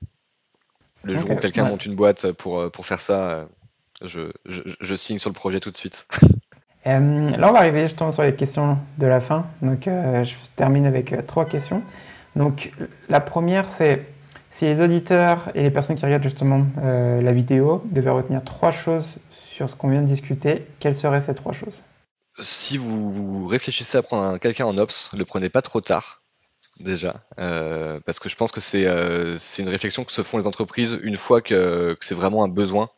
Le 1.04 1.14
jour 1.14 1.30
où 1.30 1.36
quelqu'un 1.36 1.64
monte 1.64 1.86
une 1.86 1.94
boîte 1.94 2.32
pour, 2.32 2.60
euh, 2.60 2.70
pour 2.70 2.86
faire 2.86 3.00
ça, 3.00 3.48
euh, 4.02 4.30
je, 4.80 4.94
signe 4.94 5.18
sur 5.18 5.30
le 5.30 5.34
projet 5.34 5.60
tout 5.60 5.70
de 5.70 5.76
suite. 5.76 6.06
Euh, 6.86 7.30
là, 7.36 7.50
on 7.50 7.52
va 7.52 7.58
arriver 7.58 7.82
justement 7.82 8.12
sur 8.12 8.22
les 8.22 8.34
questions 8.34 8.78
de 8.96 9.06
la 9.06 9.20
fin. 9.20 9.44
Donc, 9.60 9.80
je 9.84 10.34
termine 10.56 10.86
avec 10.86 11.26
trois 11.26 11.44
questions. 11.44 11.82
Donc, 12.34 12.72
la 13.10 13.20
première, 13.20 13.68
c'est 13.68 14.06
si 14.52 14.64
les 14.64 14.80
auditeurs 14.80 15.50
et 15.54 15.64
les 15.64 15.70
personnes 15.70 15.96
qui 15.96 16.06
regardent 16.06 16.22
justement 16.22 16.64
la 16.80 17.32
vidéo 17.34 17.82
devaient 17.90 18.08
retenir 18.08 18.42
trois 18.42 18.70
choses 18.70 19.16
sur 19.32 19.68
ce 19.68 19.76
qu'on 19.76 19.88
vient 19.88 20.00
de 20.00 20.06
discuter, 20.06 20.66
quelles 20.78 20.94
seraient 20.94 21.20
ces 21.20 21.34
trois 21.34 21.52
choses? 21.52 21.82
Si 22.38 22.78
vous 22.78 23.46
réfléchissez 23.48 23.98
à 23.98 24.02
prendre 24.02 24.38
quelqu'un 24.38 24.64
en 24.64 24.78
ops, 24.78 25.12
ne 25.12 25.18
le 25.18 25.26
prenez 25.26 25.50
pas 25.50 25.60
trop 25.60 25.82
tard 25.82 26.17
déjà, 26.80 27.24
euh, 27.38 28.00
parce 28.04 28.18
que 28.18 28.28
je 28.28 28.36
pense 28.36 28.52
que 28.52 28.60
c'est 28.60 28.86
euh, 28.86 29.38
c'est 29.38 29.62
une 29.62 29.68
réflexion 29.68 30.04
que 30.04 30.12
se 30.12 30.22
font 30.22 30.38
les 30.38 30.46
entreprises 30.46 30.98
une 31.02 31.16
fois 31.16 31.40
que, 31.40 31.94
que 31.98 32.04
c'est 32.04 32.14
vraiment 32.14 32.44
un 32.44 32.48
besoin. 32.48 32.90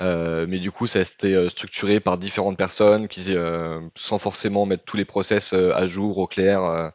Euh, 0.00 0.46
mais 0.48 0.60
du 0.60 0.70
coup, 0.70 0.86
ça 0.86 1.00
a 1.00 1.02
été 1.02 1.48
structuré 1.48 1.98
par 1.98 2.18
différentes 2.18 2.56
personnes 2.56 3.08
qui, 3.08 3.34
sans 3.96 4.18
forcément 4.18 4.66
mettre 4.66 4.84
tous 4.84 4.96
les 4.96 5.04
process 5.04 5.52
à 5.52 5.86
jour, 5.86 6.18
au 6.18 6.26
clair. 6.26 6.92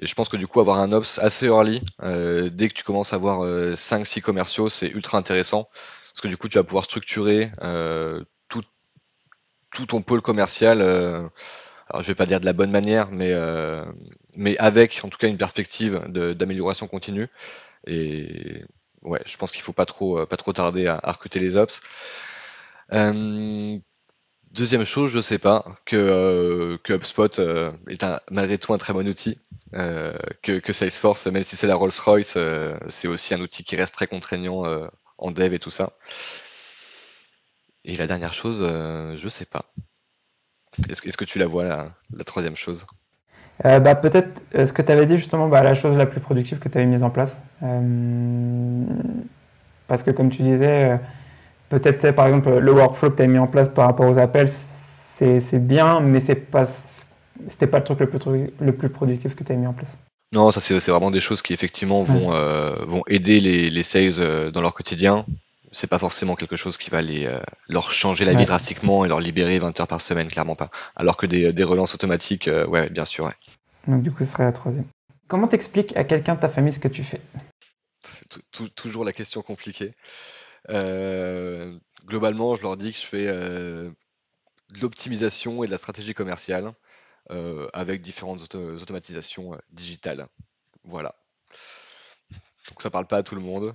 et 0.00 0.06
je 0.06 0.14
pense 0.14 0.28
que 0.28 0.36
du 0.36 0.46
coup, 0.46 0.60
avoir 0.60 0.78
un 0.78 0.92
ops 0.92 1.18
assez 1.18 1.46
early, 1.46 1.82
dès 2.00 2.68
que 2.68 2.74
tu 2.74 2.84
commences 2.84 3.12
à 3.12 3.16
avoir 3.16 3.44
5-6 3.74 4.20
commerciaux, 4.20 4.68
c'est 4.68 4.88
ultra 4.88 5.18
intéressant. 5.18 5.68
Parce 6.12 6.20
que 6.22 6.28
du 6.28 6.36
coup, 6.36 6.48
tu 6.48 6.58
vas 6.58 6.64
pouvoir 6.64 6.84
structurer 6.84 7.50
tout, 8.48 8.62
tout 9.72 9.86
ton 9.86 10.02
pôle 10.02 10.22
commercial 10.22 10.80
alors 11.90 12.02
je 12.02 12.08
vais 12.08 12.14
pas 12.14 12.26
dire 12.26 12.40
de 12.40 12.44
la 12.44 12.52
bonne 12.52 12.70
manière, 12.70 13.10
mais, 13.10 13.32
euh, 13.32 13.84
mais 14.38 14.56
avec 14.58 15.00
en 15.02 15.08
tout 15.08 15.18
cas 15.18 15.28
une 15.28 15.36
perspective 15.36 16.00
d'amélioration 16.08 16.86
continue. 16.86 17.28
Et 17.86 18.64
ouais, 19.02 19.20
je 19.26 19.36
pense 19.36 19.50
qu'il 19.52 19.62
faut 19.62 19.72
pas 19.72 19.84
trop, 19.84 20.20
euh, 20.20 20.26
pas 20.26 20.36
trop 20.36 20.52
tarder 20.52 20.86
à, 20.86 21.00
recruter 21.04 21.40
les 21.40 21.56
ops. 21.56 21.80
Euh, 22.92 23.76
deuxième 24.52 24.84
chose, 24.84 25.10
je 25.10 25.20
sais 25.20 25.38
pas, 25.38 25.64
que, 25.84 26.78
que 26.84 26.92
HubSpot 26.94 27.38
est 27.88 28.04
malgré 28.30 28.58
tout 28.58 28.72
un 28.72 28.78
très 28.78 28.92
bon 28.92 29.06
outil, 29.08 29.38
que, 29.72 30.72
Salesforce, 30.72 31.26
même 31.26 31.42
si 31.42 31.56
c'est 31.56 31.66
la 31.66 31.74
Rolls-Royce, 31.74 32.38
c'est 32.88 33.08
aussi 33.08 33.34
un 33.34 33.40
outil 33.40 33.64
qui 33.64 33.76
reste 33.76 33.94
très 33.94 34.06
contraignant 34.06 34.64
en 35.18 35.30
dev 35.32 35.52
et 35.52 35.58
tout 35.58 35.70
ça. 35.70 35.92
Et 37.84 37.96
la 37.96 38.06
dernière 38.06 38.34
chose, 38.34 38.60
je 38.60 39.28
sais 39.28 39.46
pas. 39.46 39.64
Est-ce 40.88 41.16
que 41.16 41.24
tu 41.24 41.38
la 41.38 41.46
vois, 41.46 41.92
la 42.12 42.24
troisième 42.24 42.56
chose? 42.56 42.86
Euh, 43.64 43.80
bah, 43.80 43.94
Peut-être 43.94 44.42
euh, 44.54 44.66
ce 44.66 44.72
que 44.72 44.82
tu 44.82 44.92
avais 44.92 45.06
dit 45.06 45.16
justement, 45.16 45.48
bah, 45.48 45.62
la 45.62 45.74
chose 45.74 45.96
la 45.96 46.06
plus 46.06 46.20
productive 46.20 46.58
que 46.58 46.68
tu 46.68 46.78
avais 46.78 46.86
mise 46.86 47.02
en 47.02 47.10
place. 47.10 47.40
Euh, 47.62 48.84
parce 49.88 50.02
que 50.02 50.10
comme 50.10 50.30
tu 50.30 50.42
disais, 50.42 50.98
peut-être 51.70 52.12
par 52.12 52.26
exemple 52.26 52.58
le 52.58 52.72
workflow 52.72 53.10
que 53.10 53.16
tu 53.16 53.22
as 53.22 53.26
mis 53.26 53.38
en 53.38 53.46
place 53.46 53.68
par 53.68 53.86
rapport 53.86 54.08
aux 54.08 54.18
appels, 54.18 54.48
c'est 54.50 55.66
bien, 55.66 56.00
mais 56.00 56.20
ce 56.20 56.32
pas, 56.32 56.66
c'était 56.66 57.66
pas 57.66 57.78
le 57.78 57.84
truc 57.84 58.00
le 58.00 58.08
plus, 58.08 58.50
le 58.60 58.72
plus 58.72 58.90
productif 58.90 59.34
que 59.34 59.42
tu 59.44 59.52
as 59.52 59.56
mis 59.56 59.66
en 59.66 59.72
place. 59.72 59.96
Non, 60.32 60.50
ça 60.50 60.60
c'est 60.60 60.90
vraiment 60.90 61.10
des 61.10 61.20
choses 61.20 61.40
qui 61.40 61.54
effectivement 61.54 62.02
vont, 62.02 62.32
vont 62.86 63.02
aider 63.06 63.38
les, 63.38 63.70
les 63.70 63.82
sales 63.82 64.50
dans 64.52 64.60
leur 64.60 64.74
quotidien 64.74 65.24
c'est 65.70 65.86
pas 65.86 65.98
forcément 65.98 66.34
quelque 66.34 66.56
chose 66.56 66.78
qui 66.78 66.88
va 66.90 67.02
les, 67.02 67.28
leur 67.68 67.92
changer 67.92 68.24
la 68.26 68.34
vie 68.34 68.44
drastiquement 68.44 69.04
et 69.06 69.08
leur 69.08 69.20
libérer 69.20 69.58
20 69.58 69.80
heures 69.80 69.86
par 69.86 70.02
semaine, 70.02 70.28
clairement 70.28 70.54
pas. 70.54 70.70
Alors 70.96 71.16
que 71.16 71.26
des, 71.26 71.52
des 71.52 71.64
relances 71.64 71.94
automatiques, 71.94 72.50
ouais, 72.68 72.90
bien 72.90 73.04
sûr. 73.06 73.24
Ouais. 73.26 73.32
Donc 73.88 74.02
du 74.02 74.12
coup, 74.12 74.24
ce 74.24 74.30
serait 74.30 74.44
la 74.44 74.52
troisième. 74.52 74.86
Comment 75.26 75.48
t'expliques 75.48 75.96
à 75.96 76.04
quelqu'un 76.04 76.34
de 76.34 76.40
ta 76.40 76.48
famille 76.48 76.72
ce 76.72 76.78
que 76.78 76.88
tu 76.88 77.02
fais? 77.02 77.20
Toujours 78.76 79.04
la 79.04 79.12
question 79.12 79.42
compliquée. 79.42 79.94
Euh, 80.70 81.78
globalement, 82.06 82.54
je 82.56 82.62
leur 82.62 82.76
dis 82.76 82.92
que 82.92 82.98
je 82.98 83.06
fais 83.06 83.26
de 83.26 83.92
l'optimisation 84.80 85.64
et 85.64 85.66
de 85.66 85.72
la 85.72 85.78
stratégie 85.78 86.14
commerciale 86.14 86.72
avec 87.72 88.00
différentes 88.00 88.54
automatisations 88.54 89.58
digitales. 89.70 90.26
Voilà. 90.84 91.14
Donc 92.68 92.80
ça 92.82 92.90
parle 92.90 93.06
pas 93.06 93.18
à 93.18 93.22
tout 93.22 93.34
le 93.34 93.40
monde. 93.42 93.74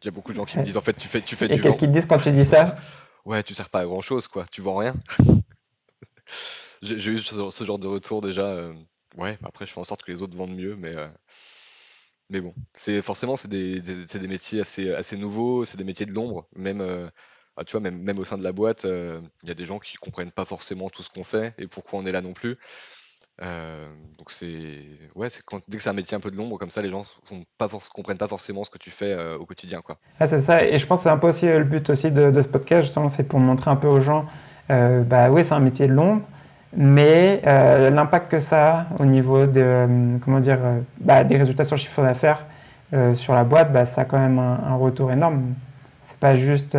Il 0.00 0.04
y 0.04 0.08
a 0.08 0.12
beaucoup 0.12 0.32
de 0.32 0.36
gens 0.36 0.44
qui 0.44 0.58
me 0.58 0.64
disent 0.64 0.76
en 0.76 0.80
fait 0.80 0.94
tu 0.94 1.08
fais, 1.08 1.20
tu 1.20 1.34
fais 1.34 1.46
Et 1.46 1.60
qu'est-ce 1.60 1.76
qu'ils 1.76 1.88
te 1.88 1.92
disent 1.92 2.06
quand 2.06 2.18
tu 2.18 2.30
dis 2.30 2.44
ça? 2.44 2.76
Ouais, 3.24 3.42
tu 3.42 3.54
sers 3.54 3.68
pas 3.68 3.80
à 3.80 3.84
grand 3.84 4.00
chose 4.00 4.28
quoi, 4.28 4.46
tu 4.50 4.62
vends 4.62 4.76
rien. 4.76 4.94
J'ai 6.82 7.10
eu 7.10 7.18
ce, 7.18 7.64
genre 7.64 7.78
de 7.78 7.86
retour 7.86 8.20
déjà. 8.20 8.46
Euh, 8.46 8.74
ouais, 9.16 9.38
après 9.44 9.66
je 9.66 9.72
fais 9.72 9.80
en 9.80 9.84
sorte 9.84 10.02
que 10.02 10.12
les 10.12 10.22
autres 10.22 10.36
vendent 10.36 10.56
mieux, 10.56 10.76
mais 10.76 10.96
euh, 10.96 11.08
mais 12.30 12.40
bon, 12.40 12.54
c'est 12.74 13.02
forcément 13.02 13.36
c'est 13.36 13.48
des, 13.48 13.80
des, 13.80 14.28
métiers 14.28 14.60
assez 14.60 14.92
assez 14.92 15.16
nouveaux, 15.16 15.64
c'est 15.64 15.76
des 15.76 15.84
métiers 15.84 16.06
de 16.06 16.12
l'ombre. 16.12 16.46
Même 16.56 16.80
euh, 16.80 17.08
ah, 17.56 17.64
tu 17.64 17.72
vois, 17.72 17.80
même, 17.80 17.98
même 18.00 18.18
au 18.18 18.24
sein 18.24 18.38
de 18.38 18.44
la 18.44 18.52
boîte, 18.52 18.84
il 18.84 19.48
y 19.48 19.50
a 19.50 19.54
des 19.54 19.64
gens 19.64 19.80
qui 19.80 19.96
comprennent 19.96 20.30
pas 20.30 20.44
forcément 20.44 20.90
tout 20.90 21.02
ce 21.02 21.10
qu'on 21.10 21.24
fait 21.24 21.54
et 21.58 21.66
pourquoi 21.66 21.98
on 21.98 22.06
est 22.06 22.12
là 22.12 22.22
non 22.22 22.32
plus. 22.32 22.56
Euh, 23.40 23.86
donc 24.18 24.32
c'est 24.32 24.80
ouais, 25.14 25.30
c'est 25.30 25.42
dès 25.68 25.76
que 25.76 25.82
c'est 25.82 25.90
un 25.90 25.92
métier 25.92 26.16
un 26.16 26.20
peu 26.20 26.30
de 26.30 26.36
l'ombre 26.36 26.58
comme 26.58 26.70
ça, 26.70 26.82
les 26.82 26.90
gens 26.90 27.04
sont 27.04 27.44
comprennent 27.94 28.18
pas 28.18 28.26
forcément 28.26 28.64
ce 28.64 28.70
que 28.70 28.78
tu 28.78 28.90
fais 28.90 29.12
euh, 29.12 29.38
au 29.38 29.46
quotidien, 29.46 29.80
quoi. 29.80 29.98
Ah, 30.18 30.26
c'est 30.26 30.40
ça, 30.40 30.64
et 30.64 30.76
je 30.76 30.86
pense 30.86 31.00
que 31.00 31.02
c'est 31.04 31.10
un 31.10 31.18
peu 31.18 31.28
aussi 31.28 31.46
euh, 31.46 31.60
le 31.60 31.64
but 31.64 31.88
aussi 31.88 32.10
de, 32.10 32.42
ce 32.42 32.48
podcast, 32.48 32.82
justement, 32.82 33.08
c'est 33.08 33.22
pour 33.22 33.38
montrer 33.38 33.70
un 33.70 33.76
peu 33.76 33.86
aux 33.86 34.00
gens, 34.00 34.26
bah 34.68 35.30
oui, 35.30 35.44
c'est 35.44 35.54
un 35.54 35.60
métier 35.60 35.86
de 35.86 35.92
l'ombre, 35.92 36.22
mais 36.76 37.40
l'impact 37.44 38.30
que 38.30 38.40
ça 38.40 38.68
a 38.68 38.86
au 39.00 39.04
niveau 39.04 39.46
de 39.46 40.18
comment 40.22 40.40
dire, 40.40 40.58
bah, 41.00 41.24
des 41.24 41.36
résultats 41.36 41.64
sur 41.64 41.76
le 41.76 41.80
chiffre 41.80 42.02
d'affaires 42.02 42.44
sur 43.14 43.34
la 43.34 43.44
boîte, 43.44 43.72
bah, 43.72 43.84
ça 43.84 44.02
a 44.02 44.04
quand 44.04 44.18
même 44.18 44.38
un, 44.38 44.74
retour 44.76 45.10
énorme. 45.12 45.54
C'est 46.04 46.18
pas 46.18 46.36
juste 46.36 46.76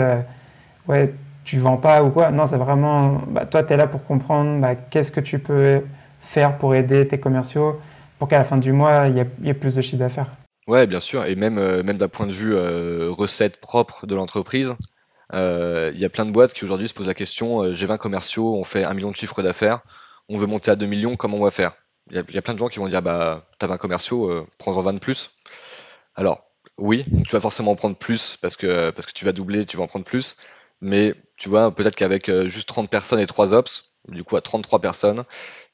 ouais, 0.88 1.14
tu 1.44 1.58
vends 1.58 1.78
pas 1.78 2.04
ou 2.04 2.10
quoi. 2.10 2.32
Non, 2.32 2.48
c'est 2.48 2.58
vraiment, 2.58 3.22
bah, 3.28 3.46
toi, 3.46 3.64
tu 3.64 3.74
es 3.74 3.78
là 3.78 3.88
pour 3.88 4.04
comprendre 4.04 4.68
qu'est-ce 4.90 5.12
que 5.12 5.22
tu 5.22 5.40
peux 5.40 5.82
faire 6.20 6.58
pour 6.58 6.76
aider 6.76 7.08
tes 7.08 7.20
commerciaux 7.20 7.80
pour 8.20 8.28
qu'à 8.28 8.38
la 8.38 8.44
fin 8.44 8.58
du 8.58 8.74
mois, 8.74 9.08
il 9.08 9.16
y, 9.16 9.50
ait 9.50 9.54
plus 9.54 9.76
de 9.76 9.82
chiffre 9.82 9.98
d'affaires 9.98 10.28
Ouais, 10.68 10.86
bien 10.86 11.00
sûr. 11.00 11.26
Et 11.26 11.36
même, 11.36 11.58
euh, 11.58 11.82
même 11.82 11.98
d'un 11.98 12.10
point 12.10 12.28
de 12.28 12.34
vue 12.34 12.54
euh, 12.54 13.10
recette 13.10 13.60
propre 13.62 14.06
de 14.06 14.14
l'entreprise, 14.14 14.72
euh, 14.72 14.76
il 15.34 16.00
y 16.00 16.06
a 16.06 16.10
plein 16.10 16.26
de 16.26 16.32
boîtes 16.32 16.54
qui 16.54 16.64
aujourd'hui 16.64 16.88
se 16.88 16.94
posent 16.94 17.08
la 17.08 17.14
question 17.14 17.74
j'ai 17.74 17.86
20 17.86 17.98
commerciaux, 17.98 18.56
on 18.56 18.64
fait 18.64 18.84
un 18.84 18.94
million 18.94 19.12
de 19.12 19.16
chiffre 19.16 19.42
d'affaires, 19.44 19.82
on 20.28 20.38
veut 20.38 20.48
monter 20.48 20.72
à 20.72 20.76
2 20.76 20.86
millions, 20.86 21.16
comment 21.16 21.38
on 21.38 21.44
va 21.44 21.52
faire? 21.52 21.74
Il 22.12 22.16
y, 22.16 22.38
a 22.38 22.42
plein 22.42 22.56
de 22.56 22.60
gens 22.60 22.70
qui 22.70 22.80
vont 22.80 22.88
dire 22.88 23.04
bah, 23.04 23.48
t'as 23.60 23.68
20 23.68 23.78
commerciaux, 23.78 24.48
prends-en 24.58 24.82
20 24.82 24.94
de 24.94 25.00
plus. 25.00 25.30
Alors, 26.16 26.44
oui, 26.80 27.06
tu 27.28 27.32
vas 27.34 27.40
forcément 27.40 27.72
en 27.72 27.76
prendre 27.76 27.96
plus 27.96 28.38
parce 28.42 28.56
que, 28.56 28.90
parce 28.90 29.06
que 29.06 29.12
tu 29.12 29.26
vas 29.26 29.32
doubler, 29.32 29.66
tu 29.68 29.78
vas 29.78 29.84
en 29.84 29.88
prendre 29.88 30.06
plus. 30.06 30.36
Mais 30.82 31.14
tu 31.38 31.50
vois, 31.50 31.76
peut-être 31.76 31.96
qu'avec 31.96 32.32
juste 32.48 32.68
30 32.68 32.90
personnes 32.90 33.20
et 33.20 33.28
3 33.28 33.54
ops, 33.54 33.89
du 34.12 34.24
coup 34.24 34.36
à 34.36 34.42
33 34.42 34.80
personnes, 34.80 35.24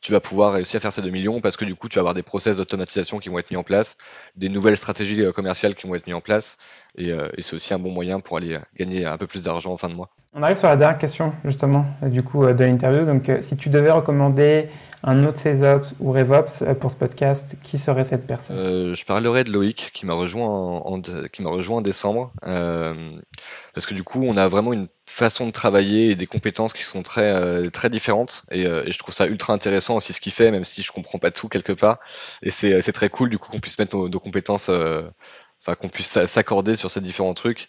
tu 0.05 0.11
vas 0.11 0.19
pouvoir 0.19 0.53
réussir 0.53 0.77
à 0.77 0.79
faire 0.81 0.93
ces 0.93 1.01
2 1.01 1.09
millions 1.09 1.41
parce 1.41 1.57
que 1.57 1.65
du 1.65 1.73
coup, 1.73 1.89
tu 1.89 1.95
vas 1.95 2.01
avoir 2.01 2.13
des 2.13 2.21
process 2.21 2.57
d'automatisation 2.57 3.17
qui 3.17 3.29
vont 3.29 3.39
être 3.39 3.49
mis 3.49 3.57
en 3.57 3.63
place, 3.63 3.97
des 4.35 4.49
nouvelles 4.49 4.77
stratégies 4.77 5.19
euh, 5.23 5.31
commerciales 5.31 5.73
qui 5.73 5.87
vont 5.87 5.95
être 5.95 6.05
mises 6.05 6.15
en 6.15 6.21
place, 6.21 6.59
euh, 6.99 7.27
et, 7.35 7.41
c'est 7.41 7.55
aussi 7.55 7.73
un 7.73 7.79
bon 7.79 7.89
moyen 7.89 8.19
pour 8.19 8.37
aller 8.37 8.59
gagner 8.77 9.07
un 9.07 9.17
peu 9.17 9.25
plus 9.25 9.41
d'argent 9.41 9.73
en 9.73 9.77
fin 9.77 9.89
de 9.89 9.95
mois. 9.95 10.09
On 10.35 10.43
arrive 10.43 10.57
sur 10.57 10.67
la 10.67 10.75
dernière 10.75 10.99
question, 10.99 11.33
justement, 11.43 11.87
euh, 12.03 12.09
du 12.09 12.21
coup, 12.21 12.45
de 12.45 12.63
l'interview. 12.63 13.03
Donc, 13.03 13.31
si 13.39 13.57
tu 13.57 13.69
devais 13.69 13.89
recommander 13.89 14.67
un 15.01 15.25
autre 15.25 15.39
CESOps 15.39 15.95
ou 15.99 16.11
RevOps 16.11 16.75
pour 16.79 16.91
ce 16.91 16.95
podcast, 16.97 17.57
qui 17.63 17.79
serait 17.79 18.03
cette 18.03 18.27
personne? 18.27 18.93
Je 18.93 19.05
parlerai 19.05 19.43
de 19.43 19.51
Loïc, 19.51 19.89
qui 19.91 20.05
m'a 20.05 20.13
rejoint 20.13 20.47
en, 20.47 21.01
qui 21.01 21.41
m'a 21.41 21.49
rejoint 21.49 21.77
en 21.77 21.81
décembre, 21.81 22.31
parce 22.41 23.85
que 23.87 23.95
du 23.95 24.03
coup, 24.03 24.23
on 24.23 24.37
a 24.37 24.47
vraiment 24.47 24.71
une 24.73 24.87
façons 25.15 25.47
de 25.47 25.51
travailler 25.51 26.11
et 26.11 26.15
des 26.15 26.27
compétences 26.27 26.73
qui 26.73 26.83
sont 26.83 27.03
très, 27.03 27.69
très 27.71 27.89
différentes. 27.89 28.43
Et, 28.51 28.63
et 28.63 28.91
je 28.91 28.99
trouve 28.99 29.13
ça 29.13 29.27
ultra 29.27 29.53
intéressant 29.53 29.95
aussi 29.95 30.13
ce 30.13 30.19
qu'il 30.19 30.33
fait, 30.33 30.51
même 30.51 30.65
si 30.65 30.83
je 30.83 30.91
comprends 30.91 31.19
pas 31.19 31.31
tout 31.31 31.47
quelque 31.47 31.71
part. 31.73 31.99
Et 32.41 32.51
c'est 32.51 32.81
c'est 32.81 32.91
très 32.91 33.09
cool 33.09 33.29
du 33.29 33.37
coup 33.37 33.49
qu'on 33.49 33.59
puisse 33.59 33.79
mettre 33.79 33.95
nos, 33.95 34.19
compétences, 34.19 34.69
enfin 34.69 35.75
qu'on 35.79 35.89
puisse 35.89 36.25
s'accorder 36.25 36.75
sur 36.75 36.91
ces 36.91 37.01
différents 37.01 37.33
trucs. 37.33 37.67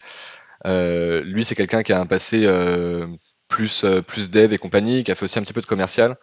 lui, 0.65 1.45
c'est 1.45 1.55
quelqu'un 1.55 1.83
qui 1.83 1.93
a 1.93 2.01
un 2.01 2.07
passé 2.07 2.49
plus, 3.49 3.85
plus 4.07 4.31
dev 4.31 4.53
et 4.53 4.59
compagnie, 4.59 5.05
qui 5.05 5.13
a 5.13 5.15
fait 5.15 5.25
aussi 5.25 5.39
un 5.39 5.43
petit 5.43 5.53
peu 5.53 5.63
de 5.63 5.67
commercial. 5.67 6.17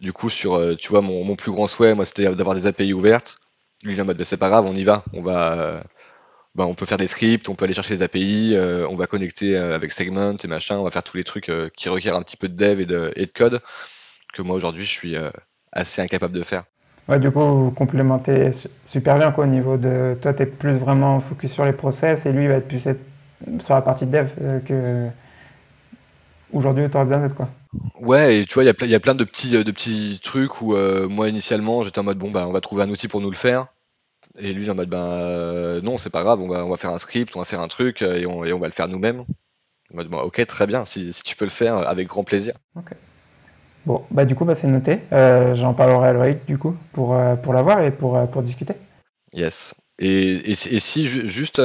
Du 0.00 0.12
coup, 0.12 0.30
sur, 0.30 0.76
tu 0.78 0.88
vois, 0.88 1.02
mon, 1.02 1.22
mon 1.24 1.36
plus 1.36 1.52
grand 1.52 1.66
souhait, 1.66 1.94
moi, 1.94 2.04
c'était 2.06 2.24
d'avoir 2.24 2.56
des 2.56 2.66
API 2.66 2.92
ouvertes. 2.92 3.38
Lui, 3.84 3.94
il 3.94 3.98
est 3.98 4.02
en 4.02 4.04
mode, 4.04 4.16
bah, 4.16 4.24
c'est 4.24 4.36
pas 4.36 4.48
grave, 4.48 4.64
on 4.66 4.74
y 4.74 4.84
va. 4.84 5.04
On 5.12 5.22
va, 5.22 5.82
bah, 6.54 6.66
on 6.66 6.74
peut 6.74 6.84
faire 6.84 6.98
des 6.98 7.06
scripts, 7.06 7.48
on 7.48 7.54
peut 7.54 7.64
aller 7.64 7.74
chercher 7.74 7.94
les 7.94 8.02
API, 8.02 8.52
euh, 8.54 8.86
on 8.90 8.96
va 8.96 9.06
connecter 9.06 9.56
euh, 9.56 9.74
avec 9.74 9.92
Segment 9.92 10.36
et 10.36 10.46
machin, 10.48 10.76
on 10.76 10.84
va 10.84 10.90
faire 10.90 11.02
tous 11.02 11.16
les 11.16 11.24
trucs 11.24 11.48
euh, 11.48 11.70
qui 11.74 11.88
requièrent 11.88 12.16
un 12.16 12.22
petit 12.22 12.36
peu 12.36 12.48
de 12.48 12.54
dev 12.54 12.80
et 12.80 12.86
de, 12.86 13.10
et 13.16 13.24
de 13.24 13.30
code 13.32 13.60
que 14.34 14.42
moi 14.42 14.54
aujourd'hui 14.54 14.84
je 14.84 14.90
suis 14.90 15.16
assez 15.72 16.00
incapable 16.00 16.34
de 16.34 16.42
faire. 16.42 16.64
Ouais, 17.08 17.18
du 17.18 17.30
coup, 17.30 17.40
vous 17.40 17.70
complémentez 17.70 18.50
super 18.84 19.18
bien 19.18 19.32
quoi, 19.32 19.44
au 19.44 19.48
niveau 19.48 19.76
de. 19.76 20.16
Toi, 20.22 20.32
tu 20.32 20.44
es 20.44 20.46
plus 20.46 20.76
vraiment 20.76 21.20
focus 21.20 21.52
sur 21.52 21.64
les 21.64 21.72
process 21.72 22.24
et 22.24 22.32
lui, 22.32 22.44
il 22.44 22.48
va 22.48 22.54
être 22.54 22.68
plus 22.68 22.80
sur 22.80 23.74
la 23.74 23.82
partie 23.82 24.06
dev 24.06 24.28
que 24.66 25.08
aujourd'hui 26.52 26.84
autant 26.84 27.04
bien 27.04 27.28
quoi. 27.28 27.50
Ouais, 28.00 28.38
et 28.38 28.46
tu 28.46 28.54
vois, 28.54 28.64
il 28.64 28.90
y, 28.90 28.94
a 28.94 29.00
plein 29.00 29.14
de 29.14 29.24
petits, 29.24 29.50
de 29.50 29.70
petits 29.70 30.20
trucs 30.22 30.62
où 30.62 30.76
moi 31.08 31.28
initialement 31.28 31.82
j'étais 31.82 31.98
en 31.98 32.04
mode 32.04 32.18
bon, 32.18 32.30
bah, 32.30 32.46
on 32.48 32.52
va 32.52 32.62
trouver 32.62 32.84
un 32.84 32.88
outil 32.88 33.08
pour 33.08 33.20
nous 33.20 33.30
le 33.30 33.36
faire. 33.36 33.66
Et 34.38 34.52
lui, 34.52 34.70
en 34.70 34.74
mode, 34.74 34.88
ben 34.88 34.98
euh, 34.98 35.80
non, 35.82 35.98
c'est 35.98 36.10
pas 36.10 36.22
grave, 36.22 36.40
on 36.40 36.48
va, 36.48 36.64
on 36.64 36.70
va 36.70 36.76
faire 36.76 36.90
un 36.90 36.98
script, 36.98 37.36
on 37.36 37.40
va 37.40 37.44
faire 37.44 37.60
un 37.60 37.68
truc 37.68 38.02
euh, 38.02 38.16
et 38.16 38.26
on, 38.26 38.44
et 38.44 38.52
on 38.52 38.58
va 38.58 38.66
le 38.66 38.72
faire 38.72 38.88
nous-mêmes. 38.88 39.24
En 39.92 39.96
mode, 39.96 40.12
ok, 40.12 40.46
très 40.46 40.66
bien, 40.66 40.86
si, 40.86 41.12
si, 41.12 41.22
tu 41.22 41.36
peux 41.36 41.44
le 41.44 41.50
faire, 41.50 41.76
avec 41.76 42.08
grand 42.08 42.24
plaisir. 42.24 42.54
Ok. 42.76 42.92
Bon, 43.84 44.04
bah 44.10 44.24
du 44.24 44.34
coup, 44.34 44.44
bah, 44.44 44.54
c'est 44.54 44.68
noté. 44.68 45.00
Euh, 45.12 45.54
J'en 45.54 45.74
parlerai 45.74 46.08
à 46.08 46.12
Loïc, 46.12 46.46
du 46.46 46.56
coup, 46.56 46.76
pour, 46.92 47.18
pour 47.42 47.52
l'avoir 47.52 47.82
et 47.82 47.90
pour, 47.90 48.26
pour 48.28 48.42
discuter. 48.42 48.74
Yes. 49.32 49.74
Et, 49.98 50.50
et, 50.50 50.52
et, 50.52 50.80
si 50.80 51.06
juste 51.06 51.60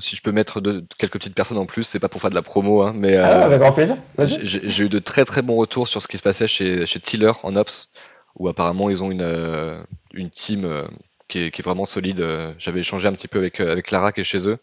si 0.00 0.16
je 0.16 0.22
peux 0.22 0.32
mettre 0.32 0.60
de, 0.60 0.84
quelques 0.98 1.14
petites 1.14 1.34
personnes 1.34 1.58
en 1.58 1.66
plus, 1.66 1.84
c'est 1.84 1.98
pas 1.98 2.08
pour 2.08 2.20
faire 2.20 2.30
de 2.30 2.36
la 2.36 2.42
promo, 2.42 2.82
hein, 2.82 2.92
mais 2.94 3.16
ah, 3.16 3.44
avec 3.44 3.58
grand 3.58 3.72
plaisir. 3.72 3.96
J'ai 4.18 4.84
eu 4.84 4.88
de 4.88 4.98
très 4.98 5.24
très 5.24 5.42
bons 5.42 5.56
retours 5.56 5.88
sur 5.88 6.00
ce 6.00 6.08
qui 6.08 6.18
se 6.18 6.22
passait 6.22 6.46
chez, 6.46 6.86
chez 6.86 7.00
Tiller 7.00 7.32
en 7.42 7.56
Ops, 7.56 7.90
où 8.36 8.48
apparemment 8.48 8.88
ils 8.88 9.02
ont 9.02 9.10
une, 9.10 9.84
une 10.14 10.30
team 10.30 10.86
qui 11.28 11.38
est, 11.38 11.62
vraiment 11.62 11.84
solide. 11.84 12.20
Euh, 12.20 12.52
j'avais 12.58 12.80
échangé 12.80 13.08
un 13.08 13.12
petit 13.12 13.28
peu 13.28 13.38
avec, 13.38 13.60
euh, 13.60 13.72
avec 13.72 13.86
Clara 13.86 14.12
qui 14.12 14.20
est 14.20 14.24
chez 14.24 14.46
eux 14.48 14.58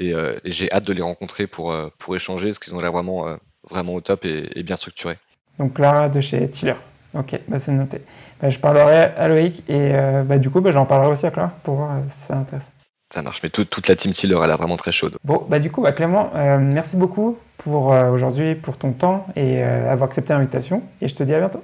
euh, 0.00 0.38
et, 0.44 0.50
j'ai 0.50 0.72
hâte 0.72 0.86
de 0.86 0.92
les 0.92 1.02
rencontrer 1.02 1.46
pour, 1.46 1.74
pour 1.98 2.16
échanger 2.16 2.48
parce 2.48 2.58
qu'ils 2.58 2.74
ont 2.74 2.80
l'air 2.80 2.92
vraiment, 2.92 3.36
vraiment 3.68 3.94
au 3.94 4.00
top 4.00 4.24
et, 4.24 4.62
bien 4.62 4.76
structurés. 4.76 5.18
Donc 5.58 5.74
Clara 5.74 6.08
de 6.08 6.20
chez 6.20 6.48
Tiller. 6.48 6.74
Ok, 7.14 7.38
bah 7.46 7.58
c'est 7.58 7.72
noté. 7.72 8.00
Bah, 8.40 8.48
je 8.48 8.58
parlerai 8.58 9.12
à 9.16 9.28
Loïc 9.28 9.62
et 9.68 9.92
bah, 10.24 10.38
du 10.38 10.48
coup 10.48 10.62
bah, 10.62 10.72
j'en 10.72 10.86
parlerai 10.86 11.12
aussi 11.12 11.26
à 11.26 11.30
Clara 11.30 11.52
pour 11.62 11.76
voir 11.76 11.98
si 12.08 12.20
ça 12.26 12.36
intéresse. 12.36 12.68
Ça 13.12 13.20
marche, 13.20 13.42
mais 13.42 13.50
toute 13.50 13.88
la 13.88 13.94
team 13.94 14.12
Tiller, 14.12 14.38
elle 14.42 14.50
est 14.50 14.56
vraiment 14.56 14.78
très 14.78 14.92
chaude. 14.92 15.18
Bon, 15.22 15.44
bah 15.46 15.58
du 15.58 15.70
coup, 15.70 15.82
bah, 15.82 15.92
Clément, 15.92 16.30
merci 16.58 16.96
beaucoup 16.96 17.36
pour 17.58 17.88
aujourd'hui, 17.88 18.54
pour 18.54 18.78
ton 18.78 18.92
temps 18.92 19.26
et 19.36 19.62
avoir 19.62 20.08
accepté 20.08 20.32
l'invitation. 20.32 20.82
Et 21.02 21.08
je 21.08 21.14
te 21.14 21.22
dis 21.22 21.34
à 21.34 21.38
bientôt. 21.38 21.62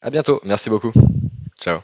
À 0.00 0.10
bientôt, 0.10 0.40
merci 0.44 0.70
beaucoup. 0.70 0.90
Ciao. 1.60 1.78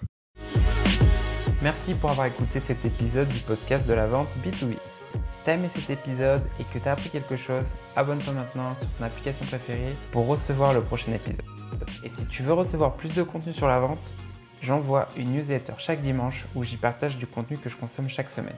Merci 1.61 1.95
pour 1.95 2.11
avoir 2.11 2.29
écouté 2.29 2.61
cet 2.61 2.85
épisode 2.85 3.27
du 3.29 3.41
podcast 3.41 3.85
de 3.85 3.93
la 3.93 4.07
vente 4.07 4.29
B2B. 4.45 4.75
Si 4.75 5.19
t'as 5.43 5.55
aimé 5.55 5.69
cet 5.75 5.91
épisode 5.91 6.43
et 6.61 6.65
que 6.65 6.79
t'as 6.79 6.93
appris 6.93 7.11
quelque 7.11 7.37
chose, 7.37 7.65
abonne-toi 7.97 8.33
maintenant 8.33 8.77
sur 8.77 8.87
ton 8.91 9.05
application 9.05 9.45
préférée 9.45 9.97
pour 10.13 10.29
recevoir 10.29 10.73
le 10.73 10.83
prochain 10.83 11.13
épisode. 11.13 11.45
Et 12.05 12.11
si 12.11 12.27
tu 12.27 12.45
veux 12.45 12.53
recevoir 12.53 12.95
plus 12.95 13.13
de 13.13 13.25
contenu 13.25 13.53
sur 13.53 13.67
la 13.67 13.81
vente, 13.81 14.13
j'envoie 14.63 15.09
une 15.17 15.33
newsletter 15.33 15.73
chaque 15.79 16.01
dimanche 16.01 16.47
où 16.55 16.63
j'y 16.63 16.77
partage 16.77 17.17
du 17.17 17.27
contenu 17.27 17.57
que 17.59 17.69
je 17.69 17.77
consomme 17.77 18.09
chaque 18.09 18.31
semaine. 18.31 18.57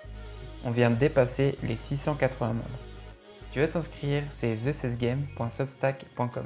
On 0.65 0.71
vient 0.71 0.91
de 0.91 0.97
dépasser 0.97 1.57
les 1.63 1.77
680 1.77 2.49
membres. 2.49 2.65
Tu 3.53 3.61
veux 3.61 3.71
t'inscrire, 3.71 4.25
c'est 4.39 4.57
thecesgame.substack.com. 4.57 6.45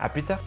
A 0.00 0.08
plus 0.08 0.24
tard 0.24 0.40